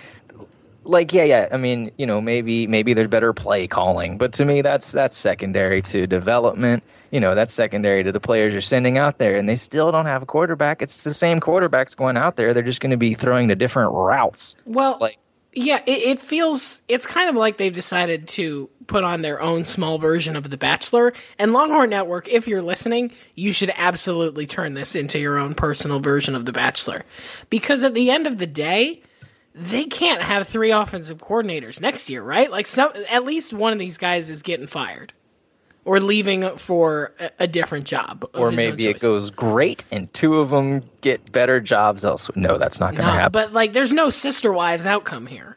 like 0.85 1.13
yeah, 1.13 1.25
yeah. 1.25 1.49
I 1.53 1.57
mean, 1.57 1.91
you 1.99 2.07
know, 2.07 2.21
maybe 2.21 2.67
maybe 2.67 2.95
there's 2.95 3.09
better 3.09 3.33
play 3.33 3.67
calling, 3.67 4.17
but 4.19 4.33
to 4.35 4.45
me, 4.45 4.63
that's 4.63 4.93
that's 4.93 5.19
secondary 5.19 5.83
to 5.83 6.07
development. 6.07 6.83
You 7.11 7.21
know, 7.21 7.35
that's 7.35 7.53
secondary 7.55 8.03
to 8.03 8.13
the 8.13 8.21
players 8.21 8.53
you're 8.53 8.61
sending 8.61 8.99
out 8.99 9.19
there, 9.19 9.37
and 9.37 9.49
they 9.49 9.57
still 9.57 9.91
don't 9.91 10.07
have 10.07 10.23
a 10.23 10.27
quarterback. 10.27 10.83
It's 10.83 11.05
the 11.05 11.15
same 11.15 11.41
quarterbacks 11.41 11.97
going 11.97 12.17
out 12.17 12.37
there. 12.37 12.53
They're 12.53 12.63
just 12.63 12.81
going 12.81 12.91
to 12.91 12.97
be 12.97 13.15
throwing 13.15 13.49
the 13.49 13.57
different 13.57 13.93
routes. 13.93 14.57
Well, 14.67 14.99
Like- 15.01 15.19
yeah, 15.55 15.81
it, 15.87 16.03
it 16.03 16.21
feels 16.21 16.83
it's 16.89 17.07
kind 17.07 17.31
of 17.31 17.35
like 17.35 17.57
they've 17.57 17.73
decided 17.73 18.29
to 18.29 18.69
put 18.87 19.03
on 19.03 19.23
their 19.23 19.41
own 19.41 19.65
small 19.65 19.99
version 19.99 20.37
of 20.37 20.51
The 20.51 20.59
Bachelor. 20.59 21.15
And 21.39 21.53
Longhorn 21.53 21.91
Network, 21.91 22.29
if 22.29 22.47
you're 22.47 22.63
listening, 22.63 23.11
you 23.35 23.53
should 23.53 23.73
absolutely 23.75 24.47
turn 24.47 24.75
this 24.75 24.95
into 24.95 25.19
your 25.19 25.39
own 25.39 25.55
personal 25.55 26.01
version 26.01 26.35
of 26.35 26.45
The 26.45 26.53
Bachelor, 26.53 27.03
because 27.51 27.83
at 27.83 27.95
the 27.95 28.11
end 28.11 28.27
of 28.27 28.39
the 28.39 28.47
day. 28.47 29.03
They 29.61 29.87
can't 29.87 30.23
have 30.23 30.47
three 30.47 30.71
offensive 30.71 31.19
coordinators 31.19 31.81
next 31.81 32.09
year, 32.09 32.23
right? 32.23 32.49
Like 32.49 32.69
some, 32.69 32.93
at 33.11 33.25
least 33.25 33.53
one 33.53 33.73
of 33.73 33.81
these 33.81 33.99
guys 33.99 34.31
is 34.31 34.43
getting 34.43 34.69
fired 34.69 35.13
or 35.89 36.01
leaving 36.01 36.47
for 36.59 37.15
a, 37.39 37.47
different 37.47 37.87
job, 37.87 38.29
Or 38.35 38.53
maybe 38.53 38.87
it 38.89 39.01
goes 39.01 39.31
great, 39.31 39.87
and 39.91 40.13
two 40.13 40.39
of 40.39 40.51
them 40.51 40.83
get 41.01 41.33
better 41.33 41.61
jobs 41.61 42.05
elsewhere. 42.05 42.35
No, 42.37 42.59
that's 42.59 42.79
not 42.79 42.93
going 42.93 43.07
to 43.07 43.13
No, 43.15 43.19
happen. 43.19 43.33
but 43.33 43.55
like, 43.55 43.73
there's 43.73 43.93
no 43.93 44.11
sister 44.11 44.53
wives 44.53 44.85
outcome 44.85 45.27
here. 45.27 45.57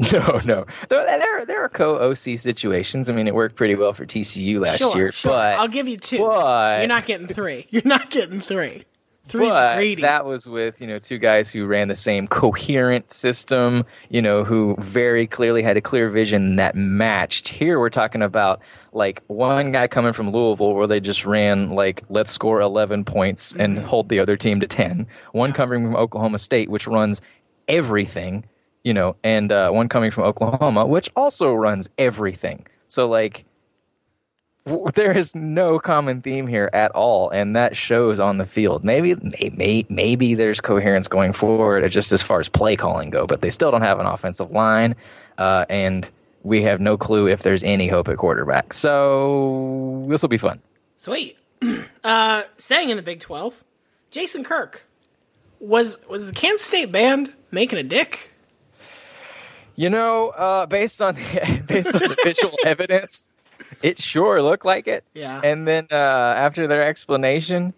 No, 0.12 0.40
no. 0.44 0.66
There, 0.88 1.04
there, 1.20 1.46
there 1.46 1.62
are 1.62 1.68
co 1.68 2.10
OC 2.10 2.36
situations. 2.38 3.08
I 3.08 3.12
mean, 3.12 3.28
it 3.28 3.34
worked 3.34 3.54
pretty 3.54 3.76
well 3.76 3.92
for 3.92 4.04
TCU 4.04 4.58
last 4.58 4.78
sure, 4.78 4.96
year, 4.96 5.12
sure. 5.12 5.30
but 5.30 5.58
I'll 5.60 5.68
give 5.68 5.86
you 5.86 5.96
two. 5.96 6.18
but- 6.18 6.78
You're 6.80 6.88
not 6.88 7.06
getting 7.06 7.28
three. 7.28 7.66
You're 7.70 7.82
not 7.84 8.10
getting 8.10 8.40
three. 8.40 8.84
Three's 9.28 9.50
but 9.50 9.76
greedy. 9.76 10.02
that 10.02 10.24
was 10.26 10.48
with 10.48 10.80
you 10.80 10.88
know 10.88 10.98
two 10.98 11.18
guys 11.18 11.48
who 11.48 11.64
ran 11.66 11.86
the 11.86 11.94
same 11.94 12.26
coherent 12.26 13.12
system. 13.12 13.84
You 14.10 14.20
know, 14.20 14.42
who 14.42 14.74
very 14.80 15.28
clearly 15.28 15.62
had 15.62 15.76
a 15.76 15.80
clear 15.80 16.08
vision 16.08 16.56
that 16.56 16.74
matched. 16.74 17.46
Here, 17.48 17.78
we're 17.78 17.88
talking 17.88 18.22
about 18.22 18.60
like 18.92 19.22
one 19.26 19.72
guy 19.72 19.88
coming 19.88 20.12
from 20.12 20.30
Louisville, 20.30 20.74
where 20.74 20.86
they 20.86 21.00
just 21.00 21.24
ran 21.24 21.70
like 21.70 22.02
let's 22.08 22.30
score 22.30 22.60
eleven 22.60 23.04
points 23.04 23.52
and 23.52 23.78
Mm-hmm. 23.78 23.86
hold 23.86 24.08
the 24.08 24.18
other 24.20 24.36
team 24.36 24.60
to 24.60 24.66
ten. 24.66 25.06
One 25.32 25.52
coming 25.52 25.84
from 25.84 25.96
Oklahoma 25.96 26.38
State, 26.38 26.68
which 26.68 26.86
runs 26.86 27.20
everything. 27.68 28.44
You 28.84 28.92
know, 28.92 29.14
and 29.22 29.52
uh, 29.52 29.70
one 29.70 29.88
coming 29.88 30.10
from 30.10 30.24
Oklahoma, 30.24 30.86
which 30.86 31.08
also 31.14 31.54
runs 31.54 31.88
everything. 31.98 32.66
So 32.88 33.08
like 33.08 33.44
w- 34.66 34.90
there 34.94 35.16
is 35.16 35.34
no 35.36 35.78
common 35.78 36.20
theme 36.20 36.48
here 36.48 36.68
at 36.72 36.90
all, 36.90 37.30
and 37.30 37.54
that 37.54 37.76
shows 37.76 38.18
on 38.18 38.38
the 38.38 38.46
field. 38.46 38.82
Maybe, 38.82 39.14
maybe, 39.40 39.86
maybe 39.88 40.34
there's 40.34 40.60
coherence 40.60 41.06
going 41.06 41.32
forward, 41.32 41.84
uh, 41.84 41.88
just 41.88 42.10
as 42.10 42.22
far 42.22 42.40
as 42.40 42.48
play 42.48 42.74
calling 42.74 43.10
go, 43.10 43.24
but 43.24 43.40
they 43.40 43.50
still 43.50 43.70
don't 43.70 43.82
have 43.82 44.00
an 44.00 44.06
offensive 44.06 44.50
line, 44.50 44.96
uh, 45.38 45.64
and 45.70 46.10
we 46.42 46.62
have 46.62 46.80
no 46.80 46.96
clue 46.96 47.28
if 47.28 47.42
there's 47.42 47.62
any 47.62 47.88
hope 47.88 48.08
at 48.08 48.16
quarterback. 48.16 48.72
So 48.72 50.06
this 50.08 50.22
will 50.22 50.28
be 50.28 50.38
fun. 50.38 50.60
Sweet. 50.96 51.36
uh, 52.04 52.42
staying 52.56 52.90
in 52.90 52.96
the 52.96 53.02
Big 53.02 53.20
Twelve, 53.20 53.62
Jason 54.10 54.44
Kirk 54.44 54.84
was 55.60 55.98
was 56.08 56.26
the 56.26 56.32
Kansas 56.32 56.66
State 56.66 56.92
band 56.92 57.32
making 57.50 57.78
a 57.78 57.82
dick? 57.82 58.30
You 59.76 59.88
know, 59.88 60.28
uh, 60.30 60.66
based 60.66 61.00
on 61.00 61.14
based 61.66 61.94
on 61.94 62.02
the 62.02 62.16
visual 62.24 62.54
evidence, 62.64 63.30
it 63.82 63.98
sure 63.98 64.42
looked 64.42 64.64
like 64.64 64.86
it. 64.86 65.04
Yeah. 65.14 65.40
And 65.42 65.66
then 65.66 65.86
uh, 65.90 65.94
after 65.94 66.66
their 66.66 66.82
explanation, 66.82 67.72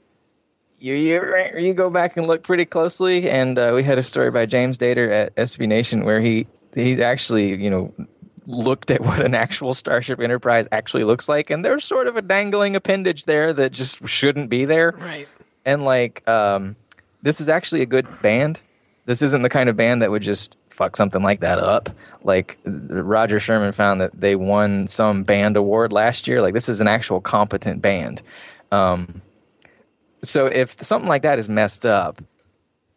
you, 0.79 0.95
you 0.95 1.23
you 1.57 1.75
go 1.75 1.91
back 1.91 2.17
and 2.17 2.27
look 2.27 2.43
pretty 2.43 2.65
closely, 2.65 3.31
and 3.31 3.59
uh, 3.59 3.73
we 3.75 3.85
had 3.85 3.99
a 3.99 4.03
story 4.03 4.31
by 4.31 4.47
James 4.47 4.79
Dator 4.79 5.13
at 5.13 5.35
SB 5.37 5.69
Nation 5.69 6.05
where 6.05 6.21
he 6.21 6.47
he 6.75 7.03
actually 7.03 7.55
you 7.55 7.71
know 7.71 7.93
looked 8.47 8.91
at 8.91 9.01
what 9.01 9.21
an 9.21 9.35
actual 9.35 9.75
Starship 9.75 10.21
Enterprise 10.21 10.67
actually 10.73 11.05
looks 11.05 11.29
like, 11.29 11.51
and 11.51 11.65
there's 11.65 11.85
sort 11.85 12.07
of 12.07 12.17
a 12.17 12.23
dangling 12.23 12.77
appendage 12.77 13.25
there 13.25 13.53
that 13.53 13.73
just 13.73 14.07
shouldn't 14.09 14.51
be 14.51 14.65
there. 14.65 14.93
Right. 14.99 15.29
And 15.65 15.85
like, 15.85 16.27
um, 16.29 16.77
this 17.23 17.41
is 17.41 17.49
actually 17.49 17.83
a 17.83 17.87
good 17.87 18.07
band. 18.23 18.61
This 19.07 19.23
isn't 19.23 19.43
the 19.43 19.49
kind 19.49 19.69
of 19.69 19.77
band 19.77 20.03
that 20.03 20.11
would 20.11 20.23
just 20.23 20.57
fuck 20.71 20.97
something 20.97 21.23
like 21.23 21.41
that 21.41 21.59
up. 21.59 21.89
Like 22.23 22.59
Roger 22.65 23.39
Sherman 23.39 23.73
found 23.73 24.01
that 24.01 24.13
they 24.13 24.35
won 24.35 24.87
some 24.87 25.23
band 25.23 25.57
award 25.57 25.93
last 25.93 26.27
year. 26.27 26.43
Like 26.43 26.55
this 26.55 26.69
is 26.69 26.81
an 26.81 26.89
actual 26.89 27.21
competent 27.21 27.81
band. 27.81 28.23
Um, 28.73 29.23
so 30.23 30.47
if 30.47 30.83
something 30.83 31.09
like 31.09 31.23
that 31.23 31.39
is 31.39 31.49
messed 31.49 31.87
up, 31.87 32.21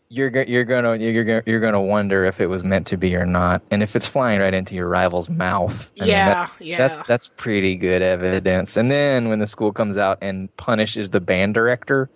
you're 0.09 0.29
you're 0.43 0.63
gonna 0.63 0.95
you're 0.95 1.23
gonna 1.23 1.43
you're 1.45 1.59
gonna 1.59 1.81
wonder 1.81 2.23
if 2.25 2.39
it 2.39 2.47
was 2.47 2.63
meant 2.63 2.87
to 2.87 2.97
be 2.97 3.15
or 3.15 3.25
not, 3.25 3.61
and 3.71 3.83
if 3.83 3.95
it's 3.95 4.07
flying 4.07 4.39
right 4.39 4.53
into 4.53 4.73
your 4.75 4.87
rival's 4.87 5.29
mouth. 5.29 5.89
I 5.99 6.03
mean, 6.03 6.09
Yeah, 6.11 6.33
that- 6.33 6.51
yeah. 6.59 6.77
That's 6.77 7.01
that's 7.03 7.27
pretty 7.27 7.75
good 7.75 8.01
evidence. 8.01 8.77
And 8.77 8.89
then 8.89 9.27
when 9.29 9.39
the 9.39 9.45
school 9.45 9.73
comes 9.73 9.97
out 9.97 10.17
and 10.21 10.55
punishes 10.57 11.09
the 11.09 11.19
band 11.19 11.53
director, 11.55 12.09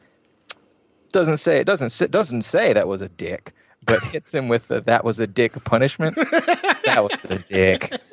doesn't 1.12 1.38
say 1.38 1.60
it 1.60 1.65
doesn't 1.65 1.89
say, 1.89 2.08
doesn't 2.08 2.43
say 2.43 2.71
that 2.73 2.88
was 2.88 3.01
a 3.01 3.10
dick, 3.10 3.54
but 3.86 4.01
hits 4.12 4.34
him 4.34 4.47
with 4.47 4.69
the 4.69 4.80
that 4.82 5.04
was 5.04 5.19
a 5.19 5.27
dick 5.27 5.62
punishment. 5.65 6.15
that 6.86 6.99
was 7.04 7.12
a 7.30 7.39
dick. 7.39 7.91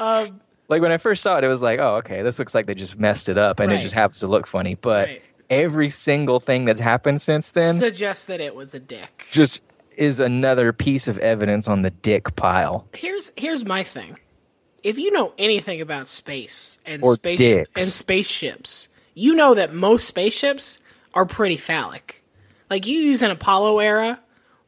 Um, 0.00 0.40
like 0.68 0.82
when 0.82 0.90
I 0.90 0.96
first 0.98 1.22
saw 1.22 1.38
it, 1.38 1.44
it 1.44 1.48
was 1.48 1.62
like, 1.62 1.78
oh, 1.78 1.96
okay, 1.96 2.22
this 2.22 2.38
looks 2.38 2.52
like 2.54 2.66
they 2.66 2.74
just 2.74 2.98
messed 2.98 3.28
it 3.28 3.36
up, 3.38 3.60
and 3.60 3.70
Right. 3.70 3.78
it 3.78 3.82
just 3.82 3.94
happens 3.94 4.18
to 4.20 4.26
look 4.26 4.46
funny. 4.48 4.74
But 4.74 5.06
Right. 5.08 5.22
Every 5.50 5.90
single 5.90 6.40
thing 6.40 6.64
that's 6.64 6.80
happened 6.80 7.20
since 7.20 7.50
then 7.50 7.76
suggests 7.76 8.24
that 8.26 8.40
it 8.40 8.54
was 8.54 8.74
a 8.74 8.80
dick. 8.80 9.26
just 9.30 9.62
is 9.96 10.18
another 10.20 10.72
piece 10.72 11.06
of 11.08 11.18
evidence 11.18 11.68
on 11.68 11.82
the 11.82 11.90
dick 11.90 12.34
pile. 12.36 12.86
Here's 12.94 13.30
here's 13.36 13.64
my 13.64 13.82
thing. 13.82 14.18
If 14.82 14.98
you 14.98 15.10
know 15.12 15.32
anything 15.38 15.80
about 15.80 16.08
space 16.08 16.78
and 16.86 17.02
Or 17.04 17.14
space 17.14 17.38
dicks. 17.38 17.70
and 17.80 17.90
spaceships, 17.90 18.88
you 19.14 19.34
know 19.34 19.54
that 19.54 19.72
most 19.72 20.06
spaceships 20.08 20.78
are 21.14 21.24
pretty 21.26 21.56
phallic. 21.56 22.22
Like 22.70 22.86
you 22.86 22.98
use 22.98 23.22
an 23.22 23.30
Apollo 23.30 23.78
era 23.80 24.18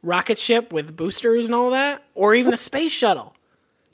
rocket 0.03 0.37
ship 0.37 0.71
with 0.71 0.95
boosters 0.95 1.45
and 1.47 1.55
all 1.55 1.71
that, 1.71 2.03
or 2.13 2.35
even 2.35 2.53
a 2.53 2.57
space 2.57 2.91
shuttle. 2.91 3.33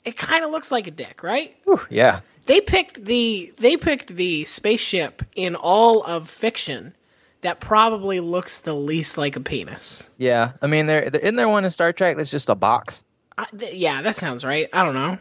It 0.04 0.16
kind 0.16 0.44
of 0.44 0.50
looks 0.50 0.70
like 0.70 0.86
a 0.86 0.90
dick, 0.90 1.22
right? 1.22 1.56
Yeah. 1.88 2.20
They 2.52 2.60
picked 2.60 3.06
the 3.06 3.50
they 3.58 3.78
picked 3.78 4.08
the 4.08 4.44
spaceship 4.44 5.22
in 5.34 5.56
all 5.56 6.02
of 6.02 6.28
fiction 6.28 6.94
that 7.40 7.60
probably 7.60 8.20
looks 8.20 8.58
the 8.58 8.74
least 8.74 9.16
like 9.16 9.36
a 9.36 9.40
penis. 9.40 10.10
Yeah, 10.18 10.52
I 10.60 10.66
mean, 10.66 10.84
there, 10.84 11.00
isn't 11.00 11.36
there 11.36 11.48
one 11.48 11.64
in 11.64 11.70
Star 11.70 11.94
Trek 11.94 12.18
that's 12.18 12.30
just 12.30 12.50
a 12.50 12.54
box. 12.54 13.04
I, 13.38 13.46
th- 13.58 13.72
yeah, 13.74 14.02
that 14.02 14.16
sounds 14.16 14.44
right. 14.44 14.68
I 14.70 14.84
don't 14.84 14.92
know. 14.92 15.16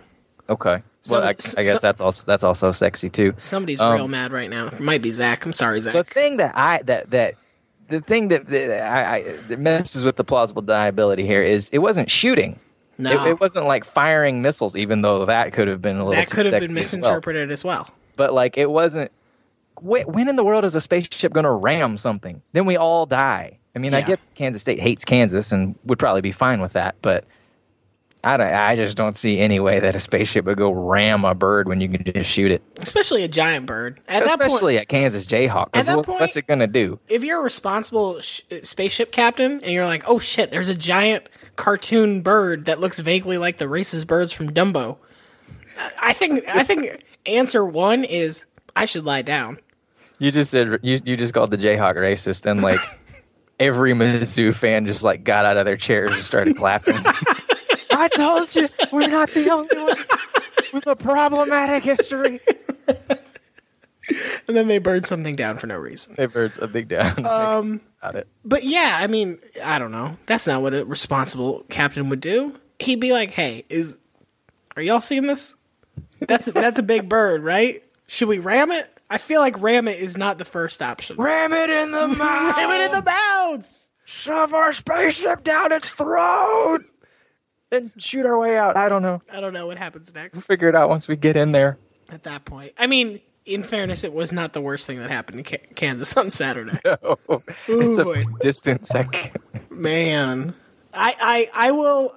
Okay, 0.50 0.84
well, 1.10 1.24
I, 1.24 1.30
I 1.30 1.64
guess 1.64 1.82
that's 1.82 2.02
also 2.02 2.26
that's 2.26 2.44
also 2.44 2.74
sexy 2.74 3.10
too. 3.10 3.34
Somebody's 3.38 3.80
Um, 3.80 3.94
real 3.96 4.10
mad 4.10 4.34
right 4.34 4.50
now. 4.50 4.68
It 4.68 4.82
might 4.82 5.02
be 5.02 5.12
Zach. 5.12 5.46
I'm 5.46 5.54
sorry, 5.54 5.80
Zach. 5.80 5.94
The 5.94 6.04
thing 6.04 6.36
that 6.36 6.52
I 6.58 6.82
that 6.84 7.12
that 7.12 7.36
the 7.88 8.02
thing 8.02 8.28
that, 8.28 8.48
that 8.48 8.82
I, 8.92 9.16
I 9.16 9.38
that 9.48 9.58
messes 9.58 10.04
with 10.04 10.18
the 10.18 10.26
plausible 10.26 10.64
deniability 10.64 11.24
here 11.24 11.42
is 11.42 11.70
it 11.70 11.80
wasn't 11.80 12.12
shooting. 12.12 12.60
No. 12.98 13.26
It, 13.26 13.30
it 13.32 13.40
wasn't 13.40 13.66
like 13.66 13.84
firing 13.86 14.42
missiles, 14.42 14.76
even 14.76 15.02
though 15.02 15.26
that 15.26 15.54
could 15.54 15.68
have 15.68 15.82
been 15.82 15.98
a 15.98 16.06
little. 16.06 16.12
Bit. 16.12 16.18
That 16.18 16.28
too 16.30 16.36
could 16.36 16.46
have 16.48 16.60
been 16.60 16.70
sexy 16.70 16.80
as 16.80 16.94
well. 16.94 17.00
misinterpreted 17.02 17.52
as 17.52 17.64
well. 17.64 17.90
But 18.16 18.34
like, 18.34 18.58
it 18.58 18.70
wasn't. 18.70 19.12
Wh- 19.78 20.08
when 20.08 20.28
in 20.28 20.36
the 20.36 20.44
world 20.44 20.66
is 20.66 20.76
a 20.76 20.82
spaceship 20.82 21.34
going 21.34 21.46
to 21.46 21.52
ram 21.52 21.98
something? 21.98 22.42
Then 22.54 22.66
we 22.66 22.78
all 22.78 23.06
die. 23.06 23.58
I 23.76 23.80
mean, 23.80 23.94
I 23.94 24.00
Yeah. 24.00 24.06
get 24.08 24.20
Kansas 24.36 24.62
State 24.62 24.80
hates 24.80 25.06
Kansas 25.06 25.52
and 25.52 25.76
would 25.86 25.98
probably 25.98 26.22
be 26.22 26.32
fine 26.34 26.62
with 26.62 26.74
that, 26.74 26.96
but 27.02 27.24
I 28.24 28.38
don't, 28.38 28.54
I 28.54 28.76
just 28.76 28.96
don't 28.98 29.18
see 29.18 29.40
any 29.40 29.60
way 29.60 29.80
that 29.80 29.96
a 29.96 30.00
spaceship 30.00 30.46
would 30.46 30.58
go 30.58 30.70
ram 30.72 31.26
a 31.26 31.34
bird 31.34 31.68
when 31.68 31.82
you 31.82 31.90
can 31.90 32.04
just 32.04 32.30
shoot 32.30 32.52
it. 32.52 32.62
Especially 32.78 33.24
a 33.24 33.28
giant 33.28 33.66
bird. 33.66 34.00
At 34.08 34.20
that 34.26 34.38
point, 34.38 34.42
Especially 34.44 34.78
at 34.78 34.88
Kansas 34.90 35.26
Jayhawk. 35.26 35.72
'cause 35.72 35.80
At 35.80 35.86
that 35.88 35.98
what- 35.98 36.06
point- 36.06 36.20
what's 36.22 36.36
it 36.38 36.46
going 36.46 36.60
to 36.60 36.68
do? 36.68 37.00
if 37.10 37.24
you're 37.24 37.40
a 37.40 37.44
responsible 37.44 38.20
sh- 38.20 38.42
spaceship 38.62 39.12
captain 39.12 39.54
and 39.64 39.72
you're 39.72 39.86
like, 39.88 40.04
oh 40.06 40.20
shit, 40.20 40.52
there's 40.52 40.70
a 40.70 40.76
giant 40.76 41.28
cartoon 41.62 42.24
bird 42.24 42.66
that 42.66 42.80
looks 42.80 42.98
vaguely 42.98 43.38
like 43.38 43.60
the 43.60 43.66
racist 43.66 44.08
birds 44.08 44.34
from 44.34 44.52
Dumbo. 44.52 44.98
I 46.02 46.12
think 46.14 46.44
I 46.48 46.64
think 46.64 47.04
answer 47.28 47.64
one 47.64 48.04
is 48.04 48.46
I 48.76 48.86
should 48.86 49.06
lie 49.06 49.22
down. 49.22 49.60
You 50.18 50.32
just 50.32 50.50
said 50.50 50.80
you 50.82 51.00
you 51.06 51.16
just 51.16 51.36
called 51.36 51.52
the 51.52 51.60
Jayhawk 51.60 51.98
racist, 51.98 52.50
and 52.50 52.64
like 52.64 52.80
every 53.60 53.94
Mizzou 53.94 54.56
fan 54.56 54.88
just 54.88 55.04
like 55.04 55.24
got 55.24 55.46
out 55.46 55.58
of 55.58 55.66
their 55.66 55.78
chairs 55.78 56.12
and 56.12 56.24
started 56.24 56.58
clapping. 56.58 56.96
I 57.92 58.10
told 58.16 58.56
you 58.56 58.68
we're 58.92 59.08
not 59.08 59.30
the 59.30 59.52
only 59.52 59.78
ones 59.78 60.08
with 60.74 60.88
a 60.88 60.96
problematic 60.96 61.84
history. 61.84 62.40
And 64.48 64.58
then 64.58 64.68
they 64.68 64.80
burn 64.80 65.04
something 65.04 65.36
down 65.36 65.58
for 65.60 65.68
no 65.68 65.78
reason. 65.78 66.16
They 66.18 66.26
a 66.26 66.68
big 66.68 66.88
down. 66.88 67.26
Um, 67.26 67.82
Got 68.02 68.16
it. 68.16 68.28
But 68.44 68.64
yeah, 68.64 68.98
I 69.00 69.08
mean, 69.08 69.40
I 69.64 69.78
don't 69.80 69.92
know. 69.92 70.18
That's 70.26 70.48
not 70.48 70.62
what 70.62 70.74
a 70.74 70.84
responsible 70.84 71.64
captain 71.70 72.10
would 72.10 72.20
do. 72.22 72.56
He'd 72.80 73.00
be 73.00 73.14
like, 73.14 73.32
"Hey, 73.32 73.64
is 73.70 74.00
are 74.76 74.82
y'all 74.82 75.02
seeing 75.02 75.28
this? 75.28 75.56
That's 76.20 76.46
that's 76.46 76.80
a 76.80 76.84
big 76.84 77.08
bird, 77.08 77.44
right? 77.44 77.84
Should 78.08 78.28
we 78.28 78.40
ram 78.40 78.72
it? 78.72 78.90
I 79.10 79.18
feel 79.18 79.40
like 79.42 79.62
ram 79.62 79.88
it 79.88 80.00
is 80.00 80.18
not 80.18 80.38
the 80.38 80.46
first 80.46 80.82
option. 80.82 81.18
Ram 81.18 81.54
it 81.54 81.70
in 81.70 81.92
the 81.92 82.08
mouth. 82.08 82.56
Ram 82.58 82.72
it 82.72 82.86
in 82.86 82.92
the 82.92 83.04
mouth. 83.04 83.88
Shove 84.06 84.54
our 84.54 84.74
spaceship 84.74 85.44
down 85.44 85.72
its 85.72 85.94
throat 85.94 86.80
and 87.72 87.92
shoot 88.02 88.26
our 88.26 88.38
way 88.38 88.58
out. 88.58 88.78
I 88.78 88.90
don't 88.90 89.02
know. 89.02 89.22
I 89.32 89.40
don't 89.42 89.54
know 89.54 89.68
what 89.68 89.78
happens 89.78 90.14
next 90.14 90.46
Figure 90.48 90.68
it 90.70 90.76
out 90.76 90.90
once 90.90 91.08
we 91.08 91.16
get 91.16 91.36
in 91.36 91.52
there. 91.52 91.78
at 92.10 92.24
that 92.24 92.46
point. 92.46 92.74
I 92.78 92.88
mean, 92.88 93.20
in 93.46 93.64
fairness, 93.64 94.04
it 94.04 94.14
was 94.14 94.32
not 94.32 94.54
the 94.54 94.62
worst 94.62 94.86
thing 94.88 95.00
that 95.00 95.10
happened 95.10 95.40
in 95.40 95.44
Ka- 95.46 95.66
Kansas 95.76 96.16
on 96.18 96.30
Saturday. 96.30 96.78
Oh, 97.04 97.42
it's 97.68 97.98
a 97.98 98.04
boy. 98.04 98.24
distant 98.40 98.86
second. 98.86 99.32
Man, 99.70 100.54
I, 100.94 101.50
I 101.54 101.68
I 101.68 101.72
will. 101.72 102.16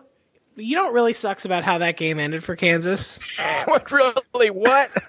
You 0.56 0.76
know 0.76 0.84
what 0.84 0.92
really 0.92 1.12
sucks 1.12 1.44
about 1.44 1.64
how 1.64 1.78
that 1.78 1.96
game 1.96 2.20
ended 2.20 2.44
for 2.44 2.54
Kansas? 2.54 3.18
what 3.64 3.90
really? 3.90 4.50
What? 4.50 4.90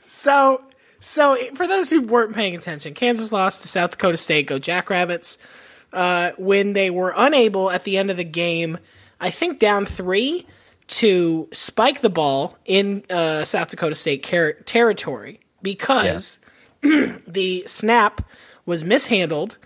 So, 0.00 0.62
so 1.00 1.36
for 1.54 1.66
those 1.66 1.90
who 1.90 2.02
weren't 2.02 2.34
paying 2.34 2.54
attention, 2.54 2.94
Kansas 2.94 3.32
lost 3.32 3.62
to 3.62 3.68
South 3.68 3.92
Dakota 3.92 4.16
State. 4.16 4.46
Go 4.46 4.58
Jackrabbits! 4.58 5.38
Uh, 5.92 6.32
when 6.38 6.72
they 6.72 6.90
were 6.90 7.12
unable 7.16 7.70
at 7.70 7.84
the 7.84 7.96
end 7.98 8.10
of 8.10 8.16
the 8.16 8.24
game, 8.24 8.78
I 9.20 9.30
think 9.30 9.58
down 9.58 9.86
three, 9.86 10.46
to 10.94 11.48
spike 11.50 12.02
the 12.02 12.10
ball 12.10 12.56
in 12.64 13.04
uh, 13.10 13.44
South 13.44 13.68
Dakota 13.68 13.96
State 13.96 14.22
car- 14.22 14.52
territory 14.52 15.40
because 15.60 16.38
the 16.82 17.64
snap 17.66 18.20
was 18.64 18.84
mishandled. 18.84 19.56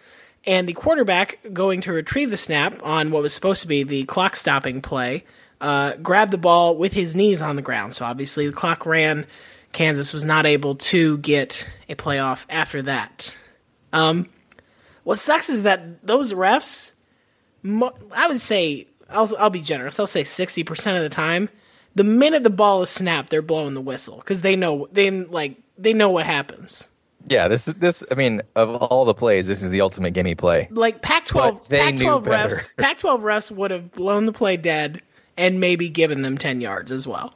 And 0.47 0.67
the 0.67 0.73
quarterback 0.73 1.41
going 1.53 1.83
to 1.83 1.93
retrieve 1.93 2.31
the 2.31 2.39
snap 2.39 2.81
on 2.83 3.11
what 3.11 3.23
was 3.23 3.35
supposed 3.35 3.61
to 3.61 3.69
be 3.69 3.83
the 3.83 4.05
clock 4.05 4.37
stopping 4.37 4.81
play 4.81 5.25
uh, 5.61 5.97
grabbed 5.97 6.31
the 6.31 6.39
ball 6.39 6.77
with 6.77 6.95
his 6.95 7.15
knees 7.15 7.43
on 7.43 7.57
the 7.57 7.63
ground. 7.63 7.93
So 7.93 8.07
obviously 8.07 8.47
the 8.47 8.55
clock 8.55 8.87
ran. 8.87 9.27
Kansas 9.73 10.15
was 10.15 10.25
not 10.25 10.47
able 10.47 10.77
to 10.77 11.19
get 11.19 11.69
a 11.91 11.95
playoff 11.95 12.47
after 12.49 12.81
that. 12.83 13.37
Um, 13.93 14.31
what 15.05 15.19
sucks 15.19 15.51
is 15.51 15.65
that 15.65 16.07
those 16.07 16.33
refs, 16.33 16.93
I 17.63 18.29
would 18.29 18.41
say, 18.41 18.87
I'll, 19.09 19.31
I'll 19.39 19.51
be 19.51 19.63
generous. 19.63 19.99
I'll 19.99 20.07
say 20.07 20.25
sixty 20.25 20.65
percent 20.65 20.97
of 20.97 21.03
the 21.03 21.09
time, 21.09 21.49
the 21.95 22.05
minute 22.05 22.43
the 22.43 22.51
ball 22.51 22.83
is 22.83 22.91
snapped, 22.91 23.31
they're 23.31 23.43
blowing 23.43 23.75
the 23.75 23.81
whistle 23.81 24.19
because 24.19 24.43
they 24.43 24.57
know 24.57 24.87
they 24.93 25.11
like 25.11 25.57
they 25.77 25.93
know 25.93 26.11
what 26.11 26.27
happens. 26.27 26.89
Yeah, 27.27 27.49
this 27.49 27.69
is 27.69 27.75
this. 27.75 28.05
I 28.11 28.15
mean, 28.15 28.43
of 28.57 28.75
all 28.77 29.05
the 29.05 29.15
plays, 29.15 29.47
this 29.47 29.63
is 29.63 29.71
the 29.71 29.81
ultimate 29.81 30.13
gimme 30.13 30.35
play. 30.35 30.69
Like 30.71 31.03
Pac-12, 31.03 31.33
But 31.33 31.69
they 31.69 31.93
knew 31.93 32.21
Pac-12 32.21 32.25
refs, 32.25 32.77
Pac-12 32.79 33.21
refs 33.21 33.51
would 33.51 33.71
have 33.71 33.93
blown 33.93 34.27
the 34.27 34.33
play 34.33 34.57
dead 34.57 35.03
and 35.37 35.61
maybe 35.61 35.89
given 35.89 36.23
them 36.23 36.39
ten 36.39 36.61
yards 36.61 36.91
as 36.91 37.07
well. 37.07 37.35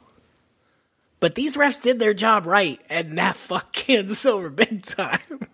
But 1.19 1.35
these 1.35 1.55
refs 1.55 1.81
did 1.81 1.99
their 1.99 2.13
job 2.13 2.45
right, 2.45 2.81
and 2.89 3.17
that 3.17 3.35
fucked 3.37 3.73
Kansas 3.73 4.25
over 4.25 4.49
big 4.49 4.83
time. 4.83 5.47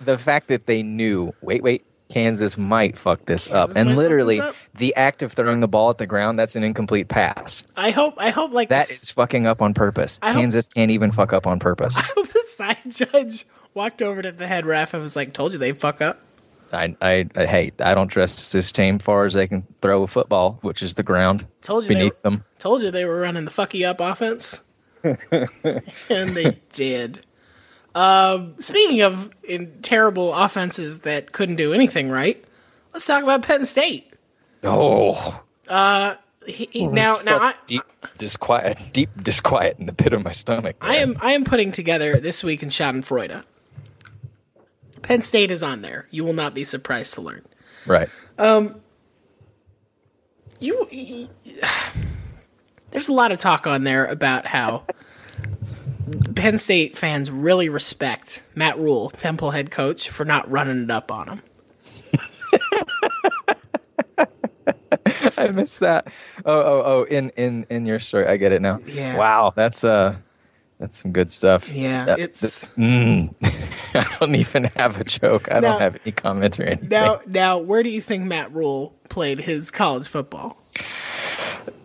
The 0.00 0.18
fact 0.18 0.48
that 0.48 0.66
they 0.66 0.82
knew, 0.82 1.34
wait, 1.40 1.62
wait, 1.62 1.84
Kansas 2.14 2.56
might 2.56 2.96
fuck 2.96 3.22
this 3.26 3.48
up, 3.50 3.70
Kansas 3.70 3.74
might 3.74 3.80
and 3.80 3.96
literally, 3.96 4.40
up. 4.40 4.54
the 4.76 4.94
act 4.94 5.22
of 5.22 5.32
throwing 5.32 5.58
the 5.58 5.66
ball 5.66 5.90
at 5.90 5.98
the 5.98 6.06
ground, 6.06 6.38
that's 6.38 6.54
an 6.54 6.62
incomplete 6.62 7.08
pass. 7.08 7.64
I 7.76 7.90
hope, 7.90 8.14
I 8.18 8.30
hope, 8.30 8.52
like 8.52 8.68
That 8.68 8.86
this- 8.86 9.02
is 9.02 9.10
fucking 9.10 9.46
up 9.48 9.60
on 9.60 9.74
purpose. 9.74 10.20
I 10.22 10.30
hope- 10.32 10.40
Kansas 10.42 10.68
can't 10.68 10.92
even 10.92 11.10
fuck 11.10 11.32
up 11.32 11.44
on 11.46 11.58
purpose. 11.58 11.96
I 11.98 12.02
hope 12.02 12.28
the 12.28 12.44
side 12.46 12.82
judge 12.88 13.46
walked 13.74 14.00
over 14.00 14.22
to 14.22 14.30
the 14.30 14.46
head 14.46 14.64
ref 14.64 14.94
and 14.94 15.02
was 15.02 15.16
like, 15.16 15.32
"Told 15.32 15.52
you 15.54 15.58
they 15.58 15.72
fuck 15.72 16.00
up." 16.00 16.20
I, 16.72 16.94
I, 17.02 17.26
I 17.34 17.46
hate. 17.46 17.80
I 17.80 17.94
don't 17.94 18.06
trust 18.08 18.52
this 18.52 18.70
team 18.70 19.00
far 19.00 19.24
as 19.24 19.34
they 19.34 19.48
can 19.48 19.66
throw 19.82 20.04
a 20.04 20.06
football, 20.06 20.58
which 20.62 20.82
is 20.84 20.94
the 20.94 21.02
ground 21.02 21.46
Told 21.62 21.82
you 21.84 21.88
they 21.88 21.94
beneath 21.94 22.20
were- 22.24 22.30
them. 22.30 22.44
Told 22.60 22.82
you 22.82 22.90
they 22.92 23.04
were 23.04 23.18
running 23.20 23.44
the 23.44 23.50
fucky 23.50 23.84
up 23.84 23.98
offense. 24.00 24.62
and 25.02 26.30
they 26.36 26.58
did. 26.72 27.24
Um, 27.94 28.54
speaking 28.60 29.02
of 29.02 29.30
in 29.44 29.80
terrible 29.82 30.34
offenses 30.34 31.00
that 31.00 31.32
couldn't 31.32 31.56
do 31.56 31.72
anything 31.72 32.10
right, 32.10 32.42
let's 32.92 33.06
talk 33.06 33.22
about 33.22 33.42
Penn 33.42 33.64
State. 33.64 34.10
Oh, 34.64 35.42
He- 36.46 36.68
he- 36.72 36.86
now, 36.86 37.20
now 37.24 37.38
I, 37.38 37.54
deep 37.66 37.82
disquiet, 38.18 38.76
deep 38.92 39.08
disquiet 39.22 39.76
in 39.78 39.86
the 39.86 39.92
pit 39.94 40.12
of 40.12 40.22
my 40.24 40.32
stomach. 40.32 40.76
I 40.80 40.96
am 40.96 41.16
I 41.22 41.32
am 41.32 41.44
putting 41.44 41.72
together 41.72 42.16
this 42.20 42.42
week 42.44 42.62
in 42.62 42.68
Schadenfreude. 42.68 43.44
Penn 45.02 45.22
State 45.22 45.50
is 45.50 45.62
on 45.62 45.80
there. 45.82 46.06
You 46.10 46.24
will 46.24 46.32
not 46.34 46.52
be 46.54 46.64
surprised 46.64 47.14
to 47.14 47.20
learn. 47.22 47.42
right. 47.86 48.08
Um. 48.38 48.80
You, 50.60 50.86
y- 50.92 51.28
there's 52.90 53.08
a 53.08 53.12
lot 53.12 53.32
of 53.32 53.38
talk 53.38 53.66
on 53.66 53.84
there 53.84 54.06
about 54.06 54.46
how 54.46 54.84
Penn 56.34 56.58
State 56.58 56.96
fans 56.96 57.30
really 57.30 57.68
respect 57.68 58.42
Matt 58.54 58.78
Rhule, 58.78 59.10
Temple 59.10 59.52
head 59.52 59.70
coach, 59.70 60.08
for 60.10 60.24
not 60.24 60.50
running 60.50 60.82
it 60.84 60.90
up 60.90 61.10
on 61.10 61.28
him. 61.28 61.42
I 65.36 65.48
missed 65.48 65.80
that. 65.80 66.06
Oh, 66.44 66.60
oh, 66.60 66.82
oh! 66.84 67.02
In 67.04 67.30
in 67.30 67.66
in 67.68 67.86
your 67.86 67.98
story, 67.98 68.26
I 68.26 68.36
get 68.36 68.52
it 68.52 68.62
now. 68.62 68.80
Yeah. 68.86 69.16
Wow, 69.16 69.52
that's 69.54 69.84
uh, 69.84 70.16
that's 70.78 71.00
some 71.02 71.12
good 71.12 71.30
stuff. 71.30 71.68
Yeah, 71.70 72.04
That- 72.04 72.18
it's 72.20 72.66
Mm. 72.76 73.34
I 73.94 74.16
don't 74.18 74.34
even 74.34 74.64
have 74.76 75.00
a 75.00 75.04
joke. 75.04 75.48
I 75.50 75.60
Now- 75.60 75.72
don't 75.72 75.80
have 75.80 75.98
any 76.04 76.12
comment 76.12 76.58
or 76.60 76.64
anything. 76.64 76.88
now. 76.88 77.20
Now, 77.26 77.58
where 77.58 77.82
do 77.82 77.90
you 77.90 78.00
think 78.00 78.24
Matt 78.24 78.52
Rhule 78.52 78.94
played 79.08 79.40
his 79.40 79.70
college 79.70 80.08
football? 80.08 80.56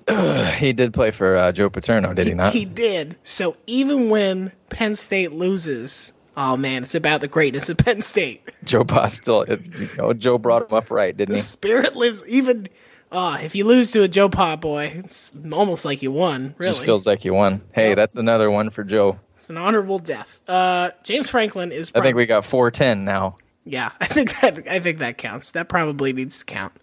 he 0.58 0.74
did 0.74 0.94
play 0.94 1.12
for 1.12 1.36
uh, 1.36 1.52
Joe 1.52 1.70
Paterno, 1.70 2.14
did 2.14 2.28
he, 2.28 2.34
not? 2.34 2.54
He 2.54 2.66
did. 2.66 3.18
So 3.24 3.58
even 3.68 4.10
when 4.10 4.52
Penn 4.70 4.96
State 4.96 5.32
loses, 5.32 6.14
oh 6.38 6.58
man, 6.58 6.84
it's 6.84 6.96
about 6.96 7.22
the 7.22 7.28
greatness 7.28 7.70
of 7.70 7.78
Penn 7.78 8.02
State. 8.02 8.50
Joe 8.64 8.84
Pa 8.84 9.08
still. 9.08 9.46
You 9.48 9.90
know, 9.98 10.14
Joe 10.14 10.38
brought 10.38 10.70
him 10.70 10.76
up 10.76 10.92
right, 10.92 11.16
didn't 11.16 11.30
The 11.34 11.36
he? 11.36 11.42
spirit 11.42 11.96
lives. 11.96 12.24
Even 12.28 12.68
uh, 13.12 13.40
if 13.42 13.56
you 13.56 13.66
lose 13.66 13.92
to 13.92 14.04
a 14.04 14.08
Joe 14.08 14.30
Pa 14.30 14.56
boy, 14.56 14.92
it's 14.96 15.32
almost 15.52 15.86
like 15.86 16.02
you 16.02 16.12
won. 16.12 16.54
Really, 16.58 16.72
Just 16.74 16.84
feels 16.84 17.08
like 17.08 17.26
you 17.26 17.34
won. 17.34 17.62
Hey, 17.74 17.94
that's 17.96 18.16
another 18.16 18.50
one 18.52 18.70
for 18.70 18.84
Joe. 18.84 19.20
It's 19.38 19.50
an 19.50 19.58
honorable 19.58 20.00
death. 20.00 20.40
Uh, 20.48 20.92
James 21.04 21.30
Franklin 21.30 21.72
is. 21.72 21.92
I 21.96 22.02
think 22.02 22.16
we 22.16 22.26
got 22.26 22.46
four 22.46 22.70
ten 22.72 23.06
now. 23.06 23.38
Yeah, 23.66 23.92
I 24.02 24.06
think 24.06 24.40
that 24.42 24.68
I 24.68 24.80
think 24.80 25.00
that 25.00 25.18
counts. 25.18 25.52
That 25.52 25.70
probably 25.70 26.14
needs 26.14 26.40
to 26.40 26.46
count. 26.46 26.74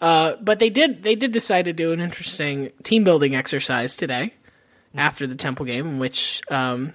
Uh, 0.00 0.36
but 0.40 0.58
they 0.58 0.70
did 0.70 1.02
they 1.02 1.14
did 1.14 1.30
decide 1.32 1.66
to 1.66 1.72
do 1.72 1.92
an 1.92 2.00
interesting 2.00 2.70
team 2.82 3.04
building 3.04 3.34
exercise 3.34 3.96
today 3.96 4.32
after 4.94 5.26
the 5.26 5.34
Temple 5.34 5.66
game, 5.66 5.86
in 5.86 5.98
which 5.98 6.40
um, 6.50 6.92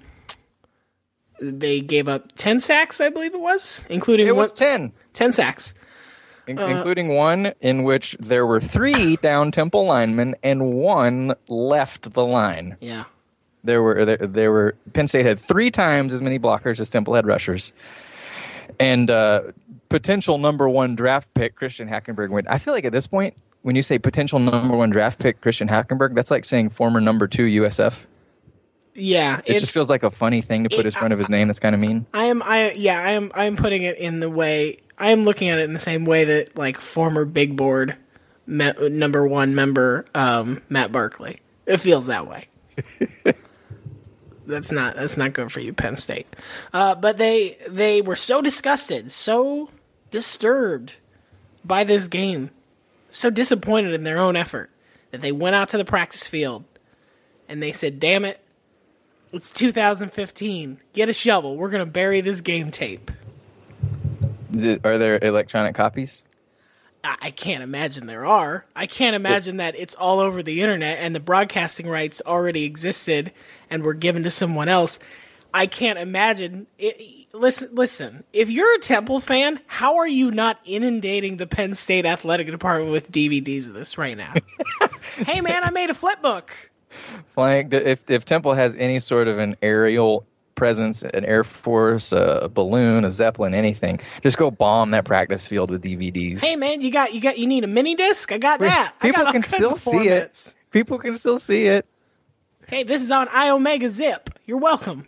they 1.41 1.81
gave 1.81 2.07
up 2.07 2.31
ten 2.35 2.59
sacks, 2.59 2.99
I 3.01 3.09
believe 3.09 3.33
it 3.33 3.39
was, 3.39 3.85
including 3.89 4.27
It 4.27 4.35
was 4.35 4.51
one- 4.51 4.55
ten. 4.57 4.91
10 5.13 5.31
sacks. 5.33 5.73
in- 6.47 6.59
including 6.59 7.15
one 7.15 7.53
in 7.61 7.83
which 7.83 8.15
there 8.19 8.45
were 8.45 8.59
three 8.59 9.15
down 9.17 9.49
Temple 9.51 9.85
linemen 9.85 10.35
and 10.43 10.73
one 10.73 11.33
left 11.47 12.13
the 12.13 12.25
line. 12.25 12.75
Yeah, 12.81 13.05
There 13.63 13.81
were 13.81 14.03
there, 14.05 14.17
there 14.17 14.51
were 14.51 14.75
Penn 14.93 15.07
State 15.07 15.25
had 15.25 15.39
three 15.39 15.71
times 15.71 16.11
as 16.13 16.21
many 16.21 16.37
blockers 16.37 16.79
as 16.79 16.89
Temple 16.89 17.13
had 17.15 17.25
rushers, 17.25 17.71
and 18.79 19.09
uh, 19.09 19.41
potential 19.95 20.37
number 20.37 20.67
one 20.67 20.93
draft 20.93 21.33
pick 21.33 21.55
Christian 21.55 21.87
Hackenberg 21.87 22.29
went. 22.29 22.47
I 22.49 22.57
feel 22.57 22.73
like 22.73 22.83
at 22.83 22.91
this 22.91 23.07
point, 23.07 23.33
when 23.61 23.77
you 23.77 23.81
say 23.81 23.97
potential 23.97 24.39
number 24.39 24.75
one 24.75 24.89
draft 24.89 25.19
pick 25.19 25.39
Christian 25.39 25.69
Hackenberg, 25.69 26.13
that's 26.15 26.29
like 26.29 26.43
saying 26.43 26.71
former 26.71 26.99
number 26.99 27.27
two 27.29 27.43
USF. 27.43 28.05
yeah. 28.93 29.39
It 29.45 29.59
just 29.59 29.71
feels 29.71 29.89
like 29.89 30.03
a 30.03 30.11
funny 30.11 30.41
thing 30.41 30.63
to 30.65 30.69
put 30.69 30.79
it- 30.79 30.87
in 30.87 30.91
front 30.91 31.13
of 31.13 31.19
his 31.19 31.29
name. 31.29 31.47
That's 31.47 31.59
kind 31.59 31.73
of 31.73 31.79
mean. 31.79 32.05
I 32.13 32.25
am 32.25 32.43
I 32.43 32.71
yeah, 32.73 32.99
I 32.99 33.11
am 33.11 33.31
I 33.33 33.45
am 33.45 33.55
putting 33.55 33.83
it 33.83 33.97
in 33.97 34.19
the 34.19 34.29
way 34.29 34.79
I 34.97 35.11
am 35.11 35.23
looking 35.23 35.47
at 35.47 35.59
it 35.59 35.63
in 35.63 35.71
the 35.71 35.79
same 35.79 36.03
way 36.03 36.25
that 36.25 36.57
like 36.57 36.77
former 36.81 37.23
big 37.23 37.55
board 37.55 37.95
me, 38.47 38.71
number 38.89 39.25
1 39.25 39.55
member 39.55 40.05
um, 40.13 40.61
Matt 40.67 40.91
Barkley. 40.91 41.39
It 41.65 41.77
feels 41.77 42.07
that 42.07 42.27
way. 42.27 42.47
that's 44.45 44.71
not 44.71 44.95
that's 44.95 45.17
not 45.17 45.33
good 45.33 45.51
for 45.51 45.59
you 45.61 45.73
Penn 45.73 45.97
State. 45.97 46.27
Uh, 46.73 46.95
but 46.95 47.17
they 47.17 47.57
they 47.69 48.01
were 48.01 48.15
so 48.17 48.41
disgusted, 48.41 49.11
so 49.11 49.69
disturbed 50.15 50.95
by 51.65 51.83
this 51.83 52.07
game, 52.07 52.49
so 53.11 53.29
disappointed 53.29 53.93
in 53.93 54.05
their 54.05 54.17
own 54.17 54.37
effort 54.37 54.69
that 55.11 55.19
they 55.19 55.33
went 55.33 55.57
out 55.57 55.67
to 55.67 55.77
the 55.77 55.83
practice 55.83 56.25
field 56.25 56.63
and 57.49 57.61
they 57.61 57.73
said, 57.73 57.99
"Damn 57.99 58.23
it, 58.23 58.39
it's 59.33 59.51
2015. 59.51 60.79
Get 60.93 61.09
a 61.09 61.13
shovel. 61.13 61.57
We're 61.57 61.69
gonna 61.69 61.85
bury 61.85 62.21
this 62.21 62.39
game 62.39 62.71
tape." 62.71 63.11
Are 64.85 64.97
there 64.97 65.19
electronic 65.21 65.75
copies? 65.75 66.23
I 67.03 67.17
I 67.21 67.31
can't 67.31 67.61
imagine 67.61 68.05
there 68.07 68.25
are. 68.25 68.65
I 68.73 68.85
can't 68.85 69.17
imagine 69.17 69.57
that 69.57 69.75
it's 69.77 69.95
all 69.95 70.21
over 70.21 70.41
the 70.41 70.61
internet 70.61 70.99
and 70.99 71.13
the 71.13 71.19
broadcasting 71.19 71.89
rights 71.89 72.21
already 72.25 72.63
existed 72.63 73.33
and 73.69 73.83
were 73.83 73.93
given 73.93 74.23
to 74.23 74.29
someone 74.29 74.69
else. 74.69 74.97
I 75.53 75.67
can't 75.67 75.99
imagine. 75.99 76.67
It, 76.79 77.24
listen, 77.35 77.69
listen. 77.73 78.23
If 78.33 78.49
you're 78.49 78.75
a 78.75 78.79
Temple 78.79 79.19
fan, 79.19 79.59
how 79.67 79.97
are 79.97 80.07
you 80.07 80.31
not 80.31 80.59
inundating 80.65 81.37
the 81.37 81.47
Penn 81.47 81.75
State 81.75 82.05
athletic 82.05 82.47
department 82.47 82.91
with 82.91 83.11
DVDs 83.11 83.67
of 83.67 83.73
this 83.73 83.97
right 83.97 84.17
now? 84.17 84.33
hey, 85.17 85.41
man, 85.41 85.63
I 85.63 85.69
made 85.69 85.89
a 85.89 85.93
flip 85.93 86.21
book. 86.21 86.51
Flying. 87.33 87.71
If 87.71 88.09
if 88.09 88.25
Temple 88.25 88.53
has 88.53 88.73
any 88.75 88.99
sort 88.99 89.27
of 89.27 89.37
an 89.37 89.57
aerial 89.61 90.25
presence, 90.55 91.03
an 91.03 91.25
Air 91.25 91.43
Force, 91.43 92.13
a 92.13 92.49
balloon, 92.53 93.03
a 93.03 93.11
Zeppelin, 93.11 93.53
anything, 93.53 93.99
just 94.23 94.37
go 94.37 94.49
bomb 94.49 94.91
that 94.91 95.03
practice 95.03 95.45
field 95.45 95.69
with 95.69 95.83
DVDs. 95.83 96.39
Hey, 96.39 96.55
man, 96.55 96.81
you 96.81 96.91
got 96.91 97.13
you 97.13 97.21
got 97.21 97.37
you 97.37 97.47
need 97.47 97.65
a 97.65 97.67
mini 97.67 97.95
disc? 97.95 98.31
I 98.31 98.37
got 98.37 98.61
that. 98.61 98.93
I 99.01 99.07
People 99.07 99.23
got 99.23 99.33
can 99.33 99.43
still 99.43 99.73
of 99.73 99.79
see 99.79 100.07
it. 100.07 100.55
People 100.71 100.97
can 100.97 101.13
still 101.13 101.39
see 101.39 101.65
it. 101.65 101.85
hey, 102.67 102.83
this 102.83 103.01
is 103.01 103.11
on 103.11 103.27
iOmega 103.27 103.89
Zip. 103.89 104.29
You're 104.45 104.57
welcome. 104.57 105.07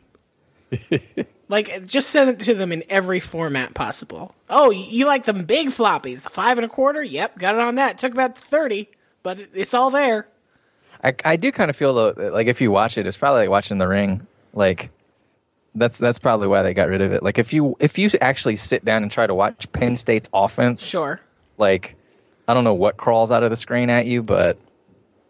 like, 1.50 1.86
just 1.86 2.10
send 2.10 2.30
it 2.30 2.40
to 2.46 2.54
them 2.54 2.72
in 2.72 2.84
every 2.90 3.20
format 3.20 3.74
possible. 3.74 4.36
Oh, 4.50 4.70
you, 4.70 5.06
like 5.06 5.26
them 5.26 5.46
big 5.46 5.68
floppies, 5.70 6.24
the 6.24 6.30
five 6.30 6.58
and 6.58 6.66
a 6.66 6.70
quarter? 6.70 7.04
Yep, 7.04 7.38
got 7.40 7.56
it 7.56 7.62
on 7.62 7.76
that. 7.76 7.98
Took 7.98 8.14
about 8.14 8.38
thirty, 8.38 8.90
but 9.24 9.40
it's 9.54 9.74
all 9.74 9.90
there. 9.90 10.28
I, 11.04 11.14
I 11.24 11.36
do 11.36 11.52
kind 11.52 11.70
of 11.70 11.76
feel 11.76 11.94
though, 11.94 12.30
like 12.32 12.48
if 12.48 12.60
you 12.62 12.72
watch 12.72 12.98
it, 12.98 13.06
it's 13.06 13.18
probably 13.18 13.42
like 13.42 13.50
watching 13.50 13.78
The 13.78 13.88
Ring. 13.88 14.26
Like 14.54 14.90
that's 15.76 15.98
that's 16.00 16.18
probably 16.18 16.48
why 16.48 16.64
they 16.64 16.74
got 16.74 16.90
rid 16.90 17.02
of 17.02 17.12
it. 17.12 17.22
Like 17.24 17.38
if 17.38 17.54
you 17.54 17.76
if 17.80 17.98
you 18.00 18.10
actually 18.20 18.56
sit 18.56 18.84
down 18.84 19.04
and 19.04 19.12
try 19.12 19.28
to 19.28 19.36
watch 19.36 19.72
Penn 19.72 19.96
State's 19.96 20.30
offense, 20.34 20.84
Sure. 20.86 21.22
like 21.58 21.96
I 22.48 22.54
don't 22.54 22.64
know 22.64 22.74
what 22.74 22.98
crawls 22.98 23.32
out 23.32 23.44
of 23.44 23.52
the 23.52 23.58
screen 23.58 23.90
at 23.90 24.06
you, 24.06 24.24
but 24.24 24.58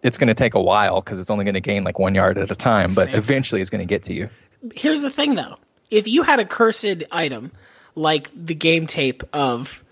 it's 0.04 0.18
going 0.18 0.28
to 0.28 0.36
take 0.36 0.54
a 0.54 0.62
while 0.62 1.02
because 1.02 1.20
it's 1.20 1.30
only 1.32 1.44
going 1.44 1.56
to 1.56 1.62
gain 1.62 1.84
like 1.84 1.98
one 2.00 2.14
yard 2.16 2.38
at 2.38 2.52
a 2.52 2.56
time. 2.56 2.94
But 2.94 3.10
Fair. 3.10 3.18
eventually, 3.18 3.60
it's 3.62 3.70
going 3.72 3.80
to 3.80 3.86
get 3.86 4.04
to 4.04 4.14
you. 4.14 4.30
Here's 4.76 5.02
the 5.02 5.10
thing, 5.10 5.34
though. 5.36 5.58
If 5.90 6.08
you 6.08 6.24
had 6.24 6.40
a 6.40 6.46
cursed 6.46 7.04
item 7.12 7.52
like 7.96 8.30
the 8.36 8.56
game 8.56 8.88
tape 8.88 9.24
of 9.34 9.84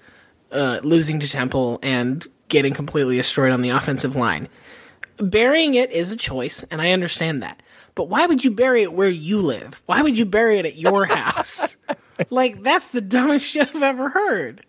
uh, 0.52 0.80
losing 0.84 1.20
to 1.22 1.28
Temple 1.30 1.80
and 1.82 2.26
getting 2.48 2.74
completely 2.74 3.18
destroyed 3.18 3.52
on 3.52 3.62
the 3.62 3.70
offensive 3.70 4.16
line, 4.16 4.48
burying 5.18 5.76
it 5.76 5.92
is 5.92 6.12
a 6.12 6.18
choice, 6.18 6.64
and 6.64 6.82
I 6.82 6.92
understand 6.92 7.42
that. 7.44 7.62
But 7.96 8.10
why 8.10 8.26
would 8.26 8.44
you 8.44 8.52
bury 8.52 8.84
it 8.84 8.94
where 8.94 9.10
you 9.10 9.40
live? 9.40 9.82
Why 9.86 10.02
would 10.02 10.18
you 10.18 10.26
bury 10.26 10.60
it 10.60 10.66
at 10.66 10.76
your 10.76 11.06
house? 11.10 11.78
like 12.30 12.62
that's 12.62 12.90
the 12.90 13.02
dumbest 13.02 13.50
shit 13.50 13.70
I've 13.74 13.84
ever 13.84 14.10
heard. 14.10 14.66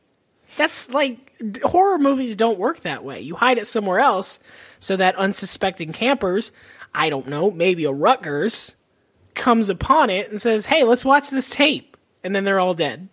That's 0.56 0.88
like 0.88 1.32
horror 1.62 1.98
movies 1.98 2.36
don't 2.36 2.58
work 2.58 2.80
that 2.80 3.04
way. 3.04 3.20
You 3.20 3.34
hide 3.34 3.58
it 3.58 3.66
somewhere 3.66 3.98
else 3.98 4.38
so 4.78 4.96
that 4.96 5.16
unsuspecting 5.16 5.92
campers, 5.92 6.52
I 6.94 7.10
don't 7.10 7.26
know, 7.26 7.50
maybe 7.50 7.84
a 7.84 7.92
Rutgers, 7.92 8.74
comes 9.36 9.68
upon 9.68 10.10
it 10.10 10.30
and 10.30 10.40
says, 10.40 10.66
"Hey, 10.66 10.82
let's 10.82 11.04
watch 11.04 11.30
this 11.30 11.48
tape," 11.48 11.96
and 12.24 12.34
then 12.34 12.44
they're 12.44 12.58
all 12.58 12.74
dead. 12.74 13.08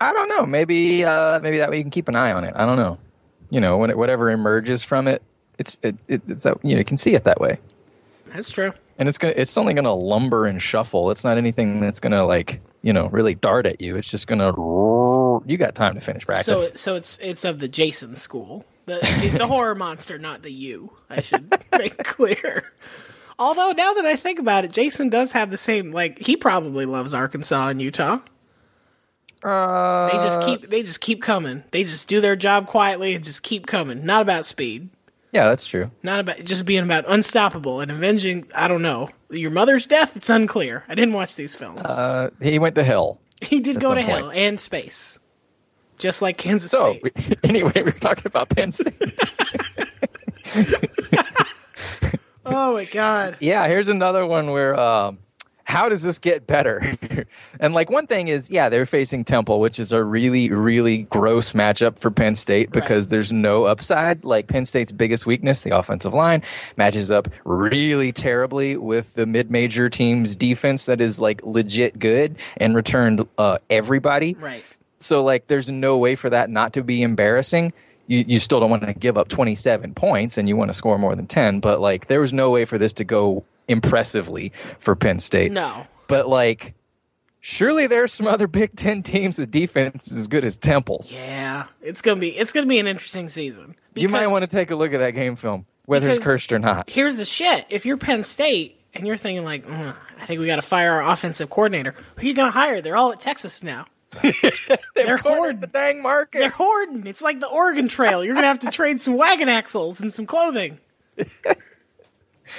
I 0.00 0.12
don't 0.12 0.28
know. 0.28 0.44
Maybe 0.44 1.04
uh, 1.04 1.38
maybe 1.40 1.58
that 1.58 1.70
way 1.70 1.76
you 1.78 1.84
can 1.84 1.92
keep 1.92 2.08
an 2.08 2.16
eye 2.16 2.32
on 2.32 2.42
it. 2.44 2.54
I 2.56 2.66
don't 2.66 2.76
know. 2.76 2.98
You 3.50 3.60
know, 3.60 3.78
when 3.78 3.90
it, 3.90 3.96
whatever 3.96 4.30
emerges 4.30 4.82
from 4.82 5.06
it, 5.06 5.22
it's 5.58 5.78
it, 5.82 5.94
it, 6.08 6.22
it's 6.26 6.44
you 6.44 6.72
know 6.74 6.78
you 6.78 6.84
can 6.84 6.96
see 6.96 7.14
it 7.14 7.24
that 7.24 7.40
way, 7.40 7.58
That's 8.28 8.50
true. 8.50 8.72
and 8.98 9.08
it's 9.08 9.18
gonna 9.18 9.34
it's 9.36 9.56
only 9.56 9.74
gonna 9.74 9.94
lumber 9.94 10.46
and 10.46 10.60
shuffle. 10.60 11.10
It's 11.10 11.22
not 11.22 11.36
anything 11.38 11.80
that's 11.80 12.00
gonna 12.00 12.24
like 12.24 12.60
you 12.82 12.92
know 12.92 13.08
really 13.08 13.34
dart 13.34 13.66
at 13.66 13.80
you. 13.80 13.96
It's 13.96 14.08
just 14.08 14.26
gonna 14.26 14.48
you 15.46 15.56
got 15.56 15.74
time 15.74 15.94
to 15.94 16.00
finish 16.00 16.24
practice. 16.24 16.68
So, 16.68 16.74
so 16.74 16.96
it's 16.96 17.18
it's 17.22 17.44
of 17.44 17.58
the 17.60 17.68
Jason 17.68 18.16
school, 18.16 18.64
the 18.86 18.98
the, 19.20 19.38
the 19.38 19.46
horror 19.46 19.74
monster, 19.74 20.18
not 20.18 20.42
the 20.42 20.50
you. 20.50 20.92
I 21.10 21.20
should 21.20 21.52
make 21.78 22.02
clear. 22.02 22.72
Although 23.38 23.72
now 23.72 23.92
that 23.94 24.04
I 24.06 24.16
think 24.16 24.38
about 24.38 24.64
it, 24.64 24.72
Jason 24.72 25.08
does 25.08 25.32
have 25.32 25.50
the 25.50 25.56
same. 25.56 25.90
Like 25.92 26.18
he 26.18 26.36
probably 26.36 26.86
loves 26.86 27.14
Arkansas 27.14 27.68
and 27.68 27.80
Utah. 27.82 28.18
uh, 29.42 30.06
They 30.08 30.24
just 30.24 30.40
keep 30.42 30.70
they 30.70 30.82
just 30.82 31.00
keep 31.00 31.22
coming. 31.22 31.64
They 31.70 31.84
just 31.84 32.08
do 32.08 32.20
their 32.20 32.36
job 32.36 32.66
quietly 32.66 33.14
and 33.14 33.24
just 33.24 33.42
keep 33.42 33.66
coming. 33.66 34.04
Not 34.04 34.22
about 34.22 34.46
speed. 34.46 34.90
yeah, 35.32 35.44
that's 35.46 35.66
true. 35.66 35.90
Not 36.02 36.20
about 36.20 36.44
just 36.44 36.64
being 36.66 36.82
about 36.84 37.04
unstoppable 37.08 37.80
and 37.80 37.90
avenging. 37.90 38.46
I 38.54 38.68
don't 38.68 38.82
know 38.82 39.08
your 39.30 39.50
mother's 39.50 39.86
death. 39.86 40.16
It's 40.16 40.30
unclear. 40.30 40.84
I 40.88 40.94
didn't 40.94 41.14
watch 41.14 41.36
these 41.36 41.56
films. 41.56 41.82
Uh, 41.84 42.30
he 42.40 42.58
went 42.58 42.74
to 42.74 42.84
hell. 42.84 43.18
he 43.40 43.60
did 43.60 43.80
go 43.80 43.94
to 43.94 44.02
hell 44.02 44.30
and 44.30 44.60
space, 44.60 45.18
just 45.98 46.20
like 46.22 46.36
Kansas 46.36 46.70
So 46.70 46.94
State. 46.98 47.38
we, 47.42 47.42
anyway, 47.48 47.72
we 47.76 47.82
we're 47.84 47.90
talking 47.92 48.26
about 48.26 48.50
Penn 48.50 48.72
State. 48.72 48.94
oh 52.46 52.74
my 52.74 52.84
god. 52.84 53.36
yeah, 53.40 53.66
here's 53.68 53.88
another 53.88 54.26
one 54.26 54.50
where 54.50 54.78
um, 54.78 55.18
how 55.64 55.88
does 55.88 56.02
this 56.02 56.18
get 56.18 56.46
better? 56.46 56.82
and 57.60 57.72
like 57.72 57.90
one 57.90 58.06
thing 58.06 58.28
is, 58.28 58.50
yeah, 58.50 58.68
they're 58.68 58.86
facing 58.86 59.24
Temple, 59.24 59.60
which 59.60 59.78
is 59.78 59.92
a 59.92 60.02
really, 60.02 60.50
really 60.50 61.04
gross 61.04 61.52
matchup 61.52 61.98
for 61.98 62.10
Penn 62.10 62.34
State 62.34 62.70
because 62.70 63.08
there's 63.08 63.32
no 63.32 63.64
upside. 63.64 64.24
Like 64.24 64.48
Penn 64.48 64.66
State's 64.66 64.92
biggest 64.92 65.24
weakness, 65.24 65.62
the 65.62 65.76
offensive 65.76 66.12
line, 66.12 66.42
matches 66.76 67.10
up 67.10 67.28
really 67.44 68.12
terribly 68.12 68.76
with 68.76 69.14
the 69.14 69.26
mid-major 69.26 69.88
team's 69.88 70.36
defense 70.36 70.86
that 70.86 71.00
is 71.00 71.18
like 71.18 71.42
legit 71.44 71.98
good 71.98 72.36
and 72.58 72.74
returned 72.74 73.26
uh, 73.38 73.58
everybody. 73.70 74.34
Right. 74.34 74.64
So 74.98 75.24
like, 75.24 75.46
there's 75.46 75.70
no 75.70 75.98
way 75.98 76.16
for 76.16 76.30
that 76.30 76.50
not 76.50 76.74
to 76.74 76.82
be 76.82 77.02
embarrassing. 77.02 77.72
You, 78.06 78.24
you 78.26 78.38
still 78.38 78.60
don't 78.60 78.70
want 78.70 78.82
to 78.82 78.92
give 78.94 79.16
up 79.16 79.28
27 79.28 79.94
points 79.94 80.36
and 80.36 80.48
you 80.48 80.56
want 80.56 80.70
to 80.70 80.74
score 80.74 80.98
more 80.98 81.14
than 81.14 81.26
10, 81.26 81.60
but 81.60 81.80
like, 81.80 82.08
there 82.08 82.20
was 82.20 82.32
no 82.32 82.50
way 82.50 82.64
for 82.64 82.76
this 82.78 82.92
to 82.94 83.04
go 83.04 83.44
impressively 83.68 84.52
for 84.78 84.94
Penn 84.94 85.18
State. 85.20 85.52
No. 85.52 85.86
But 86.08 86.28
like, 86.28 86.74
surely 87.40 87.86
there's 87.86 88.12
some 88.12 88.26
other 88.26 88.46
Big 88.46 88.74
Ten 88.76 89.02
teams 89.02 89.38
with 89.38 89.50
defense 89.50 90.10
as 90.10 90.28
good 90.28 90.44
as 90.44 90.56
Temple's. 90.56 91.12
Yeah, 91.12 91.66
it's 91.82 92.02
gonna 92.02 92.20
be 92.20 92.36
it's 92.36 92.52
gonna 92.52 92.66
be 92.66 92.78
an 92.78 92.86
interesting 92.86 93.28
season. 93.28 93.76
you 93.94 94.08
might 94.08 94.28
want 94.28 94.44
to 94.44 94.50
take 94.50 94.70
a 94.70 94.76
look 94.76 94.92
at 94.92 95.00
that 95.00 95.10
game 95.10 95.36
film, 95.36 95.66
whether 95.86 96.08
it's 96.08 96.24
cursed 96.24 96.52
or 96.52 96.58
not. 96.58 96.90
Here's 96.90 97.16
the 97.16 97.24
shit: 97.24 97.66
if 97.70 97.84
you're 97.86 97.96
Penn 97.96 98.24
State 98.24 98.80
and 98.94 99.06
you're 99.06 99.16
thinking 99.16 99.44
like, 99.44 99.66
"Mm, 99.66 99.94
I 100.20 100.26
think 100.26 100.40
we 100.40 100.46
got 100.46 100.56
to 100.56 100.62
fire 100.62 100.92
our 100.92 101.12
offensive 101.12 101.50
coordinator, 101.50 101.94
who 102.16 102.26
you 102.26 102.34
gonna 102.34 102.50
hire? 102.50 102.80
They're 102.80 102.96
all 102.96 103.12
at 103.12 103.20
Texas 103.20 103.62
now. 103.62 103.86
They're 104.94 105.16
hoarding 105.16 105.60
the 105.60 105.66
dang 105.66 106.02
market. 106.02 106.38
They're 106.40 106.50
hoarding. 106.50 107.06
It's 107.06 107.22
like 107.22 107.40
the 107.40 107.48
Oregon 107.48 107.88
Trail. 107.88 108.24
You're 108.24 108.34
gonna 108.34 108.46
have 108.46 108.58
to 108.60 108.70
trade 108.70 109.00
some 109.00 109.16
wagon 109.16 109.48
axles 109.48 110.00
and 110.00 110.12
some 110.12 110.26
clothing. 110.26 110.78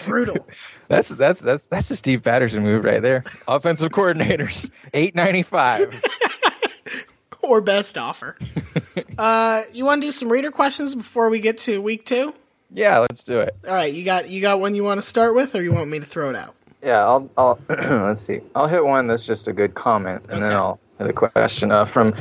Brutal. 0.05 0.47
That's 0.87 1.09
that's 1.09 1.39
that's 1.39 1.67
that's 1.67 1.91
a 1.91 1.95
Steve 1.95 2.23
Patterson 2.23 2.63
move 2.63 2.83
right 2.83 3.01
there. 3.01 3.23
Offensive 3.47 3.91
coordinators, 3.91 4.69
eight 4.93 5.15
ninety 5.15 5.43
five. 5.43 6.01
or 7.41 7.61
best 7.61 7.97
offer. 7.97 8.37
uh, 9.17 9.63
you 9.71 9.85
want 9.85 10.01
to 10.01 10.07
do 10.07 10.11
some 10.11 10.31
reader 10.31 10.51
questions 10.51 10.95
before 10.95 11.29
we 11.29 11.39
get 11.39 11.57
to 11.59 11.81
week 11.81 12.05
two? 12.05 12.33
Yeah, 12.71 12.99
let's 12.99 13.23
do 13.23 13.39
it. 13.39 13.55
All 13.67 13.73
right, 13.73 13.93
you 13.93 14.03
got 14.03 14.29
you 14.29 14.41
got 14.41 14.59
one 14.59 14.73
you 14.73 14.83
want 14.83 14.97
to 14.97 15.07
start 15.07 15.35
with, 15.35 15.53
or 15.53 15.61
you 15.61 15.71
want 15.71 15.89
me 15.89 15.99
to 15.99 16.05
throw 16.05 16.29
it 16.31 16.35
out? 16.35 16.55
Yeah, 16.81 17.03
I'll, 17.05 17.29
I'll 17.37 17.59
let's 17.69 18.23
see. 18.23 18.41
I'll 18.55 18.67
hit 18.67 18.83
one 18.83 19.07
that's 19.07 19.25
just 19.25 19.47
a 19.47 19.53
good 19.53 19.75
comment, 19.75 20.23
and 20.29 20.43
then 20.43 20.51
I'll 20.51 20.79
a 21.09 21.13
question 21.13 21.71
uh, 21.71 21.85
from 21.85 22.15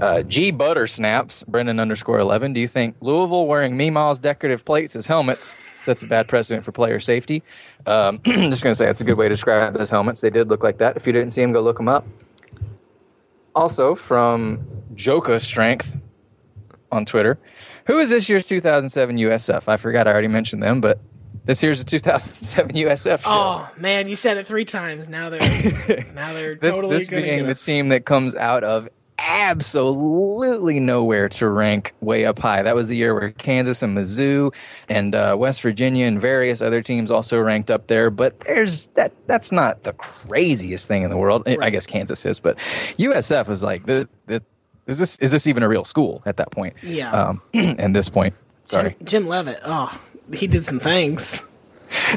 uh, 0.00 0.22
G 0.22 0.52
Buttersnaps, 0.52 1.46
Brendan 1.46 1.80
underscore 1.80 2.18
eleven. 2.18 2.52
Do 2.52 2.60
you 2.60 2.68
think 2.68 2.96
Louisville 3.00 3.46
wearing 3.46 3.76
Meemaw's 3.76 4.18
decorative 4.18 4.64
plates 4.64 4.96
as 4.96 5.06
helmets 5.06 5.54
sets 5.82 6.02
a 6.02 6.06
bad 6.06 6.28
precedent 6.28 6.64
for 6.64 6.72
player 6.72 7.00
safety? 7.00 7.42
Um, 7.86 8.20
just 8.24 8.62
gonna 8.62 8.74
say 8.74 8.86
that's 8.86 9.00
a 9.00 9.04
good 9.04 9.16
way 9.16 9.26
to 9.26 9.34
describe 9.34 9.74
those 9.74 9.90
helmets. 9.90 10.20
They 10.20 10.30
did 10.30 10.48
look 10.48 10.62
like 10.62 10.78
that. 10.78 10.96
If 10.96 11.06
you 11.06 11.12
didn't 11.12 11.32
see 11.32 11.42
them, 11.42 11.52
go 11.52 11.60
look 11.60 11.76
them 11.76 11.88
up. 11.88 12.06
Also 13.54 13.94
from 13.94 14.66
Joka 14.94 15.40
Strength 15.40 15.94
on 16.90 17.04
Twitter. 17.04 17.38
Who 17.86 17.98
is 17.98 18.10
this 18.10 18.28
year's 18.28 18.46
2007 18.46 19.16
USF? 19.16 19.68
I 19.68 19.76
forgot 19.76 20.06
I 20.06 20.12
already 20.12 20.28
mentioned 20.28 20.62
them, 20.62 20.80
but 20.80 20.98
this 21.44 21.62
year's 21.62 21.80
a 21.80 21.84
2007 21.84 22.74
USF 22.76 23.20
show. 23.20 23.28
Oh 23.28 23.70
man, 23.76 24.08
you 24.08 24.16
said 24.16 24.36
it 24.36 24.46
three 24.46 24.64
times. 24.64 25.08
Now 25.08 25.30
they're 25.30 25.40
now 26.14 26.32
they're 26.32 26.54
this, 26.54 26.74
totally 26.74 26.98
this 26.98 27.06
being 27.08 27.46
the 27.46 27.54
team 27.54 27.88
that 27.88 28.04
comes 28.04 28.34
out 28.34 28.64
of 28.64 28.88
absolutely 29.18 30.80
nowhere 30.80 31.28
to 31.28 31.48
rank 31.48 31.92
way 32.00 32.24
up 32.24 32.38
high. 32.38 32.62
That 32.62 32.74
was 32.74 32.88
the 32.88 32.96
year 32.96 33.14
where 33.14 33.30
Kansas 33.30 33.82
and 33.82 33.96
Mizzou 33.96 34.52
and 34.88 35.14
uh, 35.14 35.36
West 35.38 35.62
Virginia 35.62 36.06
and 36.06 36.20
various 36.20 36.60
other 36.60 36.82
teams 36.82 37.10
also 37.10 37.40
ranked 37.40 37.70
up 37.70 37.86
there. 37.86 38.10
But 38.10 38.40
there's 38.40 38.88
that. 38.88 39.12
That's 39.26 39.52
not 39.52 39.84
the 39.84 39.92
craziest 39.92 40.88
thing 40.88 41.02
in 41.02 41.10
the 41.10 41.16
world. 41.16 41.42
I- 41.46 41.58
I 41.62 41.70
guess 41.70 41.86
Kansas 41.86 42.26
is, 42.26 42.40
but 42.40 42.56
USF 42.98 43.48
is 43.48 43.62
like 43.62 43.86
the, 43.86 44.08
the 44.26 44.42
is 44.86 44.98
this 44.98 45.16
is 45.18 45.30
this 45.30 45.46
even 45.46 45.62
a 45.62 45.68
real 45.68 45.84
school 45.84 46.22
at 46.26 46.36
that 46.38 46.50
point? 46.50 46.74
Yeah. 46.82 47.12
Um, 47.12 47.42
at 47.54 47.92
this 47.92 48.08
point, 48.08 48.34
sorry. 48.66 48.90
Jim, 48.98 49.06
Jim 49.06 49.28
Leavitt. 49.28 49.60
Oh, 49.64 49.96
he 50.32 50.46
did 50.46 50.64
some 50.64 50.80
things. 50.80 51.44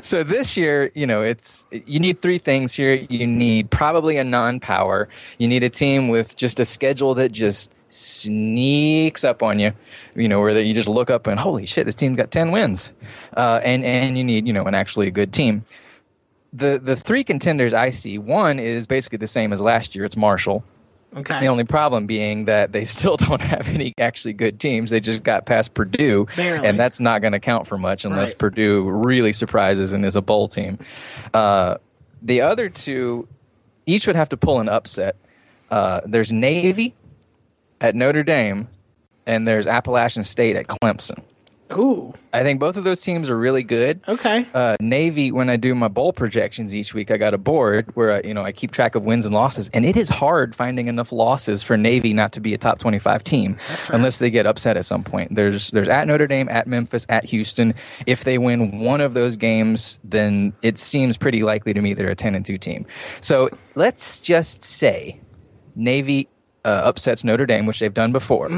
so 0.02 0.24
this 0.24 0.56
year, 0.58 0.92
you 0.96 1.06
know, 1.06 1.22
it's 1.22 1.68
you 1.72 2.00
need 2.00 2.22
three 2.22 2.38
things 2.38 2.74
here. 2.74 2.94
You 2.94 3.28
need 3.28 3.70
probably 3.70 4.18
a 4.18 4.24
non-power. 4.24 5.10
You 5.38 5.48
need 5.48 5.64
a 5.64 5.70
team 5.70 6.08
with 6.08 6.36
just 6.36 6.60
a 6.60 6.66
schedule 6.66 7.14
that 7.16 7.32
just 7.32 7.74
sneaks 7.90 9.24
up 9.24 9.42
on 9.44 9.60
you. 9.60 9.72
You 10.16 10.28
know, 10.28 10.40
where 10.40 10.54
that 10.54 10.64
you 10.64 10.74
just 10.74 10.88
look 10.88 11.10
up 11.10 11.28
and 11.28 11.40
holy 11.40 11.66
shit, 11.66 11.86
this 11.86 11.96
team's 11.96 12.18
got 12.18 12.32
ten 12.32 12.52
wins. 12.52 12.92
Uh, 13.36 13.60
and 13.64 13.84
and 13.84 14.18
you 14.18 14.24
need 14.24 14.48
you 14.48 14.54
know 14.54 14.66
an 14.66 14.76
actually 14.76 15.12
good 15.12 15.34
team. 15.34 15.66
The 16.54 16.80
the 16.82 16.96
three 16.96 17.24
contenders 17.24 17.74
I 17.74 17.90
see, 17.90 18.18
one 18.18 18.60
is 18.60 18.88
basically 18.88 19.18
the 19.18 19.28
same 19.28 19.52
as 19.52 19.60
last 19.62 19.96
year. 19.96 20.06
It's 20.06 20.18
Marshall. 20.18 20.64
Okay. 21.16 21.40
The 21.40 21.48
only 21.48 21.64
problem 21.64 22.08
being 22.08 22.46
that 22.46 22.72
they 22.74 22.84
still 22.84 23.16
don't 23.18 23.42
have 23.42 23.70
any 23.70 23.94
actually 23.98 24.34
good 24.34 24.60
teams. 24.60 24.90
They 24.92 25.00
just 25.00 25.24
got 25.24 25.46
past 25.46 25.74
Purdue, 25.74 26.28
Barely. 26.36 26.68
and 26.68 26.78
that's 26.78 27.00
not 27.00 27.22
going 27.22 27.34
to 27.34 27.40
count 27.40 27.68
for 27.68 27.78
much 27.78 28.04
unless 28.06 28.32
Right. 28.32 28.38
Purdue 28.40 28.90
really 28.90 29.32
surprises 29.34 29.92
and 29.94 30.06
is 30.06 30.16
a 30.16 30.22
bowl 30.22 30.48
team. 30.48 30.78
Uh, 31.34 31.78
the 32.22 32.42
other 32.42 32.70
two, 32.70 33.28
each 33.86 34.08
would 34.08 34.16
have 34.16 34.30
to 34.30 34.38
pull 34.38 34.60
an 34.60 34.68
upset. 34.68 35.16
Uh, 35.72 36.02
there's 36.06 36.32
Navy 36.32 36.94
at 37.80 37.96
Notre 37.96 38.24
Dame, 38.24 38.68
and 39.26 39.48
there's 39.48 39.68
Appalachian 39.68 40.24
State 40.24 40.56
at 40.56 40.68
Clemson. 40.68 41.24
Ooh. 41.74 42.14
I 42.32 42.44
think 42.44 42.60
both 42.60 42.78
of 42.78 42.84
those 42.84 43.00
teams 43.00 43.28
are 43.28 43.38
really 43.38 43.64
good. 43.64 44.00
Okay. 44.08 44.46
Uh, 44.54 44.76
Navy, 44.80 45.32
when 45.32 45.50
I 45.50 45.56
do 45.56 45.74
my 45.74 45.88
bowl 45.88 46.14
projections 46.14 46.76
each 46.76 46.94
week, 46.94 47.10
I 47.10 47.18
got 47.18 47.34
a 47.34 47.40
board 47.40 47.90
where 47.96 48.14
I, 48.14 48.22
you 48.22 48.36
know 48.36 48.44
I 48.44 48.52
keep 48.52 48.70
track 48.70 48.94
of 48.94 49.04
wins 49.04 49.26
and 49.26 49.34
losses, 49.34 49.70
and 49.74 49.84
it 49.84 49.98
is 49.98 50.08
hard 50.08 50.54
finding 50.54 50.88
enough 50.88 51.12
losses 51.12 51.64
for 51.64 51.76
Navy 51.76 52.14
not 52.14 52.34
to 52.34 52.40
be 52.40 52.54
a 52.54 52.58
top 52.60 52.78
twenty-five 52.78 53.24
team 53.24 53.58
unless 53.90 54.20
they 54.20 54.30
get 54.30 54.46
upset 54.46 54.78
at 54.78 54.86
some 54.86 55.04
point. 55.04 55.34
There's 55.34 55.72
there's 55.72 55.90
at 55.90 56.08
Notre 56.08 56.28
Dame, 56.28 56.48
at 56.50 56.68
Memphis, 56.68 57.06
at 57.10 57.26
Houston. 57.26 57.74
If 58.06 58.26
they 58.26 58.38
win 58.38 58.80
one 58.82 59.02
of 59.02 59.16
those 59.16 59.36
games, 59.36 59.98
then 60.04 60.54
it 60.62 60.78
seems 60.78 61.18
pretty 61.18 61.42
likely 61.42 61.74
to 61.74 61.82
me 61.82 61.96
they're 61.96 62.12
a 62.12 62.16
ten 62.16 62.36
and 62.36 62.46
two 62.46 62.60
team. 62.60 62.86
So 63.22 63.50
let's 63.74 64.20
just 64.20 64.64
say 64.64 65.20
Navy 65.76 66.28
uh, 66.64 66.82
upsets 66.86 67.24
Notre 67.24 67.48
Dame, 67.48 67.66
which 67.66 67.80
they've 67.80 67.94
done 67.94 68.12
before 68.12 68.50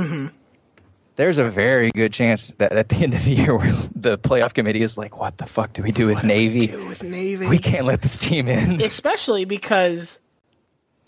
there's 1.18 1.40
a 1.40 1.50
very 1.50 1.92
good 1.92 2.14
chance 2.14 2.54
that 2.60 2.72
at 2.72 2.90
the 2.90 2.96
end 2.96 3.14
of 3.14 3.26
the 3.26 3.32
year, 3.32 3.58
the 3.94 4.18
playoff 4.18 4.54
committee 4.54 4.82
is 4.82 4.98
like, 4.98 5.20
"What 5.20 5.38
the 5.38 5.46
fuck 5.46 5.74
do 5.74 5.84
we 5.84 5.92
do 5.92 6.08
with 6.08 6.24
Navy? 6.24 6.68
Do 6.68 6.88
with 6.88 7.04
Navy. 7.04 7.48
We 7.48 7.60
can't 7.60 7.86
let 7.86 8.02
this 8.02 8.18
team 8.18 8.48
in." 8.48 8.82
Especially 8.82 9.44
because 9.44 10.20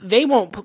they 0.01 0.25
won't. 0.25 0.55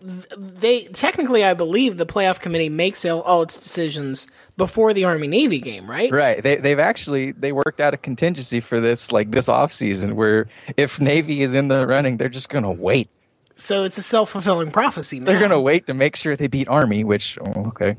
They 0.61 0.85
technically, 0.85 1.45
I 1.45 1.55
believe, 1.55 1.99
the 1.99 2.07
playoff 2.07 2.41
committee 2.41 2.71
makes 2.71 3.05
all, 3.05 3.21
all 3.23 3.43
its 3.43 3.59
decisions 3.59 4.27
before 4.57 4.95
the 4.95 5.05
Army 5.05 5.27
Navy 5.27 5.61
game, 5.61 5.89
right? 5.89 6.11
Right. 6.11 6.43
They 6.43 6.57
they've 6.57 6.79
actually 6.79 7.33
they 7.33 7.53
worked 7.53 7.81
out 7.81 7.93
a 7.93 7.99
contingency 7.99 8.61
for 8.61 8.81
this 8.81 9.13
like 9.13 9.31
this 9.31 9.49
off 9.49 9.73
season 9.73 10.17
where 10.17 10.47
if 10.77 11.01
Navy 11.01 11.43
is 11.43 11.53
in 11.53 11.69
the 11.69 11.87
running, 11.87 12.17
they're 12.17 12.29
just 12.29 12.49
gonna 12.49 12.73
wait. 12.73 13.11
So 13.57 13.85
it's 13.85 13.99
a 13.99 14.03
self 14.03 14.31
fulfilling 14.31 14.71
prophecy. 14.71 15.21
Now. 15.21 15.27
They're 15.27 15.41
gonna 15.41 15.61
wait 15.61 15.87
to 15.89 15.95
make 15.95 16.17
sure 16.17 16.35
they 16.35 16.49
beat 16.49 16.69
Army, 16.69 17.05
which 17.05 17.39
oh, 17.45 17.67
okay. 17.69 17.97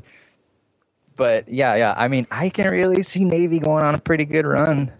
But 1.15 1.47
yeah, 1.47 1.75
yeah. 1.75 1.93
I 1.97 2.07
mean, 2.07 2.27
I 2.31 2.49
can 2.49 2.71
really 2.71 3.03
see 3.03 3.23
Navy 3.23 3.59
going 3.59 3.83
on 3.85 3.95
a 3.95 3.99
pretty 3.99 4.25
good 4.25 4.45
run. 4.45 4.91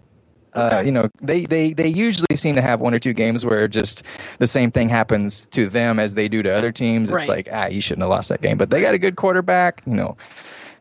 Uh, 0.54 0.82
you 0.84 0.90
know, 0.90 1.06
they, 1.20 1.44
they, 1.44 1.74
they 1.74 1.86
usually 1.88 2.34
seem 2.34 2.54
to 2.54 2.62
have 2.62 2.80
one 2.80 2.94
or 2.94 2.98
two 2.98 3.12
games 3.12 3.44
where 3.44 3.68
just 3.68 4.02
the 4.38 4.46
same 4.46 4.70
thing 4.70 4.88
happens 4.88 5.44
to 5.50 5.68
them 5.68 5.98
as 5.98 6.14
they 6.14 6.28
do 6.28 6.42
to 6.42 6.50
other 6.50 6.72
teams. 6.72 7.10
It's 7.10 7.14
Right. 7.16 7.28
like, 7.28 7.48
ah, 7.52 7.66
you 7.66 7.82
shouldn't 7.82 8.00
have 8.04 8.08
lost 8.08 8.30
that 8.30 8.40
game. 8.40 8.56
But 8.56 8.70
they 8.70 8.80
got 8.80 8.94
a 8.94 8.98
good 8.98 9.16
quarterback. 9.16 9.82
You 9.86 9.92
know, 9.92 10.16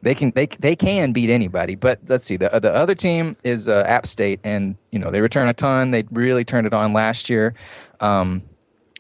they 0.01 0.15
can 0.15 0.31
they 0.31 0.45
they 0.45 0.77
can 0.77 1.11
beat 1.11 1.29
anybody. 1.29 1.75
But 1.75 1.99
let's 2.07 2.23
see, 2.23 2.37
the 2.37 2.47
the 2.61 2.73
other 2.73 2.95
team 2.95 3.35
is 3.43 3.67
uh, 3.67 3.83
App 3.85 4.07
State, 4.07 4.39
and 4.45 4.77
you 4.91 4.99
know 4.99 5.11
they 5.11 5.19
return 5.19 5.49
a 5.49 5.53
ton. 5.53 5.91
They 5.91 6.05
really 6.09 6.45
turned 6.45 6.67
it 6.67 6.73
on 6.73 6.93
last 6.93 7.29
year. 7.29 7.53
Um, 7.99 8.43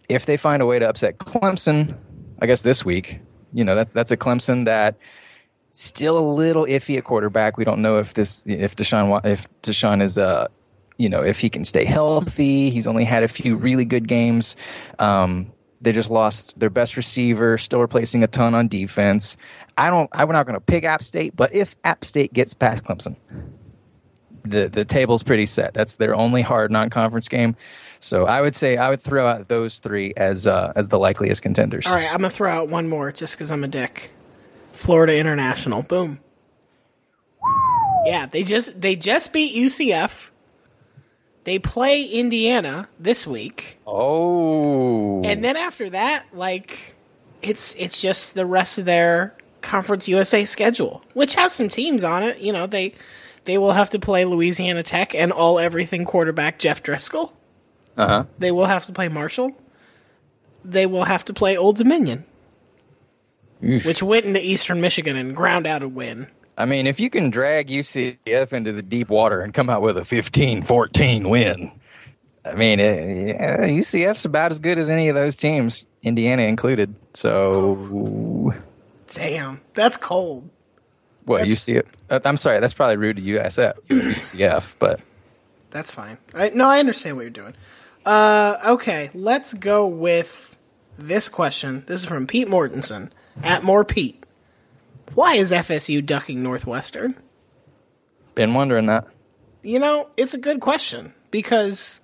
if 0.09 0.25
they 0.25 0.35
find 0.35 0.61
a 0.61 0.65
way 0.65 0.79
to 0.79 0.89
upset 0.89 1.19
Clemson, 1.19 1.95
I 2.41 2.47
guess 2.47 2.63
this 2.63 2.83
week, 2.83 3.19
you 3.53 3.63
know 3.63 3.75
that's 3.75 3.93
that's 3.93 4.11
a 4.11 4.17
Clemson 4.17 4.65
that 4.65 4.97
still 5.75 6.17
a 6.17 6.25
little 6.25 6.65
iffy 6.65 6.97
at 6.97 7.03
quarterback. 7.03 7.57
We 7.57 7.65
don't 7.65 7.81
know 7.81 7.97
if 7.97 8.13
this 8.13 8.43
if 8.45 8.75
Deshaun 8.75 9.23
if 9.25 9.47
Deshaun 9.61 10.01
is 10.01 10.17
uh 10.17 10.47
you 10.97 11.09
know 11.09 11.21
if 11.21 11.39
he 11.39 11.49
can 11.49 11.65
stay 11.65 11.85
healthy. 11.85 12.69
He's 12.69 12.87
only 12.87 13.03
had 13.03 13.23
a 13.23 13.27
few 13.27 13.55
really 13.55 13.85
good 13.85 14.07
games. 14.07 14.55
Um, 14.99 15.51
they 15.81 15.91
just 15.91 16.09
lost 16.09 16.57
their 16.59 16.69
best 16.69 16.97
receiver, 16.97 17.57
still 17.57 17.81
replacing 17.81 18.23
a 18.23 18.27
ton 18.27 18.55
on 18.55 18.67
defense. 18.67 19.37
I 19.77 19.89
don't. 19.89 20.09
I'm 20.13 20.29
not 20.29 20.45
going 20.45 20.55
to 20.55 20.61
pick 20.61 20.85
App 20.85 21.03
State, 21.03 21.35
but 21.35 21.53
if 21.53 21.75
App 21.83 22.05
State 22.05 22.33
gets 22.33 22.53
past 22.53 22.83
Clemson, 22.85 23.17
the 24.43 24.69
the 24.69 24.85
table's 24.85 25.21
pretty 25.21 25.45
set. 25.45 25.73
That's 25.73 25.95
their 25.95 26.15
only 26.15 26.41
hard 26.41 26.71
non-conference 26.71 27.27
game. 27.27 27.57
So 27.99 28.25
I 28.25 28.39
would 28.39 28.55
say 28.55 28.77
I 28.77 28.89
would 28.89 29.01
throw 29.01 29.27
out 29.27 29.49
those 29.49 29.79
three 29.79 30.13
as 30.15 30.47
uh, 30.47 30.71
as 30.75 30.87
the 30.87 30.97
likeliest 30.97 31.41
contenders. 31.41 31.85
All 31.85 31.95
right, 31.95 32.05
I'm 32.05 32.19
gonna 32.19 32.29
throw 32.29 32.49
out 32.49 32.69
one 32.69 32.87
more 32.87 33.11
just 33.11 33.35
because 33.35 33.51
I'm 33.51 33.63
a 33.65 33.67
dick. 33.67 34.11
Florida 34.75 35.17
International, 35.17 35.81
boom. 35.81 36.19
Yeah, 38.05 38.27
they 38.27 38.43
just 38.43 38.79
they 38.79 38.95
just 38.95 39.33
beat 39.33 39.55
UCF. 39.55 40.29
They 41.43 41.59
play 41.59 42.03
Indiana 42.03 42.87
this 42.99 43.25
week, 43.27 43.77
Oh, 43.85 45.23
and 45.23 45.43
then 45.43 45.55
after 45.57 45.89
that, 45.91 46.25
like 46.33 46.95
it's 47.41 47.75
it's 47.75 48.01
just 48.01 48.33
the 48.35 48.45
rest 48.45 48.77
of 48.77 48.85
their 48.85 49.35
Conference 49.61 50.07
USA 50.07 50.43
schedule, 50.45 51.03
which 51.13 51.35
has 51.35 51.51
some 51.53 51.69
teams 51.69 52.03
on 52.03 52.23
it. 52.23 52.39
You 52.39 52.51
know, 52.51 52.67
they 52.67 52.93
they 53.45 53.57
will 53.57 53.73
have 53.73 53.89
to 53.91 53.99
play 53.99 54.25
Louisiana 54.25 54.83
Tech 54.83 55.13
and 55.15 55.31
all 55.31 55.59
everything 55.59 56.05
quarterback 56.05 56.57
Jeff 56.59 56.81
Driskel. 56.83 57.31
uh 57.97 58.07
huh. 58.07 58.23
They 58.39 58.51
will 58.51 58.65
have 58.65 58.85
to 58.87 58.91
play 58.91 59.07
Marshall. 59.07 59.55
They 60.63 60.85
will 60.87 61.03
have 61.05 61.25
to 61.25 61.33
play 61.33 61.55
Old 61.57 61.77
Dominion, 61.77 62.25
which 63.61 64.01
went 64.03 64.25
into 64.25 64.39
Eastern 64.43 64.81
Michigan 64.81 65.15
and 65.15 65.35
ground 65.35 65.65
out 65.67 65.83
a 65.83 65.87
win. 65.87 66.27
I 66.57 66.65
mean, 66.65 66.87
if 66.87 66.99
you 66.99 67.09
can 67.09 67.29
drag 67.29 67.67
UCF 67.67 68.53
into 68.53 68.71
the 68.71 68.81
deep 68.81 69.09
water 69.09 69.41
and 69.41 69.53
come 69.53 69.69
out 69.69 69.81
with 69.81 69.97
a 69.97 70.01
15-14 70.01 71.29
win, 71.29 71.71
I 72.45 72.53
mean, 72.53 72.79
it, 72.79 73.27
yeah, 73.27 73.57
UCF's 73.67 74.23
about 74.25 74.51
as 74.51 74.59
good 74.59 74.77
as 74.77 74.89
any 74.89 75.09
of 75.09 75.15
those 75.15 75.35
teams, 75.35 75.85
Indiana 76.03 76.43
included. 76.43 76.95
So, 77.13 78.53
Damn, 79.13 79.61
that's 79.73 79.97
cold. 79.97 80.49
what 81.25 81.39
That's- 81.39 81.65
UCF? 81.65 81.85
uh, 82.09 82.19
I'm 82.23 82.37
sorry, 82.37 82.59
that's 82.59 82.73
probably 82.73 82.97
rude 82.97 83.17
to 83.17 83.21
USF, 83.21 83.73
UCF, 83.89 84.75
but 84.79 85.01
That's 85.71 85.91
fine. 85.91 86.17
I, 86.33 86.49
no, 86.49 86.67
I 86.69 86.79
understand 86.79 87.17
what 87.17 87.23
you're 87.23 87.29
doing. 87.31 87.53
Uh, 88.05 88.57
okay, 88.65 89.09
let's 89.13 89.53
go 89.53 89.87
with 89.87 90.57
this 90.97 91.27
question. 91.27 91.83
This 91.87 92.01
is 92.01 92.05
from 92.05 92.27
Pete 92.27 92.47
Mortensen 92.47 93.09
at 93.43 93.63
More 93.63 93.85
Pete. 93.85 94.23
Why 95.13 95.35
is 95.35 95.51
FSU 95.51 96.05
ducking 96.05 96.43
Northwestern? 96.43 97.15
been 98.35 98.53
wondering 98.53 98.87
that. 98.87 99.07
You 99.63 99.79
know, 99.79 100.09
it's 100.17 100.33
a 100.33 100.37
good 100.37 100.59
question 100.59 101.13
because 101.31 102.01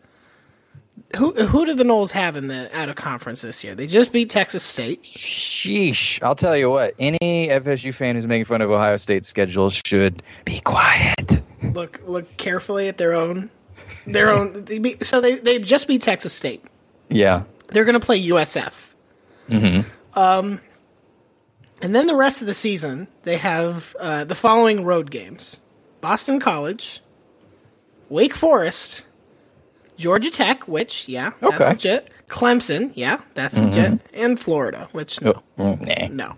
who 1.18 1.34
who 1.34 1.66
do 1.66 1.74
the 1.74 1.84
Noles 1.84 2.12
have 2.12 2.36
in 2.36 2.48
the 2.48 2.76
out 2.76 2.90
of 2.90 2.96
conference 2.96 3.42
this 3.42 3.64
year? 3.64 3.76
They 3.76 3.86
just 3.86 4.12
beat 4.12 4.30
Texas 4.30 4.64
State. 4.64 5.04
Sheesh! 5.04 6.24
I'll 6.24 6.36
tell 6.36 6.56
you 6.56 6.70
what. 6.70 6.96
Any 6.98 7.20
FSU 7.20 7.94
fan 7.94 8.16
who's 8.16 8.26
making 8.26 8.46
fun 8.46 8.62
of 8.62 8.72
Ohio 8.72 8.98
State's 8.98 9.28
schedule 9.28 9.70
should 9.70 10.24
be 10.46 10.62
quiet. 10.62 11.42
Look 11.62 12.02
look 12.06 12.38
carefully 12.38 12.88
at 12.88 12.98
their 12.98 13.14
own 13.14 13.52
their 14.08 14.30
own. 14.30 14.66
So 15.02 15.22
they 15.22 15.36
they 15.36 15.60
just 15.60 15.88
beat 15.88 16.02
Texas 16.02 16.34
State. 16.34 16.64
Yeah. 17.10 17.44
They're 17.68 17.86
going 17.86 18.00
to 18.00 18.06
play 18.06 18.22
USF. 18.28 18.94
Mm-hmm. 19.50 20.18
Um, 20.20 20.60
and 21.82 21.94
then 21.96 22.08
the 22.08 22.16
rest 22.16 22.42
of 22.42 22.48
the 22.48 22.54
season, 22.54 23.08
they 23.24 23.38
have 23.38 23.96
uh, 24.00 24.24
the 24.24 24.36
following 24.36 24.84
road 24.86 25.12
games: 25.12 25.60
Boston 26.02 26.40
College, 26.40 27.02
Wake 28.10 28.34
Forest, 28.34 29.06
Georgia 29.98 30.30
Tech, 30.32 30.68
which 30.68 31.08
yeah, 31.08 31.32
that's 31.40 31.62
Okay. 31.62 31.70
legit. 31.70 32.10
Clemson, 32.30 32.94
yeah, 32.96 33.20
that's 33.36 33.58
Mhm. 33.58 33.66
legit, 33.66 34.00
and 34.14 34.40
Florida, 34.40 34.88
which 34.94 35.22
no, 35.22 35.42
Oh, 35.60 35.78
nah. 35.82 36.08
no. 36.10 36.34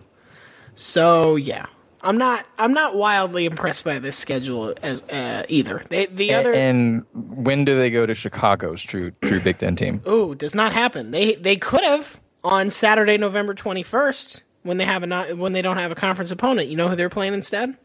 So 0.76 1.36
yeah, 1.36 1.68
I'm 2.02 2.18
not 2.18 2.48
I'm 2.58 2.74
not 2.74 2.96
wildly 2.96 3.46
impressed 3.46 3.84
by 3.84 4.00
this 4.00 4.18
schedule 4.18 4.74
as 4.82 5.04
uh, 5.10 5.44
either. 5.50 5.84
They, 5.89 6.08
the 6.08 6.32
A- 6.32 6.39
other 6.39 6.54
And 6.54 7.06
when 7.14 7.64
do 7.64 7.78
they 7.78 7.91
go 7.91 8.06
to 8.08 8.16
Chicago's 8.16 8.82
true 8.82 9.12
true 9.22 9.39
Big 9.39 9.60
Ten 9.60 9.76
team? 9.76 10.02
Ooh, 10.08 10.34
does 10.34 10.56
not 10.56 10.74
happen. 10.74 11.12
They 11.12 11.36
they 11.36 11.58
could 11.58 11.84
have 11.84 12.20
on 12.44 12.72
Saturday, 12.72 13.18
November 13.20 13.54
twenty 13.54 13.84
first, 13.84 14.41
when 14.64 14.78
they 14.78 14.86
have 14.86 15.03
a 15.03 15.07
not, 15.07 15.38
when 15.38 15.53
they 15.53 15.61
don't 15.61 15.78
have 15.78 15.91
a 15.91 15.95
conference 15.95 16.32
opponent. 16.32 16.68
You 16.70 16.76
know 16.78 16.89
who 16.89 16.95
they're 16.95 17.09
playing 17.09 17.34
instead? 17.34 17.78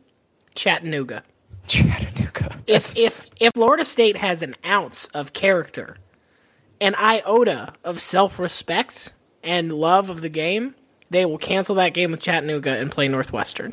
Chattanooga. 0.55 1.23
Chattanooga. 1.67 2.57
If 2.67 2.97
if 2.97 3.27
if 3.39 3.53
Florida 3.55 3.85
State 3.85 4.17
has 4.17 4.43
an 4.43 4.57
ounce 4.65 5.07
of 5.09 5.33
character, 5.33 5.97
an 6.81 6.95
iota 6.97 7.75
of 7.85 8.01
self 8.01 8.39
respect 8.39 9.13
and 9.43 9.73
love 9.73 10.11
of 10.11 10.21
the 10.21 10.29
game, 10.29 10.75
they 11.11 11.25
will 11.25 11.39
cancel 11.39 11.75
that 11.77 11.95
game 11.95 12.11
with 12.11 12.21
Chattanooga 12.21 12.71
and 12.77 12.91
play 12.91 13.09
Northwestern. 13.09 13.73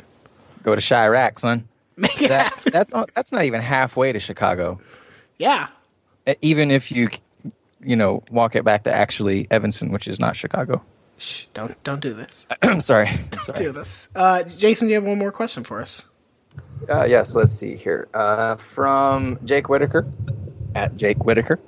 Go 0.62 0.74
to 0.74 0.80
Chirac, 0.80 1.38
son. 1.38 1.68
Make 1.96 2.20
it 2.22 2.28
That, 2.28 2.52
happen. 2.52 2.72
that's 2.72 2.92
not, 2.92 3.10
that's 3.14 3.32
not 3.32 3.44
even 3.44 3.60
halfway 3.62 4.12
to 4.12 4.18
Chicago. 4.18 4.80
Yeah. 5.38 5.68
Even 6.42 6.70
if 6.70 6.90
you, 6.92 7.08
you 7.80 7.96
know, 7.96 8.22
walk 8.30 8.54
it 8.56 8.64
back 8.64 8.84
to 8.84 8.92
actually 8.92 9.46
Evanston, 9.50 9.92
which 9.92 10.06
is 10.08 10.18
not 10.20 10.36
Chicago. 10.36 10.82
Shh, 11.18 11.46
don't 11.54 11.82
don't 11.84 12.00
do 12.00 12.12
this. 12.14 12.46
I'm 12.62 12.80
sorry. 12.80 13.10
Don't 13.30 13.44
sorry. 13.44 13.58
do 13.58 13.72
this. 13.72 14.08
Uh, 14.14 14.42
Jason, 14.42 14.88
do 14.88 14.90
you 14.92 15.00
have 15.00 15.08
one 15.08 15.18
more 15.18 15.32
question 15.32 15.64
for 15.64 15.80
us? 15.80 16.06
Uh, 16.88 17.04
yes, 17.04 17.34
let's 17.34 17.52
see 17.52 17.76
here. 17.76 18.08
Uh, 18.12 18.56
from 18.56 19.38
Jake 19.44 19.68
Whitaker 19.68 20.06
at 20.74 20.96
Jake 20.96 21.24
Whitaker. 21.24 21.58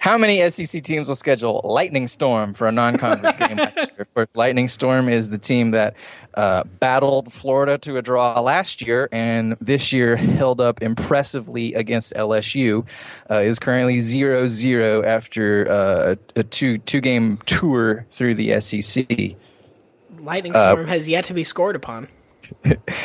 How 0.00 0.16
many 0.16 0.48
SEC 0.48 0.82
teams 0.82 1.08
will 1.08 1.14
schedule 1.14 1.60
Lightning 1.62 2.08
Storm 2.08 2.54
for 2.54 2.66
a 2.66 2.72
non-conference 2.72 3.36
game? 3.36 3.58
Of 3.98 4.14
course, 4.14 4.28
Lightning 4.34 4.66
Storm 4.68 5.10
is 5.10 5.28
the 5.28 5.36
team 5.36 5.72
that 5.72 5.94
uh, 6.32 6.64
battled 6.64 7.34
Florida 7.34 7.76
to 7.78 7.98
a 7.98 8.02
draw 8.02 8.40
last 8.40 8.80
year, 8.80 9.10
and 9.12 9.58
this 9.60 9.92
year 9.92 10.16
held 10.16 10.58
up 10.58 10.80
impressively 10.80 11.74
against 11.74 12.14
LSU. 12.14 12.86
Uh, 13.30 13.34
is 13.40 13.58
currently 13.58 13.98
0-0 13.98 15.04
after 15.04 15.70
uh, 15.70 16.14
a, 16.34 16.42
two 16.44 16.78
two 16.78 17.02
game 17.02 17.36
tour 17.44 18.06
through 18.10 18.34
the 18.36 18.58
SEC. 18.58 19.06
Lightning 20.18 20.56
Uh, 20.56 20.72
Storm 20.72 20.86
has 20.86 21.10
yet 21.10 21.26
to 21.26 21.34
be 21.34 21.44
scored 21.44 21.76
upon. 21.76 22.08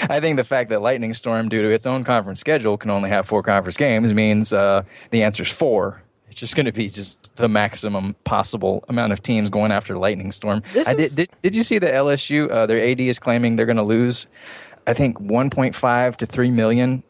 I 0.10 0.22
think 0.22 0.38
the 0.38 0.46
fact 0.46 0.70
that 0.70 0.82
Lightning 0.82 1.14
Storm, 1.14 1.50
due 1.50 1.62
to 1.62 1.70
its 1.70 1.86
own 1.86 2.06
conference 2.06 2.40
schedule, 2.40 2.78
can 2.78 2.90
only 2.90 3.10
have 3.10 3.28
four 3.28 3.44
conference 3.44 3.76
games 3.76 4.14
means 4.14 4.54
uh, 4.54 4.84
the 5.10 5.24
answer 5.24 5.44
is 5.44 5.52
four. 5.52 6.02
It's 6.36 6.42
just 6.42 6.58
going 6.58 6.66
to 6.66 6.74
be 6.74 6.90
just 6.90 7.38
the 7.38 7.48
maximum 7.48 8.14
possible 8.26 8.84
amount 8.90 9.14
of 9.14 9.24
teams 9.24 9.50
going 9.50 9.72
after 9.72 9.98
Lightning 9.98 10.34
Storm. 10.34 10.64
This 10.74 10.86
I 10.86 10.94
did, 10.94 11.04
is- 11.04 11.16
did. 11.16 11.30
Did 11.42 11.56
you 11.56 11.64
see 11.64 11.78
the 11.80 11.88
LSU? 11.88 12.52
Uh, 12.52 12.66
their 12.66 12.86
AD 12.86 13.00
is 13.00 13.20
claiming 13.20 13.56
they're 13.56 13.66
going 13.66 13.78
to 13.78 13.84
lose, 13.84 14.28
I 14.86 14.94
think, 14.94 15.18
1.5 15.18 16.16
to 16.18 16.26
3 16.26 16.52
million 16.52 17.04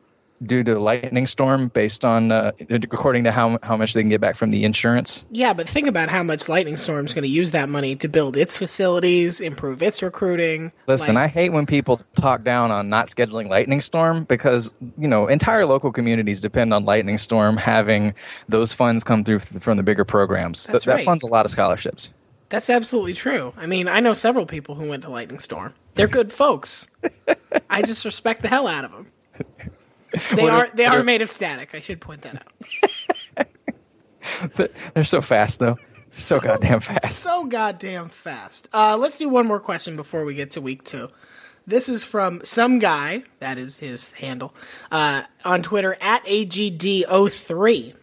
due 0.45 0.63
to 0.63 0.79
Lightning 0.79 1.27
Storm, 1.27 1.67
based 1.69 2.05
on 2.05 2.31
uh, 2.31 2.51
according 2.69 3.23
to 3.25 3.31
how 3.31 3.57
how 3.63 3.75
much 3.75 3.93
they 3.93 4.01
can 4.01 4.09
get 4.09 4.21
back 4.21 4.35
from 4.35 4.51
the 4.51 4.63
insurance. 4.63 5.23
Yeah, 5.31 5.53
but 5.53 5.67
think 5.67 5.87
about 5.87 6.09
how 6.09 6.23
much 6.23 6.47
Lightning 6.47 6.77
Storm's 6.77 7.13
going 7.13 7.23
to 7.23 7.29
use 7.29 7.51
that 7.51 7.69
money 7.69 7.95
to 7.97 8.07
build 8.07 8.37
its 8.37 8.57
facilities, 8.57 9.41
improve 9.41 9.81
its 9.81 10.01
recruiting. 10.01 10.71
Listen, 10.87 11.15
Like, 11.15 11.23
I 11.25 11.27
hate 11.27 11.49
when 11.49 11.65
people 11.65 12.01
talk 12.15 12.43
down 12.43 12.71
on 12.71 12.89
not 12.89 13.07
scheduling 13.07 13.49
Lightning 13.49 13.81
Storm 13.81 14.23
because, 14.25 14.71
you 14.97 15.07
know, 15.07 15.27
entire 15.27 15.65
local 15.65 15.91
communities 15.91 16.41
depend 16.41 16.73
on 16.73 16.85
Lightning 16.85 17.17
Storm 17.17 17.57
having 17.57 18.13
those 18.49 18.73
funds 18.73 19.03
come 19.03 19.23
through 19.23 19.39
from 19.39 19.77
the 19.77 19.83
bigger 19.83 20.05
programs. 20.05 20.65
That's 20.65 20.83
Th- 20.85 20.91
that 20.91 20.95
right. 20.97 21.05
funds 21.05 21.23
a 21.23 21.27
lot 21.27 21.45
of 21.45 21.51
scholarships. 21.51 22.09
That's 22.49 22.69
absolutely 22.69 23.13
true. 23.13 23.53
I 23.57 23.65
mean, 23.65 23.87
I 23.87 23.99
know 23.99 24.13
several 24.13 24.45
people 24.45 24.75
who 24.75 24.87
went 24.87 25.01
to 25.03 25.09
Lightning 25.09 25.39
Storm. 25.39 25.73
They're 25.95 26.07
good 26.07 26.31
folks. 26.31 26.87
I 27.69 27.81
just 27.81 28.05
respect 28.05 28.43
the 28.43 28.47
hell 28.49 28.67
out 28.67 28.85
of 28.85 28.91
them. 28.91 29.07
They 30.33 30.47
are 30.47 30.67
they 30.73 30.85
what 30.85 30.97
are 30.99 31.03
made 31.03 31.21
of 31.21 31.29
static. 31.29 31.73
I 31.73 31.81
should 31.81 32.01
point 32.01 32.21
that 32.21 32.41
out. 33.37 33.47
They're 34.93 35.03
so 35.03 35.21
fast 35.21 35.59
though. 35.59 35.77
So 36.09 36.39
goddamn 36.39 36.79
fast. 36.79 37.21
So 37.21 37.45
goddamn 37.45 38.09
fast. 38.09 38.69
Uh, 38.73 38.95
let's 38.97 39.17
do 39.17 39.27
one 39.27 39.45
more 39.45 39.59
question 39.59 39.95
before 39.95 40.23
we 40.23 40.33
get 40.33 40.51
to 40.51 40.61
week 40.61 40.83
two. 40.83 41.09
This 41.67 41.89
is 41.89 42.05
from 42.05 42.41
some 42.43 42.79
guy, 42.79 43.23
that 43.39 43.57
is 43.57 43.79
his 43.79 44.11
handle, 44.13 44.53
uh, 44.91 45.23
on 45.43 45.63
Twitter 45.63 45.97
at 45.99 46.23
AGD03. 46.25 47.95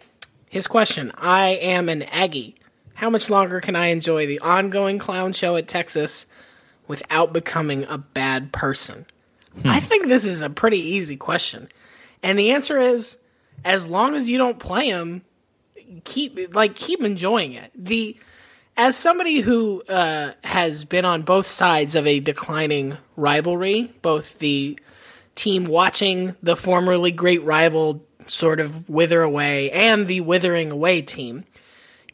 His 0.48 0.66
question 0.66 1.12
I 1.16 1.50
am 1.50 1.88
an 1.88 2.02
Aggie. 2.02 2.56
How 2.94 3.08
much 3.08 3.30
longer 3.30 3.60
can 3.60 3.76
I 3.76 3.86
enjoy 3.86 4.26
the 4.26 4.40
ongoing 4.40 4.98
clown 4.98 5.32
show 5.32 5.56
at 5.56 5.68
Texas 5.68 6.26
without 6.86 7.32
becoming 7.32 7.84
a 7.84 7.98
bad 7.98 8.52
person? 8.52 9.06
I 9.64 9.80
think 9.80 10.06
this 10.06 10.26
is 10.26 10.42
a 10.42 10.50
pretty 10.50 10.78
easy 10.78 11.16
question. 11.16 11.68
And 12.22 12.38
the 12.38 12.52
answer 12.52 12.78
is 12.78 13.16
as 13.64 13.86
long 13.86 14.14
as 14.14 14.28
you 14.28 14.38
don't 14.38 14.58
play 14.58 14.90
them, 14.90 15.22
keep 16.04 16.54
like 16.54 16.74
keep 16.74 17.02
enjoying 17.02 17.52
it. 17.52 17.70
The 17.74 18.16
as 18.76 18.96
somebody 18.96 19.40
who 19.40 19.82
uh, 19.88 20.32
has 20.44 20.84
been 20.84 21.04
on 21.04 21.22
both 21.22 21.46
sides 21.46 21.94
of 21.94 22.06
a 22.06 22.20
declining 22.20 22.96
rivalry, 23.16 23.92
both 24.00 24.38
the 24.38 24.78
team 25.34 25.64
watching 25.64 26.36
the 26.42 26.56
formerly 26.56 27.10
great 27.10 27.42
rival 27.42 28.04
sort 28.26 28.60
of 28.60 28.88
wither 28.88 29.22
away 29.22 29.70
and 29.70 30.06
the 30.06 30.20
withering 30.20 30.70
away 30.70 31.02
team, 31.02 31.44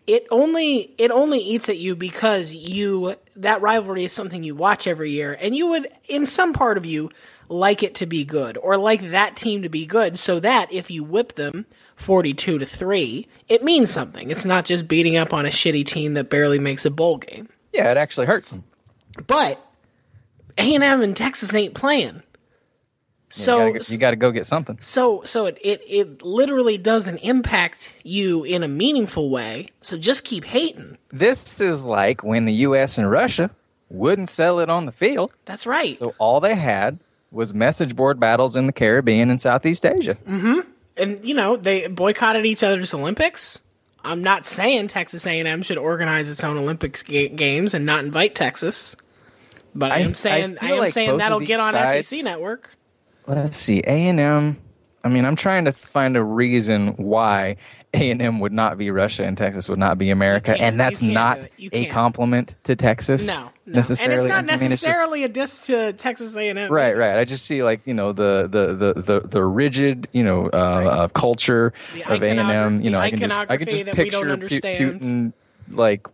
it 0.07 0.27
only 0.31 0.95
it 0.99 1.11
only 1.11 1.39
eats 1.39 1.69
at 1.69 1.77
you 1.77 1.95
because 1.95 2.53
you 2.53 3.15
that 3.37 3.61
rivalry 3.61 4.05
is 4.05 4.13
something 4.13 4.43
you 4.43 4.55
watch 4.55 4.87
every 4.87 5.11
year 5.11 5.37
and 5.41 5.55
you 5.55 5.69
would 5.69 5.87
in 6.09 6.27
some 6.27 6.53
part 6.53 6.77
of 6.79 6.87
you 6.87 7.11
like 7.49 7.83
it 7.83 7.95
to 7.97 8.07
be 8.07 8.25
good 8.25 8.57
or 8.59 8.77
like 8.77 9.11
that 9.11 9.35
team 9.37 9.63
to 9.63 9.69
be 9.69 9.87
good 9.87 10.19
so 10.19 10.39
that 10.41 10.73
if 10.73 10.91
you 10.91 11.03
whip 11.03 11.35
them 11.35 11.65
42 11.97 12.59
to 12.59 12.67
3 12.67 13.27
it 13.49 13.63
means 13.65 13.91
something 13.91 14.31
it's 14.31 14.45
not 14.45 14.65
just 14.65 14.87
beating 14.89 15.17
up 15.17 15.33
on 15.33 15.47
a 15.47 15.51
shitty 15.51 15.85
team 15.87 16.15
that 16.15 16.29
barely 16.31 16.59
makes 16.59 16.85
a 16.85 16.91
bowl 16.91 17.17
game 17.19 17.49
Yeah, 17.73 17.91
it 17.91 17.97
actually 17.97 18.27
hurts 18.27 18.51
them. 18.51 18.65
but 19.27 19.65
A&M 20.57 21.03
and 21.03 21.17
Texas 21.17 21.55
ain't 21.55 21.75
playing 21.75 22.23
so 23.31 23.67
you 23.67 23.73
gotta, 23.75 23.93
you 23.93 23.99
gotta 23.99 24.17
go 24.17 24.31
get 24.31 24.47
something. 24.47 24.79
so 24.81 25.23
so 25.25 25.45
it, 25.47 25.59
it 25.63 25.83
it 25.87 26.23
literally 26.23 26.79
doesn't 26.79 27.19
impact 27.19 27.93
you 28.03 28.43
in 28.45 28.63
a 28.63 28.69
meaningful 28.69 29.29
way 29.29 29.69
so 29.83 29.99
just 29.99 30.25
keep 30.25 30.45
hating 30.45 30.97
This 31.11 31.61
is 31.61 31.85
like 31.85 32.23
when 32.25 32.47
the 32.47 32.55
U.S. 32.55 32.97
and 32.97 33.11
Russia 33.11 33.51
wouldn't 33.91 34.29
sell 34.31 34.61
it 34.61 34.71
on 34.71 34.87
the 34.87 34.93
field. 34.93 35.35
that's 35.45 35.67
right 35.67 35.99
So 35.99 36.15
all 36.19 36.41
they 36.41 36.55
had 36.55 36.99
was 37.31 37.53
message 37.53 37.95
board 37.95 38.19
battles 38.19 38.57
in 38.57 38.67
the 38.67 38.73
Caribbean 38.73 39.31
and 39.31 39.41
Southeast 39.41 39.85
Asia. 39.85 40.15
Mm-hmm. 40.27 40.61
and 40.97 41.25
you 41.25 41.35
know 41.35 41.57
they 41.57 41.87
boycotted 41.89 42.47
each 42.47 42.63
other's 42.63 42.95
Olympics. 42.95 43.61
I'm 44.05 44.23
not 44.23 44.47
saying 44.47 44.89
Texas 44.89 45.27
A&M 45.27 45.63
should 45.63 45.77
organize 45.77 46.31
its 46.31 46.43
own 46.45 46.57
Olympics 46.57 47.03
ga- 47.03 47.29
games 47.29 47.75
and 47.75 47.85
not 47.85 48.05
invite 48.05 48.35
Texas, 48.35 48.97
but 49.75 49.91
I, 49.93 49.99
am 49.99 50.15
saying 50.15 50.57
I 50.63 50.69
I, 50.69 50.73
am 50.73 50.79
like 50.79 50.93
saying 50.93 51.19
that'll 51.19 51.41
get 51.41 51.61
on 51.61 51.73
sides- 51.73 52.09
SEC 52.09 52.25
Network. 52.25 52.75
Let's 53.27 53.57
see, 53.57 53.81
A 53.81 53.91
and 54.09 54.19
M. 54.19 54.57
I 55.05 55.09
mean, 55.09 55.25
I'm 55.27 55.37
trying 55.37 55.67
to 55.67 55.73
find 55.73 56.17
a 56.17 56.23
reason 56.23 56.89
why 56.97 57.57
A 57.95 58.11
and 58.11 58.21
M 58.21 58.41
would 58.41 58.53
not 58.53 58.77
be 58.77 58.91
Russia 58.91 59.25
and 59.25 59.37
Texas 59.37 59.69
would 59.69 59.79
not 59.79 59.97
be 59.99 60.11
America, 60.11 60.55
and 60.61 60.79
that's 60.79 61.01
not 61.03 61.41
do 61.41 61.47
it. 61.47 61.53
You 61.57 61.71
a 61.73 61.85
compliment 61.87 62.55
to 62.65 62.77
Texas. 62.77 63.27
No, 63.27 63.51
no, 63.65 63.73
necessarily. 63.79 64.15
and 64.15 64.23
it's 64.23 64.29
not 64.29 64.37
I 64.37 64.43
mean, 64.43 64.49
it's 64.51 64.61
just- 64.61 64.85
necessarily 64.85 65.25
a 65.25 65.29
diss 65.29 65.67
to 65.67 65.93
Texas 65.95 66.37
A&M. 66.37 66.71
Right, 66.71 66.97
right. 66.97 67.17
I 67.17 67.25
just 67.25 67.47
see 67.47 67.63
like 67.63 67.81
you 67.87 67.95
know 67.95 68.13
the 68.13 68.47
the 68.51 68.75
the 68.95 69.01
the, 69.01 69.21
the 69.29 69.45
rigid 69.45 70.07
you 70.13 70.23
know 70.23 70.51
uh, 70.53 70.57
uh, 70.57 71.09
culture 71.09 71.73
The 71.95 72.13
of 72.15 72.23
A 72.23 72.29
and 72.29 72.41
M. 72.41 72.83
You 72.83 72.91
know, 72.91 72.99
I 73.01 73.11
can 73.11 73.21
just 73.21 73.35
I 73.35 73.57
can 73.57 73.67
just 73.67 73.85
that 73.87 73.97
we 73.97 74.05
picture 74.05 74.21
don't 74.21 74.31
understand. 74.31 75.01
Putin 75.01 75.33
like 75.71 76.07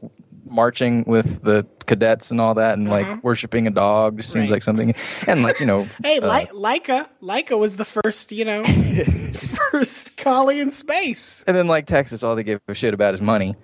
marching 0.54 1.04
with 1.06 1.42
the 1.42 1.66
cadets 1.86 2.30
and 2.30 2.40
all 2.40 2.54
that, 2.54 2.78
and 2.78 2.88
Uh-huh. 2.88 2.96
like 3.12 3.24
worshiping 3.24 3.66
a 3.66 3.70
dog. 3.70 4.16
Just 4.16 4.32
seems 4.32 4.44
Right. 4.44 4.52
like 4.52 4.62
something, 4.62 4.94
and 5.26 5.42
like 5.42 5.60
you 5.60 5.66
know, 5.66 5.86
Hey, 6.02 6.18
uh, 6.20 6.32
Li- 6.32 6.46
Laika, 6.78 7.08
Laika 7.22 7.58
was 7.58 7.76
the 7.76 7.84
first, 7.84 8.32
you 8.32 8.44
know, 8.44 8.62
first 9.34 10.16
collie 10.16 10.60
in 10.60 10.70
space. 10.70 11.44
and 11.46 11.56
then 11.56 11.66
like 11.66 11.86
Texas, 11.86 12.22
all 12.22 12.36
they 12.36 12.42
give 12.44 12.60
a 12.68 12.74
shit 12.74 12.94
about 12.94 13.14
is 13.14 13.20
money. 13.20 13.54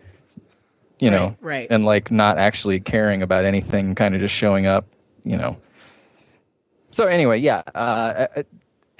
You 0.99 1.11
know, 1.11 1.35
Right, 1.41 1.61
right. 1.61 1.67
and 1.71 1.85
like 1.87 2.11
not 2.11 2.37
actually 2.37 2.79
caring 2.81 3.23
about 3.23 3.47
anything, 3.47 3.95
kind 3.95 4.15
of 4.15 4.21
just 4.21 4.35
showing 4.35 4.67
up. 4.67 4.85
You 5.25 5.37
know. 5.37 5.57
So 6.91 7.07
anyway, 7.07 7.39
yeah. 7.39 7.63
Uh, 7.75 8.27
at, 8.37 8.47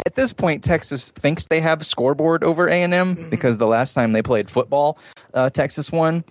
at 0.07 0.15
this 0.15 0.33
point, 0.33 0.65
Texas 0.65 1.11
thinks 1.11 1.47
they 1.49 1.61
have 1.61 1.81
a 1.83 1.85
scoreboard 1.85 2.43
over 2.45 2.69
A 2.69 2.83
and 2.83 2.95
M 2.95 3.17
Mm-hmm. 3.17 3.31
because 3.31 3.59
the 3.59 3.67
last 3.67 3.93
time 3.95 4.13
they 4.13 4.23
played 4.23 4.49
football, 4.49 4.99
uh, 5.35 5.51
Texas 5.51 5.93
won. 5.93 6.25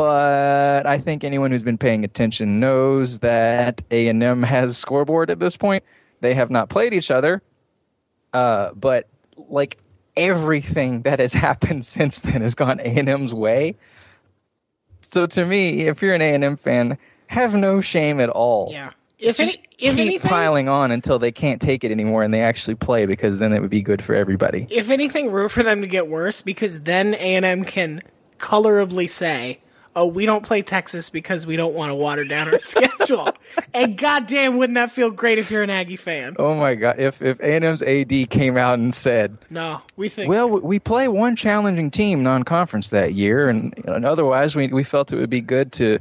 But 0.00 0.86
I 0.86 0.96
think 0.96 1.24
anyone 1.24 1.50
who's 1.50 1.62
been 1.62 1.76
paying 1.76 2.04
attention 2.04 2.58
knows 2.58 3.18
that 3.18 3.82
A 3.90 4.08
and 4.08 4.22
M 4.22 4.42
has 4.44 4.78
scoreboard 4.78 5.30
at 5.30 5.40
this 5.40 5.58
point. 5.58 5.84
They 6.22 6.32
have 6.32 6.50
not 6.50 6.70
played 6.70 6.94
each 6.94 7.10
other, 7.10 7.42
uh, 8.32 8.70
but 8.72 9.08
like 9.36 9.76
everything 10.16 11.02
that 11.02 11.18
has 11.18 11.34
happened 11.46 11.84
since 11.84 12.20
then 12.20 12.40
has 12.40 12.54
gone 12.54 12.80
A 12.80 12.84
and 12.84 13.10
M's 13.10 13.34
way. 13.34 13.74
So 15.02 15.26
to 15.26 15.44
me, 15.44 15.82
if 15.82 16.00
you're 16.00 16.14
an 16.14 16.22
A 16.22 16.32
and 16.32 16.44
M 16.44 16.56
fan, 16.56 16.96
have 17.26 17.54
no 17.54 17.82
shame 17.82 18.20
at 18.20 18.30
all. 18.30 18.70
Yeah. 18.72 18.92
If, 19.18 19.36
Just 19.36 19.58
any, 19.58 19.66
if 19.86 19.96
keep 19.96 20.06
anything, 20.06 20.30
piling 20.30 20.68
on 20.70 20.92
until 20.92 21.18
they 21.18 21.30
can't 21.30 21.60
take 21.60 21.84
it 21.84 21.90
anymore 21.90 22.22
and 22.22 22.32
they 22.32 22.40
actually 22.40 22.76
play 22.76 23.04
because 23.04 23.38
then 23.38 23.52
it 23.52 23.60
would 23.60 23.68
be 23.68 23.82
good 23.82 24.02
for 24.02 24.14
everybody. 24.14 24.66
if 24.70 24.88
anything, 24.88 25.30
root 25.30 25.50
for 25.50 25.62
them 25.62 25.82
to 25.82 25.86
get 25.86 26.08
worse 26.08 26.40
because 26.40 26.80
then 26.84 27.12
A 27.16 27.34
and 27.36 27.44
M 27.44 27.64
can 27.64 28.00
colorably 28.38 29.06
say, 29.06 29.58
"Oh, 29.96 30.06
we 30.06 30.26
don't 30.26 30.44
play 30.44 30.62
Texas 30.62 31.10
because 31.10 31.46
we 31.46 31.56
don't 31.56 31.74
want 31.74 31.90
to 31.90 31.94
water 31.94 32.24
down 32.24 32.52
our 32.52 32.60
schedule." 32.60 33.28
And 33.74 33.96
goddamn, 33.96 34.58
wouldn't 34.58 34.74
that 34.76 34.90
feel 34.90 35.10
great 35.10 35.38
if 35.38 35.50
you're 35.50 35.62
an 35.62 35.70
Aggie 35.70 35.96
fan? 35.96 36.36
Oh 36.38 36.54
my 36.54 36.74
god! 36.74 36.98
If 36.98 37.20
if 37.22 37.40
A 37.40 37.54
and 37.56 37.64
M's 37.64 37.82
AD 37.82 38.30
came 38.30 38.56
out 38.56 38.78
and 38.78 38.94
said, 38.94 39.38
No, 39.50 39.82
we 39.96 40.08
think. 40.08 40.28
"Well, 40.28 40.48
we 40.48 40.78
play 40.78 41.08
one 41.08 41.36
challenging 41.36 41.90
team 41.90 42.22
non-conference 42.22 42.90
that 42.90 43.14
year, 43.14 43.48
and, 43.48 43.74
and 43.86 44.04
otherwise 44.04 44.54
we 44.56 44.68
we 44.68 44.84
felt 44.84 45.12
it 45.12 45.16
would 45.16 45.30
be 45.30 45.40
good 45.40 45.72
to." 45.72 45.98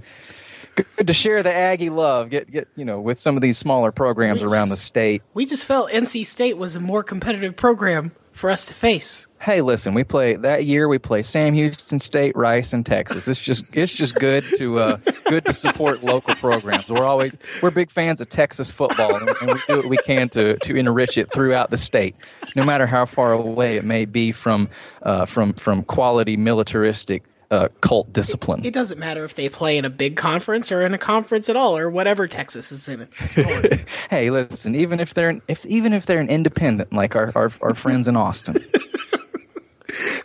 Good 0.96 1.08
to 1.08 1.14
share 1.14 1.44
the 1.44 1.52
Aggie 1.54 1.90
love, 1.90 2.30
get 2.30 2.50
get 2.50 2.70
you 2.78 2.86
know 2.86 3.02
with 3.02 3.20
some 3.20 3.36
of 3.36 3.42
these 3.42 3.58
smaller 3.58 3.92
programs 3.92 4.40
Yes. 4.40 4.50
around 4.50 4.70
the 4.70 4.78
state. 4.78 5.22
we 5.34 5.46
just 5.46 5.66
felt 5.66 5.90
NC 5.92 6.26
State 6.26 6.58
was 6.58 6.74
a 6.76 6.80
more 6.80 7.04
competitive 7.04 7.58
program 7.58 8.14
for 8.32 8.50
us 8.50 8.66
to 8.68 8.74
face. 8.74 9.28
Hey, 9.42 9.62
listen, 9.62 9.94
we 9.94 10.04
play 10.04 10.36
that 10.36 10.66
year. 10.66 10.88
We 10.88 10.98
play 10.98 11.24
Sam 11.24 11.54
Houston 11.54 12.00
State, 12.00 12.36
Rice, 12.36 12.74
and 12.74 12.86
Texas. 12.86 13.28
It's 13.28 13.40
just 13.40 13.66
it's 13.76 13.94
just 13.94 14.16
good 14.16 14.44
to 14.58 14.80
uh, 14.80 14.98
good 15.26 15.46
to 15.46 15.54
support 15.54 16.04
local 16.04 16.36
programs. 16.36 16.90
We're 16.90 17.06
always 17.06 17.34
we're 17.62 17.72
big 17.72 17.92
fans 17.92 18.22
of 18.22 18.30
Texas 18.30 18.72
football, 18.72 19.16
and, 19.16 19.30
and 19.30 19.54
we 19.54 19.60
do 19.68 19.78
what 19.78 19.86
we 19.86 19.98
can 19.98 20.30
to 20.30 20.58
to 20.58 20.76
enrich 20.76 21.18
it 21.18 21.32
throughout 21.32 21.70
the 21.70 21.78
state, 21.78 22.16
no 22.56 22.64
matter 22.64 22.86
how 22.86 23.06
far 23.06 23.34
away 23.34 23.78
it 23.78 23.84
may 23.84 24.06
be 24.06 24.32
from 24.32 24.70
uh, 25.04 25.26
from 25.26 25.54
from 25.54 25.84
quality 25.84 26.38
militaristic 26.38 27.24
uh, 27.52 27.70
cult 27.82 28.12
discipline. 28.14 28.64
It 28.64 28.74
doesn't 28.74 29.00
matter 29.00 29.24
if 29.24 29.34
they 29.34 29.50
play 29.50 29.78
in 29.78 29.86
a 29.86 29.90
big 29.90 30.16
conference 30.16 30.72
or 30.72 30.86
in 30.86 30.94
a 30.94 31.00
conference 31.00 31.50
at 31.50 31.56
all, 31.56 31.78
or 31.78 31.90
whatever 31.90 32.28
Texas 32.28 32.72
is 32.72 32.88
in 32.88 33.08
hey, 34.10 34.30
listen, 34.30 34.76
even 34.76 35.00
if 35.00 35.14
they're 35.14 35.30
an, 35.30 35.42
if 35.48 35.66
even 35.66 35.94
if 35.94 36.06
they're 36.06 36.20
an 36.20 36.30
independent 36.30 36.94
like 36.94 37.16
our 37.16 37.32
our, 37.36 37.52
our 37.62 37.74
friends 37.74 38.08
in 38.08 38.16
Austin. 38.16 38.58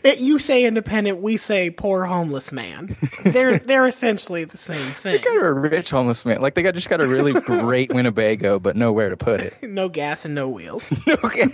You 0.05 0.39
say 0.39 0.65
independent, 0.65 1.21
we 1.21 1.37
say 1.37 1.71
poor 1.71 2.05
homeless 2.05 2.53
man. 2.53 2.95
They're 3.25 3.59
they're 3.61 3.87
essentially 3.87 4.45
the 4.45 4.57
same 4.57 4.93
thing. 4.93 5.13
They 5.13 5.19
got 5.19 5.37
a 5.37 5.53
rich 5.53 5.91
homeless 5.91 6.25
man. 6.25 6.41
Like 6.41 6.55
they 6.55 6.63
got 6.63 6.75
just 6.75 6.89
got 6.89 7.01
a 7.01 7.09
really 7.09 7.33
great 7.41 7.93
Winnebago, 7.95 8.59
but 8.59 8.77
nowhere 8.77 9.09
to 9.11 9.17
put 9.17 9.41
it. 9.41 9.55
No 9.75 9.89
gas 9.89 10.25
and 10.25 10.35
no 10.35 10.49
wheels. 10.49 10.95
okay. 11.09 11.47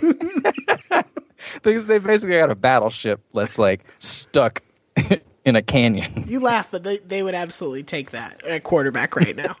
because 1.63 1.87
they 1.87 1.97
basically 1.97 2.37
got 2.37 2.51
a 2.51 2.55
battleship 2.55 3.19
that's 3.33 3.57
like 3.57 3.81
stuck 3.99 4.61
in 5.45 5.55
a 5.55 5.61
canyon. 5.61 6.25
You 6.27 6.39
laugh, 6.39 6.69
but 6.69 6.83
they, 6.83 6.97
they 6.99 7.23
would 7.23 7.33
absolutely 7.33 7.83
take 7.83 8.11
that 8.11 8.43
at 8.45 8.63
quarterback 8.63 9.15
right 9.15 9.35
now. 9.35 9.55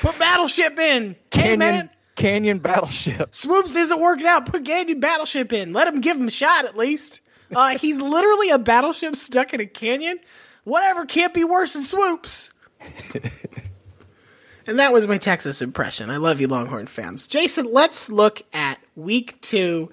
Put 0.00 0.18
Battleship 0.18 0.78
in. 0.78 1.14
Hey, 1.14 1.16
Canyon 1.30 1.58
man. 1.58 1.90
canyon 2.14 2.58
battleship. 2.58 3.34
Swoopes 3.34 3.74
isn't 3.74 3.98
working 4.00 4.26
out. 4.26 4.46
Put 4.46 4.64
Canyon 4.64 5.00
Battleship 5.00 5.52
in. 5.52 5.72
Let 5.72 5.88
him 5.88 6.00
give 6.00 6.16
him 6.18 6.28
a 6.28 6.30
shot 6.30 6.66
at 6.66 6.76
least. 6.76 7.20
Uh, 7.54 7.78
he's 7.78 8.00
literally 8.00 8.50
a 8.50 8.58
battleship 8.58 9.16
stuck 9.16 9.54
in 9.54 9.60
a 9.60 9.66
canyon. 9.66 10.18
Whatever 10.64 11.06
can't 11.06 11.32
be 11.32 11.44
worse 11.44 11.74
than 11.74 11.82
Swoopes. 11.82 12.52
and 14.66 14.78
that 14.78 14.92
was 14.92 15.06
my 15.06 15.18
Texas 15.18 15.62
impression. 15.62 16.10
I 16.10 16.16
love 16.16 16.40
you, 16.40 16.48
Longhorn 16.48 16.86
fans. 16.86 17.26
Jason, 17.26 17.66
let's 17.66 18.10
look 18.10 18.42
at 18.52 18.78
week 18.96 19.40
two. 19.40 19.92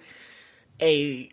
A 0.82 1.30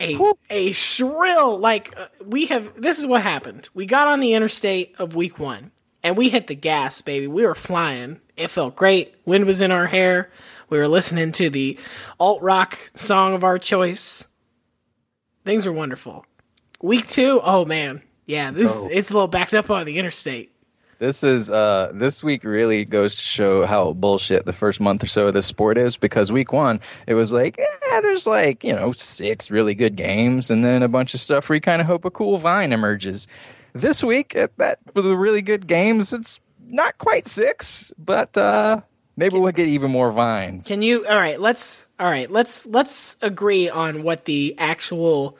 a 0.00 0.18
a 0.50 0.72
shrill 0.72 1.58
like 1.58 1.94
uh, 1.98 2.06
we 2.24 2.46
have. 2.46 2.80
This 2.80 2.98
is 2.98 3.06
what 3.06 3.22
happened. 3.22 3.68
We 3.74 3.86
got 3.86 4.08
on 4.08 4.20
the 4.20 4.34
interstate 4.34 4.94
of 4.98 5.14
week 5.14 5.38
one. 5.38 5.70
and 6.02 6.16
we 6.16 6.30
hit 6.30 6.46
the 6.48 6.54
gas, 6.56 7.00
baby. 7.02 7.26
We 7.28 7.46
were 7.46 7.54
flying. 7.54 8.20
It 8.36 8.48
felt 8.48 8.74
great. 8.74 9.14
Wind 9.24 9.44
was 9.44 9.60
in 9.60 9.70
our 9.70 9.86
hair. 9.86 10.30
We 10.68 10.78
were 10.78 10.88
listening 10.88 11.30
to 11.32 11.50
the 11.50 11.78
alt 12.18 12.42
rock 12.42 12.78
song 12.94 13.34
of 13.34 13.44
our 13.44 13.58
choice. 13.58 14.24
Things 15.44 15.66
were 15.66 15.72
wonderful. 15.72 16.24
Week 16.80 17.06
two, 17.06 17.40
oh 17.42 17.64
man, 17.64 18.02
yeah, 18.26 18.50
this 18.50 18.80
Oh. 18.80 18.88
it's 18.90 19.10
a 19.10 19.14
little 19.14 19.28
backed 19.28 19.54
up 19.54 19.70
on 19.70 19.86
the 19.86 19.98
interstate. 19.98 20.50
This 20.98 21.24
is 21.24 21.50
uh 21.50 21.90
this 21.92 22.22
week 22.22 22.44
really 22.44 22.84
goes 22.84 23.16
to 23.16 23.20
show 23.22 23.66
how 23.66 23.92
bullshit 23.92 24.44
the 24.44 24.52
first 24.52 24.80
month 24.80 25.02
or 25.02 25.08
so 25.08 25.26
of 25.28 25.34
this 25.34 25.46
sport 25.46 25.76
is 25.76 25.96
because 25.96 26.30
week 26.30 26.52
one 26.52 26.78
it 27.08 27.14
was 27.14 27.32
like 27.32 27.58
eh, 27.58 28.00
there's 28.02 28.24
like 28.24 28.62
you 28.62 28.72
know 28.72 28.92
six 28.92 29.50
really 29.50 29.74
good 29.74 29.96
games 29.96 30.48
and 30.48 30.64
then 30.64 30.80
a 30.84 30.88
bunch 30.88 31.12
of 31.12 31.18
stuff 31.18 31.48
where 31.48 31.54
you 31.56 31.60
kind 31.60 31.80
of 31.80 31.88
hope 31.88 32.04
a 32.04 32.10
cool 32.10 32.38
vine 32.38 32.72
emerges. 32.72 33.26
This 33.72 34.04
week 34.04 34.36
at 34.36 34.56
that 34.58 34.78
with 34.94 35.04
the 35.04 35.16
really 35.16 35.42
good 35.42 35.66
games 35.66 36.12
it's 36.12 36.38
not 36.68 36.96
quite 36.98 37.26
six 37.26 37.92
but 37.98 38.36
uh 38.38 38.80
maybe 39.16 39.38
we'll 39.38 39.52
get 39.52 39.68
even 39.68 39.90
more 39.90 40.12
vines. 40.12 40.66
Can 40.66 40.82
you? 40.82 41.06
All 41.06 41.16
right, 41.16 41.40
let's. 41.40 41.86
All 41.98 42.10
right, 42.10 42.30
let's 42.30 42.66
let's 42.66 43.16
agree 43.22 43.68
on 43.68 44.02
what 44.02 44.24
the 44.24 44.54
actual 44.58 45.36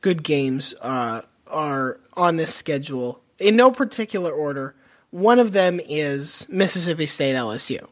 good 0.00 0.22
games 0.22 0.74
uh, 0.80 1.22
are 1.46 1.98
on 2.14 2.36
this 2.36 2.54
schedule 2.54 3.20
in 3.38 3.56
no 3.56 3.70
particular 3.70 4.30
order. 4.30 4.74
One 5.10 5.38
of 5.38 5.52
them 5.52 5.80
is 5.88 6.46
Mississippi 6.48 7.06
State 7.06 7.34
LSU. 7.34 7.86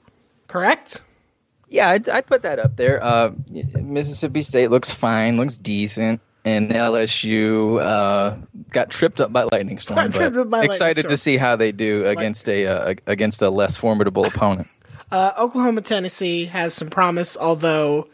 Correct. 0.48 1.02
Yeah, 1.68 1.88
I'd, 1.88 2.08
I'd 2.08 2.26
put 2.26 2.42
that 2.42 2.58
up 2.58 2.76
there. 2.76 3.02
Uh, 3.02 3.32
Mississippi 3.48 4.42
State 4.42 4.70
looks 4.70 4.90
fine, 4.90 5.38
looks 5.38 5.56
decent, 5.56 6.20
and 6.44 6.70
LSU 6.70 7.80
uh, 7.80 8.36
got 8.70 8.90
tripped 8.90 9.20
up 9.20 9.32
by 9.32 9.44
lightning 9.44 9.78
storm. 9.78 9.96
Got 9.96 10.12
but 10.12 10.18
tripped 10.18 10.36
up 10.36 10.50
by 10.50 10.58
lightning 10.58 10.70
excited 10.74 11.00
storm. 11.00 11.10
to 11.10 11.16
see 11.16 11.36
how 11.38 11.56
they 11.56 11.72
do 11.72 12.04
against 12.06 12.48
a 12.48 12.66
uh, 12.66 12.94
against 13.06 13.40
a 13.40 13.50
less 13.50 13.76
formidable 13.76 14.26
opponent. 14.26 14.68
Uh, 15.12 15.34
Oklahoma 15.38 15.82
Tennessee 15.82 16.46
has 16.46 16.72
some 16.72 16.88
promise, 16.88 17.36
although 17.36 18.08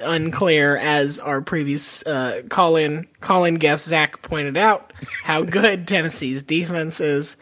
unclear, 0.00 0.78
as 0.78 1.18
our 1.18 1.42
previous 1.42 2.02
uh, 2.06 2.42
call 2.48 2.76
in 2.76 3.06
call 3.20 3.44
in 3.44 3.56
guest 3.56 3.84
Zach 3.86 4.22
pointed 4.22 4.56
out, 4.56 4.92
how 5.22 5.42
good 5.44 5.86
Tennessee's 5.86 6.42
defense 6.42 7.00
is 7.00 7.36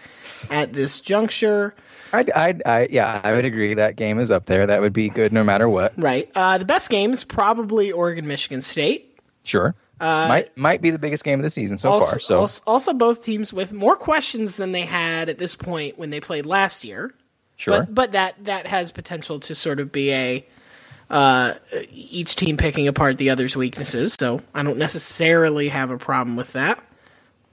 at 0.50 0.72
this 0.72 0.98
juncture. 0.98 1.74
I'd, 2.12 2.30
I'd, 2.32 2.62
I, 2.66 2.88
yeah, 2.90 3.20
I 3.22 3.32
would 3.32 3.44
agree 3.44 3.74
that 3.74 3.94
game 3.96 4.18
is 4.18 4.30
up 4.30 4.46
there. 4.46 4.66
That 4.66 4.80
would 4.80 4.92
be 4.92 5.08
good 5.08 5.32
no 5.32 5.44
matter 5.44 5.68
what. 5.68 5.92
Right. 5.96 6.30
Uh, 6.34 6.58
the 6.58 6.64
best 6.64 6.88
game 6.90 7.12
is 7.12 7.24
probably 7.24 7.92
Oregon 7.92 8.26
Michigan 8.26 8.62
State. 8.62 9.18
Sure, 9.44 9.76
might 10.00 10.56
might 10.56 10.82
be 10.82 10.90
the 10.90 10.98
biggest 10.98 11.22
game 11.22 11.38
of 11.38 11.44
the 11.44 11.50
season 11.50 11.78
so 11.78 11.90
Uh, 11.90 11.92
also, 11.92 12.10
far. 12.10 12.18
So 12.18 12.38
also, 12.40 12.62
also 12.66 12.92
both 12.92 13.22
teams 13.22 13.52
with 13.52 13.70
more 13.72 13.94
questions 13.94 14.56
than 14.56 14.72
they 14.72 14.84
had 14.84 15.28
at 15.28 15.38
this 15.38 15.54
point 15.54 15.96
when 15.96 16.10
they 16.10 16.18
played 16.18 16.44
last 16.44 16.82
year. 16.82 17.14
Sure, 17.56 17.80
But 17.80 17.94
but 17.94 18.12
that 18.12 18.44
that 18.44 18.66
has 18.66 18.92
potential 18.92 19.40
to 19.40 19.54
sort 19.54 19.80
of 19.80 19.92
be 19.92 20.12
a 20.12 20.44
uh, 21.10 21.54
each 21.90 22.36
team 22.36 22.56
picking 22.56 22.88
apart 22.88 23.18
the 23.18 23.30
other's 23.30 23.56
weaknesses. 23.56 24.16
So 24.18 24.40
I 24.54 24.62
don't 24.62 24.78
necessarily 24.78 25.68
have 25.68 25.90
a 25.90 25.98
problem 25.98 26.36
with 26.36 26.52
that. 26.52 26.82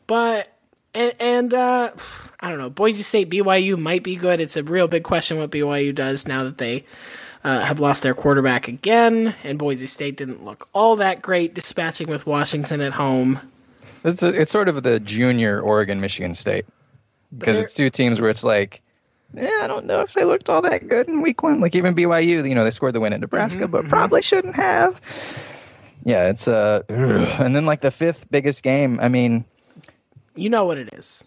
But 0.07 0.49
and, 0.93 1.13
and 1.19 1.53
uh, 1.53 1.91
I 2.39 2.49
don't 2.49 2.59
know. 2.59 2.69
Boise 2.69 3.03
State 3.03 3.29
BYU 3.29 3.77
might 3.77 4.03
be 4.03 4.15
good. 4.15 4.39
It's 4.39 4.57
a 4.57 4.63
real 4.63 4.87
big 4.87 5.03
question 5.03 5.37
what 5.37 5.51
BYU 5.51 5.93
does 5.93 6.27
now 6.27 6.43
that 6.43 6.57
they 6.57 6.83
uh, 7.43 7.61
have 7.61 7.79
lost 7.79 8.03
their 8.03 8.13
quarterback 8.13 8.67
again, 8.67 9.35
and 9.43 9.57
Boise 9.59 9.87
State 9.87 10.17
didn't 10.17 10.45
look 10.45 10.69
all 10.73 10.95
that 10.97 11.21
great 11.21 11.53
dispatching 11.53 12.07
with 12.07 12.25
Washington 12.25 12.81
at 12.81 12.93
home. 12.93 13.39
it's 14.03 14.23
a, 14.23 14.29
it's 14.29 14.51
sort 14.51 14.69
of 14.69 14.83
the 14.83 14.99
junior 14.99 15.59
Oregon 15.59 15.99
Michigan 15.99 16.35
State 16.35 16.65
because 17.37 17.59
it's 17.59 17.73
two 17.73 17.89
teams 17.89 18.21
where 18.21 18.29
it's 18.29 18.43
like. 18.43 18.81
Yeah, 19.33 19.59
I 19.61 19.67
don't 19.67 19.85
know 19.85 20.01
if 20.01 20.13
they 20.13 20.23
looked 20.23 20.49
all 20.49 20.61
that 20.61 20.87
good 20.87 21.07
in 21.07 21.21
week 21.21 21.41
one. 21.43 21.59
Like 21.59 21.75
even 21.75 21.95
BYU, 21.95 22.47
you 22.47 22.55
know, 22.55 22.63
they 22.63 22.71
scored 22.71 22.93
the 22.93 22.99
win 22.99 23.13
at 23.13 23.19
Nebraska, 23.19 23.67
but 23.67 23.79
mm-hmm, 23.79 23.87
mm-hmm. 23.87 23.89
probably 23.89 24.21
shouldn't 24.21 24.55
have. 24.55 24.99
Yeah, 26.03 26.29
it's 26.29 26.47
uh, 26.47 26.83
and 26.89 27.55
then 27.55 27.65
like 27.65 27.81
the 27.81 27.91
fifth 27.91 28.29
biggest 28.29 28.63
game. 28.63 28.99
I 28.99 29.07
mean, 29.07 29.45
You 30.35 30.49
know 30.49 30.65
what 30.65 30.77
it 30.77 30.93
is. 30.93 31.23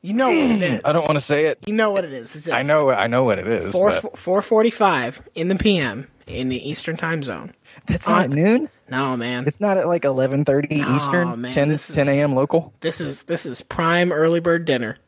You 0.00 0.14
know 0.14 0.28
what 0.28 0.36
it 0.36 0.56
hmm, 0.56 0.62
is. 0.62 0.80
I 0.84 0.92
don't 0.92 1.06
want 1.06 1.16
to 1.16 1.20
say 1.20 1.46
it. 1.46 1.58
You 1.66 1.74
know 1.74 1.90
what 1.90 2.04
it 2.04 2.12
is. 2.12 2.34
It's 2.34 2.48
I 2.48 2.62
know, 2.62 2.90
I 2.90 3.08
know 3.08 3.24
what 3.24 3.38
it 3.38 3.48
is. 3.48 3.72
Four 3.72 3.92
four 4.00 4.42
forty 4.42 4.70
five 4.70 5.20
in 5.34 5.48
the 5.48 5.56
PM 5.56 6.06
in 6.26 6.48
the 6.48 6.68
Eastern 6.68 6.96
Time 6.96 7.22
Zone. 7.22 7.52
it's 7.88 8.08
not 8.08 8.30
noon. 8.30 8.68
No 8.90 9.16
man, 9.16 9.44
It's 9.46 9.60
not 9.60 9.76
at 9.76 9.86
like 9.86 10.04
eleven 10.04 10.44
thirty 10.44 10.76
No, 10.76 10.96
Eastern, 10.96 11.40
man, 11.42 11.52
10, 11.52 11.76
10 11.76 12.08
a.m. 12.08 12.34
local. 12.34 12.72
this 12.80 13.00
is 13.00 13.24
this 13.24 13.44
is 13.44 13.60
prime 13.60 14.12
early 14.12 14.40
bird 14.40 14.64
dinner. 14.64 14.98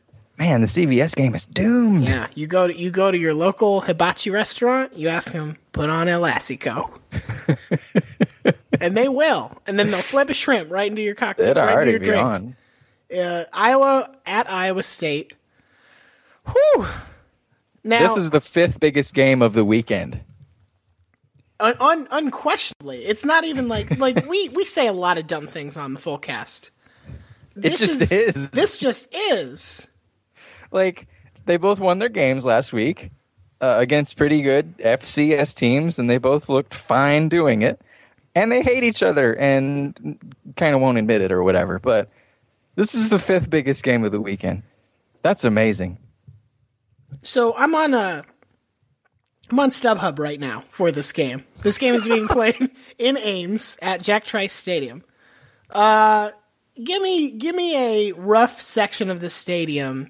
Man, 0.41 0.61
the 0.61 0.65
CBS 0.67 1.15
game 1.15 1.35
is 1.35 1.45
doomed. 1.45 2.09
Yeah, 2.09 2.25
you 2.33 2.47
go 2.47 2.65
to 2.65 2.73
you 2.75 2.89
go 2.89 3.11
to 3.11 3.17
your 3.17 3.35
local 3.35 3.81
hibachi 3.81 4.31
restaurant. 4.31 4.97
You 4.97 5.07
ask 5.09 5.31
them 5.33 5.55
put 5.71 5.87
on 5.87 6.07
El 6.07 6.23
Assico, 6.23 6.89
and 8.81 8.97
they 8.97 9.07
will, 9.07 9.51
and 9.67 9.77
then 9.77 9.91
they'll 9.91 10.01
flip 10.01 10.31
a 10.31 10.33
shrimp 10.33 10.71
right 10.71 10.89
into 10.89 11.03
your 11.03 11.13
cocktail, 11.13 11.45
It'd 11.51 11.57
right 11.57 11.77
into 11.87 11.91
your 11.91 11.99
be 11.99 12.05
drink. 12.07 12.23
on. 12.25 12.55
Uh, 13.15 13.43
Iowa 13.53 14.09
at 14.25 14.49
Iowa 14.49 14.81
State. 14.81 15.33
Whew. 16.47 16.87
Now, 17.83 17.99
This 17.99 18.17
is 18.17 18.31
the 18.31 18.41
fifth 18.41 18.79
biggest 18.79 19.13
game 19.13 19.43
of 19.43 19.53
the 19.53 19.63
weekend. 19.63 20.21
un- 21.59 21.75
un- 21.79 22.07
unquestionably, 22.09 23.05
it's 23.05 23.23
not 23.23 23.43
even 23.43 23.67
like 23.67 23.95
like 23.99 24.25
we 24.27 24.49
we 24.49 24.65
say 24.65 24.87
a 24.87 24.93
lot 24.93 25.19
of 25.19 25.27
dumb 25.27 25.45
things 25.45 25.77
on 25.77 25.93
the 25.93 25.99
full 25.99 26.17
cast. 26.17 26.71
It 27.55 27.77
just 27.77 28.11
is. 28.11 28.49
This 28.49 28.79
just 28.79 29.13
is. 29.13 29.87
Like 30.71 31.07
they 31.45 31.57
both 31.57 31.79
won 31.79 31.99
their 31.99 32.09
games 32.09 32.45
last 32.45 32.73
week 32.73 33.11
uh, 33.61 33.75
against 33.77 34.17
pretty 34.17 34.41
good 34.41 34.77
FCS 34.79 35.55
teams, 35.55 35.99
and 35.99 36.09
they 36.09 36.17
both 36.17 36.49
looked 36.49 36.73
fine 36.73 37.29
doing 37.29 37.61
it. 37.61 37.79
And 38.33 38.51
they 38.51 38.61
hate 38.61 38.83
each 38.83 39.03
other 39.03 39.33
and 39.35 40.17
kind 40.55 40.73
of 40.73 40.81
won't 40.81 40.97
admit 40.97 41.21
it 41.21 41.33
or 41.33 41.43
whatever. 41.43 41.79
But 41.79 42.09
this 42.75 42.95
is 42.95 43.09
the 43.09 43.19
fifth 43.19 43.49
biggest 43.49 43.83
game 43.83 44.05
of 44.05 44.13
the 44.13 44.21
weekend. 44.21 44.63
That's 45.21 45.43
amazing. 45.43 45.97
So 47.23 47.55
I'm 47.57 47.75
on 47.75 47.93
a 47.93 48.23
I'm 49.51 49.59
on 49.59 49.69
StubHub 49.69 50.17
right 50.17 50.39
now 50.39 50.63
for 50.69 50.91
this 50.91 51.11
game. 51.11 51.45
This 51.61 51.77
game 51.77 51.93
is 51.93 52.07
being 52.07 52.27
played 52.27 52.71
in 52.97 53.17
Ames 53.17 53.77
at 53.81 54.01
Jack 54.01 54.23
Trice 54.23 54.53
Stadium. 54.53 55.03
Uh, 55.69 56.31
give 56.81 57.01
me 57.01 57.31
give 57.31 57.53
me 57.53 58.09
a 58.09 58.13
rough 58.13 58.61
section 58.61 59.09
of 59.09 59.19
the 59.19 59.29
stadium 59.29 60.09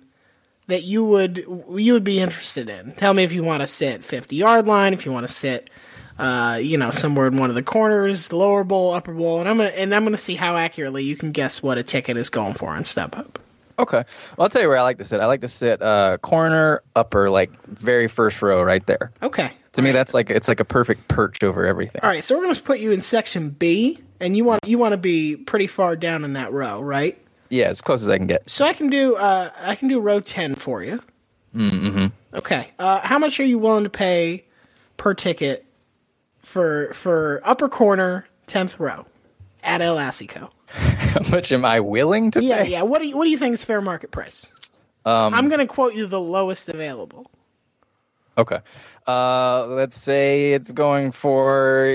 that 0.72 0.84
you 0.84 1.04
would 1.04 1.46
you 1.76 1.94
would 1.94 2.04
be 2.04 2.20
interested 2.20 2.70
in. 2.70 2.94
Tell 2.94 3.14
me 3.14 3.24
if 3.24 3.34
you 3.34 3.44
want 3.44 3.62
to 3.62 3.68
sit 3.68 4.04
50 4.04 4.36
yard 4.36 4.68
line, 4.68 4.94
if 4.94 5.06
you 5.06 5.12
want 5.12 5.28
to 5.28 5.34
sit, 5.34 5.70
uh, 6.18 6.60
you 6.62 6.78
know, 6.78 6.92
somewhere 6.92 7.28
in 7.28 7.38
one 7.38 7.50
of 7.50 7.56
the 7.56 7.64
corners, 7.64 8.32
lower 8.32 8.64
bowl, 8.64 8.94
upper 8.94 9.14
bowl, 9.14 9.40
and 9.40 9.50
I'm 9.50 9.58
gonna 9.58 9.70
and 9.70 9.94
I'm 9.94 10.04
gonna 10.04 10.18
see 10.18 10.36
how 10.36 10.56
accurately 10.56 11.04
you 11.04 11.16
can 11.16 11.32
guess 11.32 11.62
what 11.62 11.78
a 11.78 11.84
ticket 11.84 12.18
is 12.18 12.30
going 12.30 12.54
for 12.54 12.70
on 12.70 12.84
StubHub. 12.84 13.36
Okay. 13.78 14.04
Well, 14.38 14.46
I'll 14.46 14.50
tell 14.50 14.62
you 14.62 14.68
where 14.68 14.78
I 14.78 14.84
like 14.84 15.00
to 15.00 15.06
sit. 15.06 15.20
I 15.20 15.26
like 15.26 15.42
to 15.42 15.48
sit 15.48 15.82
uh, 15.82 16.18
corner, 16.20 16.84
upper, 16.96 17.30
like 17.30 17.52
very 17.66 18.08
first 18.08 18.42
row 18.42 18.62
right 18.62 18.86
there. 18.86 19.12
Okay. 19.24 19.52
To 19.74 19.82
me, 19.82 19.92
that's 19.92 20.14
like 20.14 20.30
it's 20.30 20.48
like 20.48 20.60
a 20.60 20.66
perfect 20.66 21.08
perch 21.08 21.44
over 21.44 21.66
everything. 21.66 22.02
All 22.04 22.10
right, 22.10 22.24
so 22.24 22.38
we're 22.38 22.54
to 22.54 22.62
put 22.62 22.80
you 22.80 22.92
in 22.92 23.02
section 23.02 23.52
B, 23.52 24.00
and 24.20 24.36
you 24.36 24.44
want 24.44 24.68
you 24.68 24.78
want 24.78 24.92
to 24.92 24.98
be 24.98 25.38
pretty 25.38 25.68
far 25.68 25.96
down 25.96 26.26
in 26.26 26.34
that 26.34 26.52
row, 26.52 26.82
right? 26.82 27.18
Yeah, 27.52 27.68
as 27.68 27.82
close 27.82 28.02
as 28.02 28.10
I 28.10 28.18
can 28.18 28.28
get. 28.28 28.50
So 28.50 28.66
I 28.66 28.74
can 28.74 28.90
do 28.90 29.16
uh, 29.18 29.50
I 29.62 29.76
can 29.76 29.88
do 29.90 30.00
row 30.00 30.20
ten 30.22 30.56
for 30.56 30.82
you. 30.84 31.02
Mm-hmm. 31.56 32.08
Okay. 32.38 32.70
Uh, 32.80 33.02
how 33.02 33.20
much 33.20 33.40
are 33.40 33.46
you 33.46 33.60
willing 33.60 33.84
to 33.84 33.90
pay 33.90 34.46
per 34.98 35.14
ticket 35.14 35.66
for 36.40 36.94
for 36.94 37.42
upper 37.44 37.68
corner 37.70 38.26
tenth 38.48 38.80
row 38.80 39.06
at 39.64 39.82
El 39.82 39.98
Assico? 39.98 40.50
How 40.72 41.20
much 41.30 41.52
am 41.52 41.66
I 41.66 41.82
willing 41.82 42.32
to 42.32 42.42
Yeah, 42.42 42.64
pay? 42.64 42.70
yeah. 42.70 42.78
Yeah. 42.78 42.82
What 42.84 43.02
do 43.02 43.08
you 43.10 43.18
what 43.18 43.26
do 43.26 43.32
you 43.32 43.38
think 43.38 43.54
is 43.54 43.64
fair 43.66 43.82
market 43.82 44.12
price? 44.12 44.54
Um, 45.06 45.34
I'm 45.34 45.50
going 45.50 45.60
to 45.60 45.66
quote 45.68 45.94
you 45.94 46.08
the 46.08 46.22
lowest 46.22 46.70
available. 46.70 47.30
Okay. 48.38 48.60
Uh, 49.06 49.66
let's 49.68 49.98
say 49.98 50.54
it's 50.54 50.72
going 50.72 51.12
for 51.12 51.86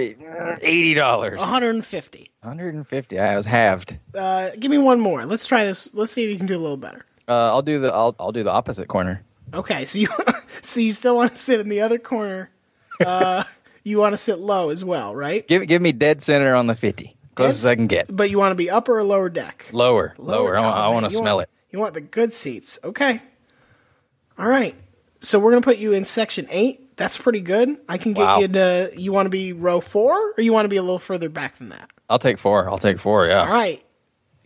eighty 0.61 0.93
dollars. 0.93 1.39
150. 1.39 2.31
150. 2.47 3.19
I 3.19 3.37
was 3.37 3.47
halved. 3.47 3.97
Uh, 4.15 4.51
give 4.59 4.71
me 4.71 4.79
one 4.79 5.01
more. 5.01 5.25
Let's 5.27 5.47
try 5.47 5.65
this. 5.65 5.93
Let's 5.95 6.13
see 6.13 6.25
if 6.25 6.31
you 6.31 6.37
can 6.37 6.47
do 6.47 6.57
a 6.57 6.59
little 6.59 6.77
better. 6.77 7.05
Uh, 7.29 7.33
I'll 7.53 7.63
do 7.63 7.81
the 7.81 7.93
I'll 7.93 8.15
I'll 8.21 8.33
do 8.33 8.43
the 8.45 8.53
opposite 8.53 8.87
corner. 8.89 9.21
Okay, 9.53 9.85
so 9.85 9.99
you 9.99 10.09
so 10.63 10.81
you 10.81 10.93
still 10.93 11.17
want 11.17 11.33
to 11.33 11.37
sit 11.37 11.61
in 11.61 11.69
the 11.69 11.81
other 11.81 11.99
corner. 11.99 12.51
Uh, 13.05 13.45
you 13.85 13.99
want 13.99 14.13
to 14.13 14.17
sit 14.19 14.39
low 14.39 14.71
as 14.71 14.85
well, 14.85 15.15
right? 15.15 15.47
Give 15.47 15.67
give 15.67 15.83
me 15.83 15.93
dead 15.93 16.23
center 16.23 16.55
on 16.55 16.67
the 16.69 16.75
50. 16.75 17.17
Close 17.35 17.51
as 17.51 17.63
Dead- 17.65 17.71
I 17.71 17.75
can 17.75 17.87
get. 17.87 18.15
But 18.15 18.31
you 18.31 18.39
want 18.39 18.53
to 18.53 18.57
be 18.57 18.71
upper 18.71 18.97
or 18.99 19.05
lower 19.05 19.29
deck? 19.29 19.67
Lower, 19.73 20.15
lower. 20.17 20.57
I, 20.57 20.61
want- 20.63 20.75
Oh, 20.77 20.79
I 20.81 20.85
man, 20.87 20.95
want 20.95 21.05
to 21.07 21.11
smell 21.17 21.37
want- 21.37 21.49
it. 21.49 21.51
You 21.73 21.79
want 21.81 21.95
the 21.95 22.01
good 22.01 22.33
seats. 22.33 22.79
Okay. 22.83 23.21
All 24.39 24.49
right. 24.49 24.75
So 25.21 25.39
we're 25.39 25.51
gonna 25.51 25.61
put 25.63 25.79
you 25.79 25.93
in 25.93 26.05
section 26.05 26.47
eight. 26.51 26.97
That's 26.97 27.19
pretty 27.19 27.41
good. 27.41 27.69
I 27.89 27.99
can 27.99 28.13
get 28.15 28.23
Wow. 28.23 28.39
you 28.39 28.49
to. 28.49 28.93
You 28.97 29.13
want 29.13 29.27
to 29.27 29.31
be 29.31 29.53
row 29.53 29.81
four, 29.81 30.15
or 30.37 30.41
you 30.41 30.53
want 30.53 30.65
to 30.65 30.69
be 30.71 30.77
a 30.77 30.83
little 30.83 30.99
further 30.99 31.29
back 31.29 31.59
than 31.59 31.69
that? 31.71 31.91
I'll 32.09 32.19
take 32.19 32.39
four. 32.39 32.69
I'll 32.69 32.79
take 32.79 32.99
four. 32.99 33.27
Yeah. 33.27 33.41
All 33.41 33.53
right. 33.53 33.83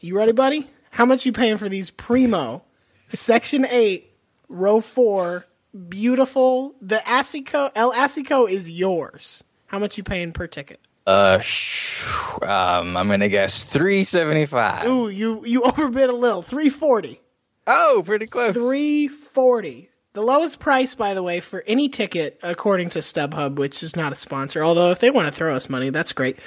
You 0.00 0.16
ready, 0.16 0.32
buddy? 0.32 0.66
How 0.90 1.04
much 1.04 1.26
you 1.26 1.32
paying 1.32 1.58
for 1.58 1.68
these 1.68 1.90
primo 1.90 2.64
section 3.08 3.66
eight 3.68 4.12
row 4.48 4.80
four, 4.80 5.46
beautiful. 5.88 6.74
The 6.80 6.96
Assico 7.06 7.70
El 7.74 7.92
Assico 7.92 8.50
is 8.50 8.70
yours. 8.70 9.44
How 9.66 9.78
much 9.78 9.96
you 9.98 10.02
paying 10.04 10.32
per 10.32 10.46
ticket? 10.46 10.80
Uh, 11.06 11.38
sh- 11.40 12.06
um, 12.42 12.96
I'm 12.96 13.08
gonna 13.08 13.28
guess 13.28 13.64
three 13.64 14.04
seventy 14.04 14.46
five. 14.46 14.86
Ooh, 14.86 15.08
you 15.08 15.44
you 15.44 15.62
overbid 15.62 16.10
a 16.10 16.14
little. 16.14 16.42
Three 16.42 16.68
forty. 16.68 17.20
Oh, 17.66 18.02
pretty 18.04 18.26
close. 18.26 18.54
Three 18.54 19.08
forty. 19.08 19.90
The 20.12 20.22
lowest 20.22 20.58
price, 20.58 20.96
by 20.96 21.14
the 21.14 21.22
way, 21.22 21.38
for 21.38 21.62
any 21.68 21.88
ticket, 21.88 22.40
according 22.42 22.90
to 22.90 22.98
StubHub, 22.98 23.54
which 23.56 23.80
is 23.84 23.94
not 23.94 24.12
a 24.12 24.16
sponsor, 24.16 24.64
although 24.64 24.90
if 24.90 24.98
they 24.98 25.10
want 25.10 25.26
to 25.28 25.32
throw 25.32 25.54
us 25.54 25.68
money, 25.70 25.90
that's 25.90 26.12
great. 26.12 26.40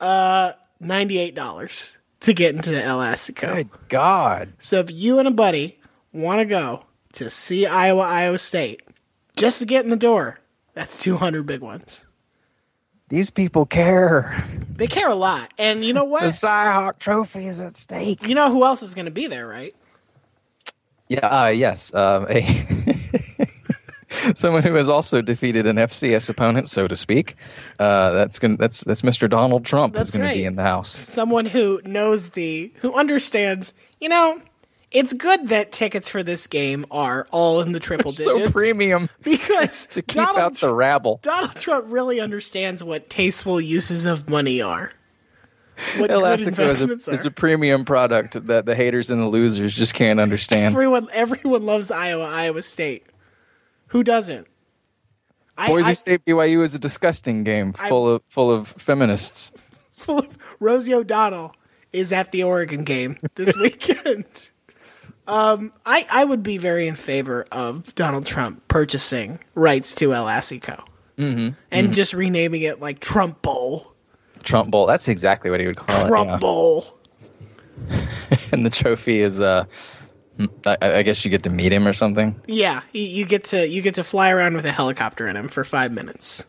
Uh, 0.00 0.52
ninety-eight 0.80 1.34
dollars 1.34 1.96
to 2.20 2.32
get 2.32 2.54
into 2.54 2.82
El 2.82 2.98
Assico. 2.98 3.54
Good 3.54 3.68
God. 3.88 4.52
So 4.58 4.80
if 4.80 4.90
you 4.90 5.18
and 5.18 5.28
a 5.28 5.30
buddy 5.30 5.78
want 6.12 6.40
to 6.40 6.44
go 6.44 6.84
to 7.14 7.30
see 7.30 7.66
Iowa, 7.66 8.02
Iowa 8.02 8.38
State, 8.38 8.82
just 9.36 9.60
to 9.60 9.66
get 9.66 9.84
in 9.84 9.90
the 9.90 9.96
door, 9.96 10.40
that's 10.74 10.98
two 10.98 11.16
hundred 11.16 11.46
big 11.46 11.60
ones. 11.60 12.04
These 13.08 13.30
people 13.30 13.66
care. 13.66 14.44
They 14.76 14.86
care 14.86 15.08
a 15.08 15.16
lot, 15.16 15.52
and 15.58 15.84
you 15.84 15.92
know 15.92 16.04
what? 16.04 16.22
The 16.22 16.28
Cyhawk 16.28 16.98
Trophy 16.98 17.46
is 17.46 17.60
at 17.60 17.76
stake. 17.76 18.26
You 18.26 18.34
know 18.34 18.50
who 18.52 18.64
else 18.64 18.82
is 18.82 18.94
going 18.94 19.06
to 19.06 19.10
be 19.10 19.26
there, 19.26 19.46
right? 19.46 19.74
Yeah. 21.08 21.26
Uh, 21.26 21.48
yes. 21.48 21.92
Um, 21.92 22.26
a 22.30 22.40
someone 24.34 24.62
who 24.62 24.74
has 24.74 24.88
also 24.88 25.20
defeated 25.22 25.66
an 25.66 25.76
FCS 25.76 26.28
opponent, 26.28 26.68
so 26.68 26.88
to 26.88 26.96
speak. 26.96 27.36
Uh, 27.78 28.10
that's 28.10 28.38
gonna, 28.38 28.56
that's 28.56 28.80
that's 28.80 29.02
Mr. 29.02 29.28
Donald 29.28 29.64
Trump 29.64 29.94
That's 29.94 30.08
is 30.08 30.14
going 30.14 30.28
to 30.28 30.34
be 30.34 30.44
in 30.44 30.56
the 30.56 30.62
house. 30.62 30.90
someone 30.90 31.46
who 31.46 31.80
knows 31.84 32.30
the 32.30 32.72
who 32.76 32.94
understands 32.94 33.74
you 34.00 34.08
know 34.08 34.40
it's 34.90 35.12
good 35.12 35.48
that 35.50 35.70
tickets 35.72 36.08
for 36.08 36.22
this 36.22 36.46
game 36.46 36.84
are 36.90 37.28
all 37.30 37.60
in 37.60 37.72
the 37.72 37.80
triple 37.80 38.12
So 38.12 38.32
digits 38.32 38.48
So 38.48 38.52
premium 38.52 39.08
because 39.22 39.86
to 39.90 40.02
keep 40.02 40.16
Donald, 40.16 40.38
out 40.38 40.54
the 40.54 40.74
rabble. 40.74 41.20
Donald 41.22 41.56
Trump 41.56 41.86
really 41.88 42.20
understands 42.20 42.82
what 42.82 43.08
tasteful 43.08 43.60
uses 43.60 44.06
of 44.06 44.28
money 44.28 44.60
are. 44.60 44.92
What 45.96 46.10
El 46.10 46.20
good 46.20 46.58
is 46.58 46.82
a, 46.82 46.92
is 47.10 47.24
a 47.24 47.30
premium 47.30 47.86
product 47.86 48.46
that 48.48 48.66
the 48.66 48.74
haters 48.74 49.10
and 49.10 49.18
the 49.18 49.26
losers 49.26 49.74
just 49.74 49.94
can't 49.94 50.20
understand. 50.20 50.66
Everyone, 50.66 51.08
everyone 51.10 51.64
loves 51.64 51.90
Iowa, 51.90 52.24
Iowa 52.24 52.60
State. 52.60 53.06
Who 53.90 54.02
doesn't? 54.02 54.46
Boise 55.66 55.90
I, 55.90 55.92
State 55.92 56.24
BYU 56.24 56.62
is 56.64 56.74
a 56.74 56.78
disgusting 56.78 57.44
game 57.44 57.74
I- 57.78 57.88
full 57.88 58.08
of 58.14 58.22
full 58.28 58.50
of 58.50 58.68
feminists. 58.68 59.50
full 59.92 60.20
of 60.20 60.38
Rosie 60.58 60.94
O'Donnell 60.94 61.54
is 61.92 62.12
at 62.12 62.32
the 62.32 62.42
Oregon 62.42 62.82
game 62.84 63.18
this 63.34 63.54
weekend. 63.60 64.50
um, 65.26 65.72
I 65.84 66.06
I 66.10 66.24
would 66.24 66.42
be 66.42 66.56
very 66.56 66.86
in 66.88 66.94
favor 66.96 67.46
of 67.52 67.94
Donald 67.94 68.24
Trump 68.26 68.66
purchasing 68.68 69.38
rights 69.54 69.94
to 69.96 70.14
El 70.14 70.26
Assico 70.26 70.82
Mm-hmm. 71.18 71.50
and 71.70 71.92
just 71.92 72.14
renaming 72.14 72.62
it 72.62 72.80
like 72.80 72.98
Trump 73.00 73.42
Bowl, 73.42 73.92
Trump 74.42 74.70
Bowl. 74.70 74.86
That's 74.86 75.06
exactly 75.08 75.50
what 75.50 75.60
he 75.60 75.66
would 75.66 75.76
call 75.76 76.08
Trump 76.08 76.28
it. 76.28 76.32
yeah. 76.32 76.38
Bowl. 76.38 76.96
And 78.52 78.64
the 78.64 78.70
trophy 78.70 79.20
is 79.20 79.40
uh 79.40 79.64
I, 80.66 80.76
I 80.80 81.02
guess 81.02 81.24
you 81.24 81.30
get 81.30 81.42
to 81.44 81.50
meet 81.50 81.72
him 81.72 81.86
or 81.86 81.92
something. 81.92 82.36
Yeah, 82.46 82.82
you, 82.92 83.02
you 83.02 83.24
get 83.26 83.44
to 83.44 83.66
you 83.68 83.82
get 83.82 83.94
to 83.96 84.04
fly 84.04 84.30
around 84.30 84.54
with 84.54 84.64
a 84.66 84.72
helicopter 84.72 85.28
in 85.28 85.36
him 85.36 85.48
for 85.48 85.64
five 85.64 85.92
minutes, 85.92 86.44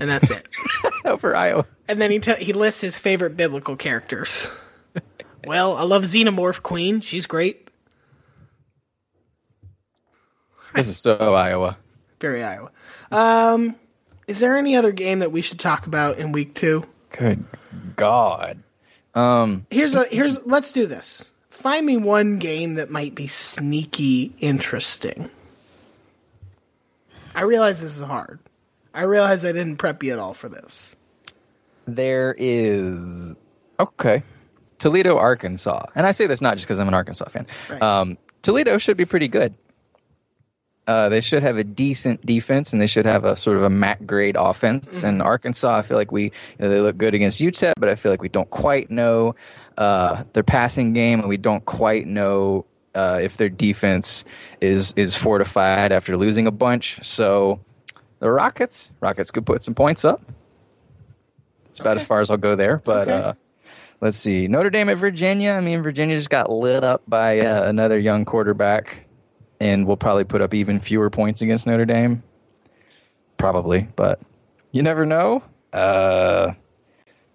and 0.00 0.08
that's 0.08 0.30
it. 0.30 0.46
Over 1.04 1.34
Iowa. 1.34 1.66
and 1.88 2.00
then 2.00 2.10
he 2.10 2.18
t- 2.18 2.34
he 2.36 2.52
lists 2.52 2.80
his 2.80 2.96
favorite 2.96 3.36
biblical 3.36 3.76
characters. 3.76 4.50
well, 5.46 5.76
I 5.76 5.82
love 5.82 6.02
Xenomorph 6.04 6.62
Queen. 6.62 7.00
She's 7.00 7.26
great. 7.26 7.68
This 10.74 10.88
is 10.88 10.98
so 10.98 11.34
Iowa. 11.34 11.76
Very 12.20 12.42
Iowa. 12.42 12.70
Um, 13.10 13.74
is 14.26 14.40
there 14.40 14.56
any 14.56 14.76
other 14.76 14.92
game 14.92 15.18
that 15.18 15.32
we 15.32 15.42
should 15.42 15.58
talk 15.60 15.86
about 15.86 16.18
in 16.18 16.32
week 16.32 16.54
two? 16.54 16.86
Good 17.10 17.44
God. 17.96 18.62
Um 19.14 19.66
Here's 19.70 19.94
what. 19.94 20.08
Here's 20.08 20.44
let's 20.46 20.72
do 20.72 20.86
this. 20.86 21.31
Find 21.52 21.84
me 21.86 21.96
one 21.98 22.38
game 22.38 22.74
that 22.74 22.90
might 22.90 23.14
be 23.14 23.26
sneaky 23.26 24.32
interesting. 24.40 25.30
I 27.34 27.42
realize 27.42 27.80
this 27.80 27.94
is 27.96 28.02
hard. 28.02 28.40
I 28.94 29.02
realize 29.02 29.44
I 29.44 29.52
didn't 29.52 29.76
prep 29.76 30.02
you 30.02 30.12
at 30.12 30.18
all 30.18 30.34
for 30.34 30.48
this. 30.48 30.96
there 31.86 32.34
is 32.38 33.34
okay. 33.78 34.22
Toledo, 34.78 35.16
Arkansas. 35.18 35.86
And 35.94 36.06
I 36.06 36.12
say 36.12 36.26
this 36.26 36.40
not 36.40 36.54
just 36.54 36.66
because 36.66 36.80
I'm 36.80 36.88
an 36.88 36.94
Arkansas 36.94 37.28
fan. 37.28 37.46
Right. 37.70 37.80
Um, 37.80 38.18
Toledo 38.42 38.78
should 38.78 38.96
be 38.96 39.04
pretty 39.04 39.28
good. 39.28 39.54
Uh, 40.88 41.08
they 41.08 41.20
should 41.20 41.44
have 41.44 41.56
a 41.58 41.62
decent 41.64 42.24
defense, 42.26 42.72
and 42.72 42.82
they 42.82 42.88
should 42.88 43.06
have 43.06 43.24
a 43.24 43.36
sort 43.36 43.56
of 43.56 43.62
a 43.62 43.70
MAC 43.70 44.04
grade 44.04 44.36
offense. 44.36 45.04
And 45.04 45.22
Arkansas, 45.22 45.76
I 45.78 45.82
feel 45.82 45.96
like 45.96 46.10
we 46.10 46.24
you 46.24 46.30
know, 46.58 46.68
they 46.68 46.80
look 46.80 46.98
good 46.98 47.14
against 47.14 47.40
UTEP, 47.40 47.74
but 47.78 47.88
I 47.88 47.94
feel 47.94 48.10
like 48.10 48.20
we 48.20 48.28
don't 48.28 48.50
quite 48.50 48.90
know 48.90 49.36
uh, 49.78 50.24
their 50.32 50.42
passing 50.42 50.92
game, 50.92 51.20
and 51.20 51.28
we 51.28 51.36
don't 51.36 51.64
quite 51.64 52.06
know 52.06 52.66
uh, 52.94 53.18
if 53.22 53.36
their 53.36 53.48
defense 53.48 54.24
is 54.60 54.92
is 54.96 55.16
fortified 55.16 55.92
after 55.92 56.16
losing 56.16 56.46
a 56.46 56.50
bunch. 56.50 56.98
So 57.04 57.60
the 58.18 58.30
Rockets, 58.30 58.90
Rockets 59.00 59.30
could 59.30 59.46
put 59.46 59.64
some 59.64 59.74
points 59.74 60.04
up. 60.04 60.20
It's 61.70 61.80
about 61.80 61.96
as 61.96 62.04
far 62.04 62.20
as 62.20 62.30
I'll 62.30 62.36
go 62.36 62.54
there. 62.54 62.78
But 62.84 63.08
Okay. 63.08 63.12
uh, 63.28 63.32
let's 64.02 64.16
see, 64.18 64.46
Notre 64.46 64.68
Dame 64.70 64.90
at 64.90 64.98
Virginia. 64.98 65.52
I 65.52 65.60
mean, 65.60 65.82
Virginia 65.82 66.16
just 66.16 66.28
got 66.30 66.50
lit 66.52 66.84
up 66.84 67.02
by 67.08 67.40
uh, 67.40 67.64
another 67.68 67.98
young 67.98 68.24
quarterback, 68.26 69.06
and 69.58 69.86
will 69.86 69.96
probably 69.96 70.24
put 70.24 70.42
up 70.42 70.52
even 70.52 70.80
fewer 70.80 71.08
points 71.08 71.40
against 71.40 71.66
Notre 71.66 71.86
Dame. 71.86 72.22
Probably, 73.38 73.88
but 73.96 74.20
you 74.70 74.82
never 74.82 75.04
know. 75.06 75.42
Uh, 75.72 76.52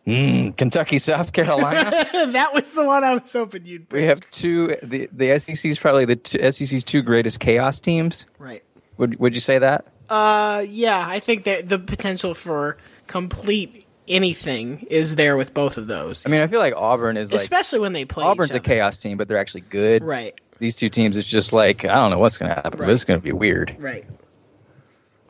mm, 0.08 0.58
Kentucky, 0.58 0.97
South 0.97 1.34
Carolina. 1.34 1.91
that 2.32 2.53
was 2.53 2.72
the 2.74 2.84
one 2.84 3.03
I 3.03 3.16
was 3.16 3.32
hoping 3.32 3.66
you'd. 3.66 3.89
Pick. 3.89 3.97
We 3.97 4.03
have 4.03 4.28
two. 4.32 4.78
The 4.82 5.10
the 5.12 5.38
SEC 5.39 5.66
is 5.66 5.78
probably 5.78 6.05
the 6.05 6.16
two, 6.16 6.51
SEC's 6.51 6.84
two 6.84 7.01
greatest 7.01 7.39
chaos 7.39 7.80
teams. 7.80 8.26
Right. 8.39 8.64
Would 8.97 9.20
Would 9.20 9.36
you 9.36 9.41
say 9.41 9.60
that? 9.60 9.86
Uh, 10.10 10.64
yeah, 10.68 11.05
I 11.05 11.20
think 11.20 11.43
that 11.43 11.68
the 11.68 11.78
potential 11.78 12.34
for 12.34 12.78
complete 13.08 13.86
anything 14.08 14.86
is 14.89 15.16
there 15.16 15.36
with 15.38 15.53
both 15.53 15.78
of 15.78 15.88
those, 15.88 16.26
I 16.26 16.30
mean, 16.30 16.41
I 16.41 16.47
feel 16.47 16.60
like 16.60 16.74
Auburn 16.76 17.18
is 17.18 17.32
like 17.32 17.41
especially 17.41 17.80
when 17.80 17.93
they 17.93 18.05
play. 18.05 18.24
Auburn's 18.24 18.55
a 18.55 18.60
chaos 18.60 18.97
team, 18.97 19.18
but 19.18 19.28
they're 19.28 19.38
actually 19.38 19.62
good. 19.62 20.03
Right. 20.03 20.39
These 20.60 20.76
two 20.76 20.89
teams, 20.89 21.18
it's 21.18 21.28
just 21.28 21.53
like 21.53 21.86
I 21.86 21.95
don't 21.95 22.12
know 22.12 22.20
what's 22.20 22.38
going 22.38 22.49
to 22.49 22.55
happen. 22.55 22.80
But 22.80 22.89
it's 22.89 23.03
going 23.03 23.20
to 23.20 23.24
be 23.24 23.32
weird. 23.32 23.76
Right. 23.78 24.05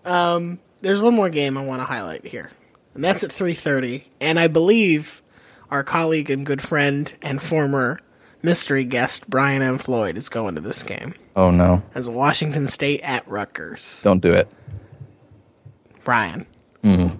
Um, 0.05 0.59
there's 0.81 1.01
one 1.01 1.13
more 1.13 1.29
game 1.29 1.57
I 1.57 1.65
want 1.65 1.81
to 1.81 1.85
highlight 1.85 2.25
here, 2.25 2.49
and 2.97 3.03
that's 3.05 3.23
at 3.23 3.31
3:30. 3.31 4.03
And 4.19 4.37
I 4.39 4.47
believe 4.47 5.21
our 5.71 5.83
colleague 5.83 6.29
and 6.29 6.45
good 6.45 6.61
friend 6.61 7.13
and 7.21 7.41
former 7.41 7.99
mystery 8.43 8.83
guest 8.83 9.29
Brian 9.29 9.61
M. 9.61 9.77
Floyd 9.77 10.17
is 10.17 10.27
going 10.29 10.55
to 10.55 10.61
this 10.61 10.83
game 10.83 11.13
Oh 11.35 11.51
no! 11.51 11.81
as 11.95 12.09
Washington 12.09 12.67
State 12.67 13.01
at 13.01 13.25
Rutgers. 13.27 14.01
Don't 14.03 14.21
do 14.21 14.29
it. 14.29 14.47
Brian, 16.03 16.45
Mm. 16.83 17.19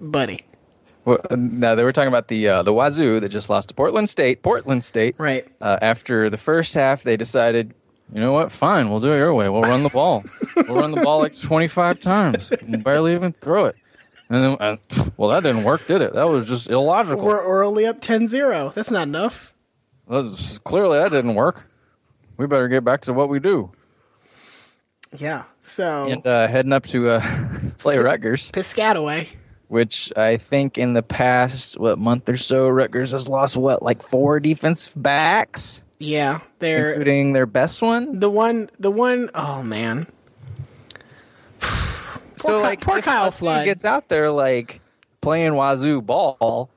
buddy, 0.00 0.44
Well, 1.04 1.18
uh, 1.30 1.36
no, 1.36 1.74
they 1.76 1.82
were 1.84 1.92
talking 1.92 2.08
about 2.08 2.28
the 2.28 2.48
uh, 2.48 2.62
the 2.62 2.72
Wazoo 2.72 3.20
that 3.20 3.28
just 3.28 3.50
lost 3.50 3.68
to 3.68 3.74
Portland 3.74 4.08
State. 4.08 4.42
Portland 4.42 4.82
State. 4.84 5.14
right? 5.18 5.46
Uh, 5.60 5.78
after 5.82 6.30
the 6.30 6.38
first 6.38 6.74
half, 6.74 7.02
they 7.02 7.16
decided, 7.16 7.74
you 8.14 8.20
know 8.20 8.32
what? 8.32 8.52
Fine, 8.52 8.88
we'll 8.88 9.00
do 9.00 9.12
it 9.12 9.16
your 9.16 9.34
way. 9.34 9.48
We'll 9.48 9.62
run 9.62 9.82
the 9.82 9.88
ball. 9.90 10.24
we'll 10.56 10.76
run 10.76 10.92
the 10.92 11.02
ball 11.02 11.18
like 11.18 11.38
25 11.38 12.00
times. 12.00 12.50
We'll 12.66 12.80
barely 12.80 13.14
even 13.14 13.32
throw 13.32 13.64
it. 13.66 13.76
And 14.32 14.42
then, 14.44 14.56
uh, 14.60 14.76
well, 15.18 15.28
that 15.30 15.42
didn't 15.42 15.64
work, 15.64 15.86
did 15.86 16.00
it? 16.00 16.14
That 16.14 16.26
was 16.28 16.48
just 16.48 16.68
illogical. 16.70 17.22
We're, 17.22 17.64
only 17.64 17.84
up 17.86 18.00
10-0. 18.00 18.72
That's 18.72 18.90
not 18.90 19.02
enough. 19.02 19.52
Was- 20.06 20.58
clearly, 20.64 20.98
that 20.98 21.10
didn't 21.10 21.34
work. 21.34 21.68
We 22.38 22.46
better 22.46 22.66
get 22.68 22.82
back 22.82 23.02
to 23.02 23.12
what 23.12 23.28
we 23.28 23.38
do. 23.40 23.72
Yeah. 25.14 25.44
So 25.60 26.06
And 26.10 26.26
uh, 26.26 26.48
heading 26.48 26.72
up 26.72 26.86
to 26.86 27.10
uh, 27.10 27.48
play 27.78 27.98
Rutgers, 27.98 28.50
Piscataway. 28.50 29.28
which 29.68 30.10
I 30.16 30.38
think 30.38 30.78
in 30.78 30.94
the 30.94 31.02
past 31.02 31.78
what 31.78 31.98
month 31.98 32.28
or 32.28 32.38
so, 32.38 32.68
Rutgers 32.68 33.10
has 33.12 33.28
lost 33.28 33.56
what 33.56 33.82
like 33.82 34.02
four 34.02 34.40
defense 34.40 34.88
backs, 34.96 35.84
Yeah, 35.98 36.40
they're 36.58 36.92
including 36.92 37.34
their 37.34 37.46
best 37.46 37.82
one. 37.82 38.18
the 38.20 38.30
one. 38.30 38.70
The 38.78 38.90
one 38.90 39.28
oh 39.34 39.62
man. 39.62 40.06
So 42.36 42.60
like, 42.60 42.80
poor 42.80 42.98
if 42.98 43.04
Kyle 43.04 43.30
Flood. 43.30 43.64
gets 43.64 43.84
out 43.84 44.08
there 44.08 44.30
like 44.30 44.80
playing 45.20 45.54
Wazoo 45.54 46.00
ball, 46.00 46.70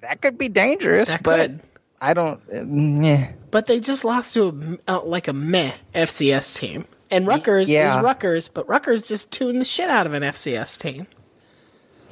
that 0.00 0.20
could 0.20 0.38
be 0.38 0.48
dangerous. 0.48 1.08
That 1.08 1.22
but 1.22 1.50
could. 1.50 1.62
I 2.00 2.14
don't. 2.14 2.40
Uh. 2.52 3.26
But 3.50 3.66
they 3.66 3.80
just 3.80 4.04
lost 4.04 4.34
to 4.34 4.78
a 4.88 4.96
uh, 4.96 5.02
like 5.02 5.28
a 5.28 5.32
meh 5.32 5.72
FCS 5.94 6.58
team, 6.58 6.86
and 7.10 7.26
Rutgers 7.26 7.70
yeah. 7.70 7.98
is 7.98 8.02
Rutgers, 8.02 8.48
but 8.48 8.68
Rutgers 8.68 9.06
just 9.06 9.32
tuned 9.32 9.60
the 9.60 9.64
shit 9.64 9.90
out 9.90 10.06
of 10.06 10.14
an 10.14 10.22
FCS 10.22 10.80
team. 10.80 11.06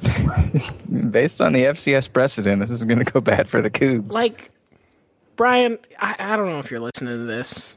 Based 1.11 1.41
on 1.41 1.53
the 1.53 1.65
FCS 1.65 2.11
precedent, 2.11 2.59
this 2.59 2.71
is 2.71 2.83
going 2.85 2.99
to 2.99 3.11
go 3.11 3.21
bad 3.21 3.47
for 3.47 3.61
the 3.61 3.69
Cougs. 3.69 4.13
Like 4.13 4.51
Brian, 5.41 5.79
I, 5.99 6.15
I 6.19 6.35
don't 6.35 6.49
know 6.49 6.59
if 6.59 6.69
you're 6.69 6.79
listening 6.79 7.13
to 7.13 7.25
this, 7.25 7.75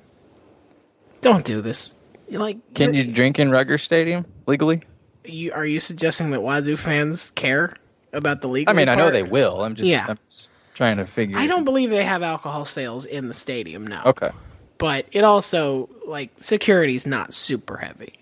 Don't 1.23 1.45
do 1.45 1.63
this. 1.63 1.89
Like, 2.31 2.59
Can 2.75 2.93
you 2.93 3.11
drink 3.11 3.39
in 3.39 3.51
Rutgers 3.51 3.83
Stadium 3.83 4.27
legally? 4.47 4.83
you 5.27 5.53
are 5.53 5.65
you 5.65 5.81
suggesting 5.81 6.31
that 6.33 6.43
Wazoo 6.43 6.77
fans 6.77 7.31
care 7.31 7.75
about 8.13 8.41
the 8.43 8.49
legal? 8.49 8.71
I 8.71 8.77
mean, 8.77 8.89
I 8.89 8.95
know 8.95 9.11
they 9.11 9.23
will. 9.23 9.63
I'm 9.65 9.75
just, 9.75 9.89
Yeah. 9.89 10.05
I'm 10.09 10.19
just 10.29 10.51
trying 10.75 10.99
to 10.99 11.07
figure. 11.07 11.39
I 11.39 11.47
don't 11.47 11.65
believe 11.65 11.91
they 11.91 12.05
have 12.05 12.23
alcohol 12.23 12.65
sales 12.67 13.07
in 13.07 13.29
the 13.29 13.35
stadium. 13.35 13.87
No. 13.87 14.03
Okay. 14.05 14.31
But 14.77 15.07
it 15.13 15.25
also 15.25 15.89
like 16.07 16.31
security's 16.39 17.07
not 17.07 17.33
super 17.33 17.79
heavy. 17.79 18.15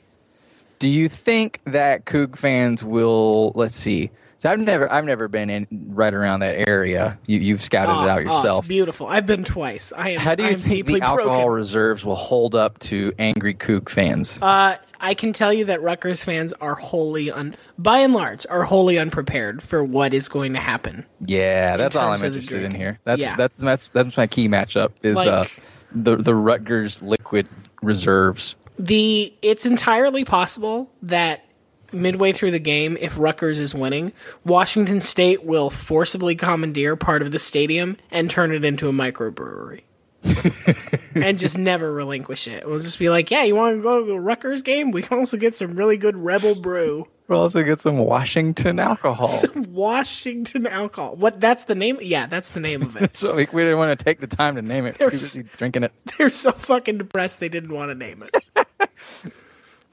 Do 0.79 0.89
you 0.89 1.09
think 1.09 1.61
that 1.65 2.05
Coug 2.05 2.37
fans 2.37 2.85
will? 2.85 3.53
Let's 3.55 3.75
see. 3.77 4.11
So 4.39 4.51
I've 4.51 4.59
never, 4.59 4.91
I've 4.93 5.05
never 5.05 5.29
been 5.29 5.51
in 5.51 5.69
right 5.91 6.13
around 6.13 6.41
that 6.41 6.69
area. 6.69 7.17
You, 7.27 7.39
you've 7.39 7.63
scouted 7.63 7.93
it 7.93 8.07
Oh, 8.07 8.09
out 8.09 8.19
oh, 8.19 8.23
yourself. 8.23 8.59
it's 8.61 8.69
beautiful. 8.69 9.07
I've 9.07 9.25
been 9.27 9.45
twice. 9.45 9.93
I 9.97 10.11
am. 10.11 10.21
How 10.21 10.35
do 10.35 10.43
you 10.43 10.51
am 10.51 10.57
think 10.57 10.87
the 10.87 11.01
alcohol 11.01 11.35
broken. 11.37 11.53
reserves 11.53 12.05
will 12.05 12.17
hold 12.17 12.57
up 12.57 12.79
to 12.81 13.13
angry 13.21 13.55
Coug 13.55 13.89
fans? 13.89 14.41
Uh, 14.43 14.77
I 15.03 15.15
can 15.15 15.33
tell 15.33 15.53
you 15.53 15.67
that 15.67 15.83
Rutgers 15.83 16.23
fans 16.23 16.53
are 16.55 16.75
wholly 16.75 17.31
un, 17.31 17.57
by 17.77 17.99
and 17.99 18.15
large, 18.15 18.47
are 18.49 18.63
wholly 18.63 18.99
unprepared 18.99 19.63
for 19.63 19.83
what 19.85 20.15
is 20.15 20.29
going 20.29 20.53
to 20.55 20.61
happen. 20.61 21.05
yeah, 21.21 21.77
that's 21.77 21.97
all 21.97 22.11
I'm 22.13 22.23
interested 22.23 22.63
in 22.63 22.75
here. 22.75 23.01
That's 23.05 23.21
Yeah. 23.21 23.37
that's 23.37 23.57
that's 23.57 23.89
that's 23.89 24.17
my 24.17 24.27
key 24.27 24.49
matchup 24.49 24.93
is 25.03 25.19
uh, 25.19 25.47
the 25.91 26.17
the 26.17 26.35
Rutgers 26.35 27.03
liquid 27.03 27.49
reserves. 27.83 28.55
The 28.79 29.35
it's 29.43 29.67
entirely 29.67 30.25
possible 30.25 30.91
that 31.03 31.45
midway 31.93 32.33
through 32.33 32.53
the 32.53 32.59
game, 32.59 32.97
if 33.01 33.19
Rutgers 33.19 33.59
is 33.59 33.75
winning, 33.75 34.13
Washington 34.45 35.01
State 35.01 35.45
will 35.45 35.69
forcibly 35.69 36.35
commandeer 36.35 36.97
part 36.97 37.23
of 37.23 37.33
the 37.33 37.39
stadium 37.39 37.99
and 38.11 38.31
turn 38.31 38.53
it 38.53 38.65
into 38.65 38.89
a 38.89 38.93
microbrewery. 38.93 39.83
and 41.15 41.39
just 41.39 41.59
never 41.59 41.93
relinquish 41.93 42.47
it. 42.49 42.67
We'll 42.67 42.79
just 42.79 42.99
be 42.99 43.09
like, 43.11 43.31
yeah, 43.31 43.43
you 43.43 43.57
want 43.57 43.77
to 43.79 43.83
go 43.83 44.05
to 44.07 44.13
a 44.13 44.21
Rutgers 44.21 44.63
game? 44.63 44.91
We 44.91 45.03
can 45.03 45.19
also 45.19 45.37
get 45.37 45.55
some 45.55 45.75
really 45.75 45.97
good 45.97 46.17
Rebel 46.17 46.55
Brew. 46.55 47.07
We'll 47.29 47.41
also 47.41 47.63
get 47.63 47.81
some 47.81 47.99
Washington 47.99 48.79
alcohol. 48.79 49.29
Some 49.43 49.73
Washington 49.73 50.67
alcohol. 50.67 51.17
What? 51.17 51.41
That's 51.41 51.65
the 51.65 51.75
name? 51.75 51.99
Yeah, 52.01 52.27
that's 52.27 52.51
the 52.51 52.61
name 52.61 52.83
of 52.83 52.97
it. 52.97 53.15
so 53.17 53.35
we, 53.35 53.47
we 53.53 53.63
didn't 53.63 53.79
want 53.79 53.99
to 53.99 54.05
take 54.05 54.21
the 54.21 54.27
time 54.27 54.57
to 54.57 54.63
name 54.63 54.87
it. 54.87 54.99
Busy 54.99 55.45
drinking 55.57 55.85
it. 55.85 55.93
They're 56.19 56.31
so 56.31 56.53
fucking 56.53 56.99
depressed 56.99 57.41
they 57.41 57.49
didn't 57.49 57.73
want 57.73 57.91
to 57.91 57.95
name 57.95 58.23
it. 58.23 58.89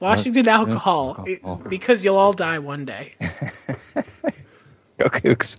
Washington 0.00 0.48
alcohol, 0.48 1.24
it- 1.26 1.42
because 1.68 2.04
you'll 2.04 2.16
all 2.16 2.32
die 2.32 2.58
one 2.58 2.84
day. 2.84 3.14
Go 4.98 5.08
Cougs. 5.08 5.58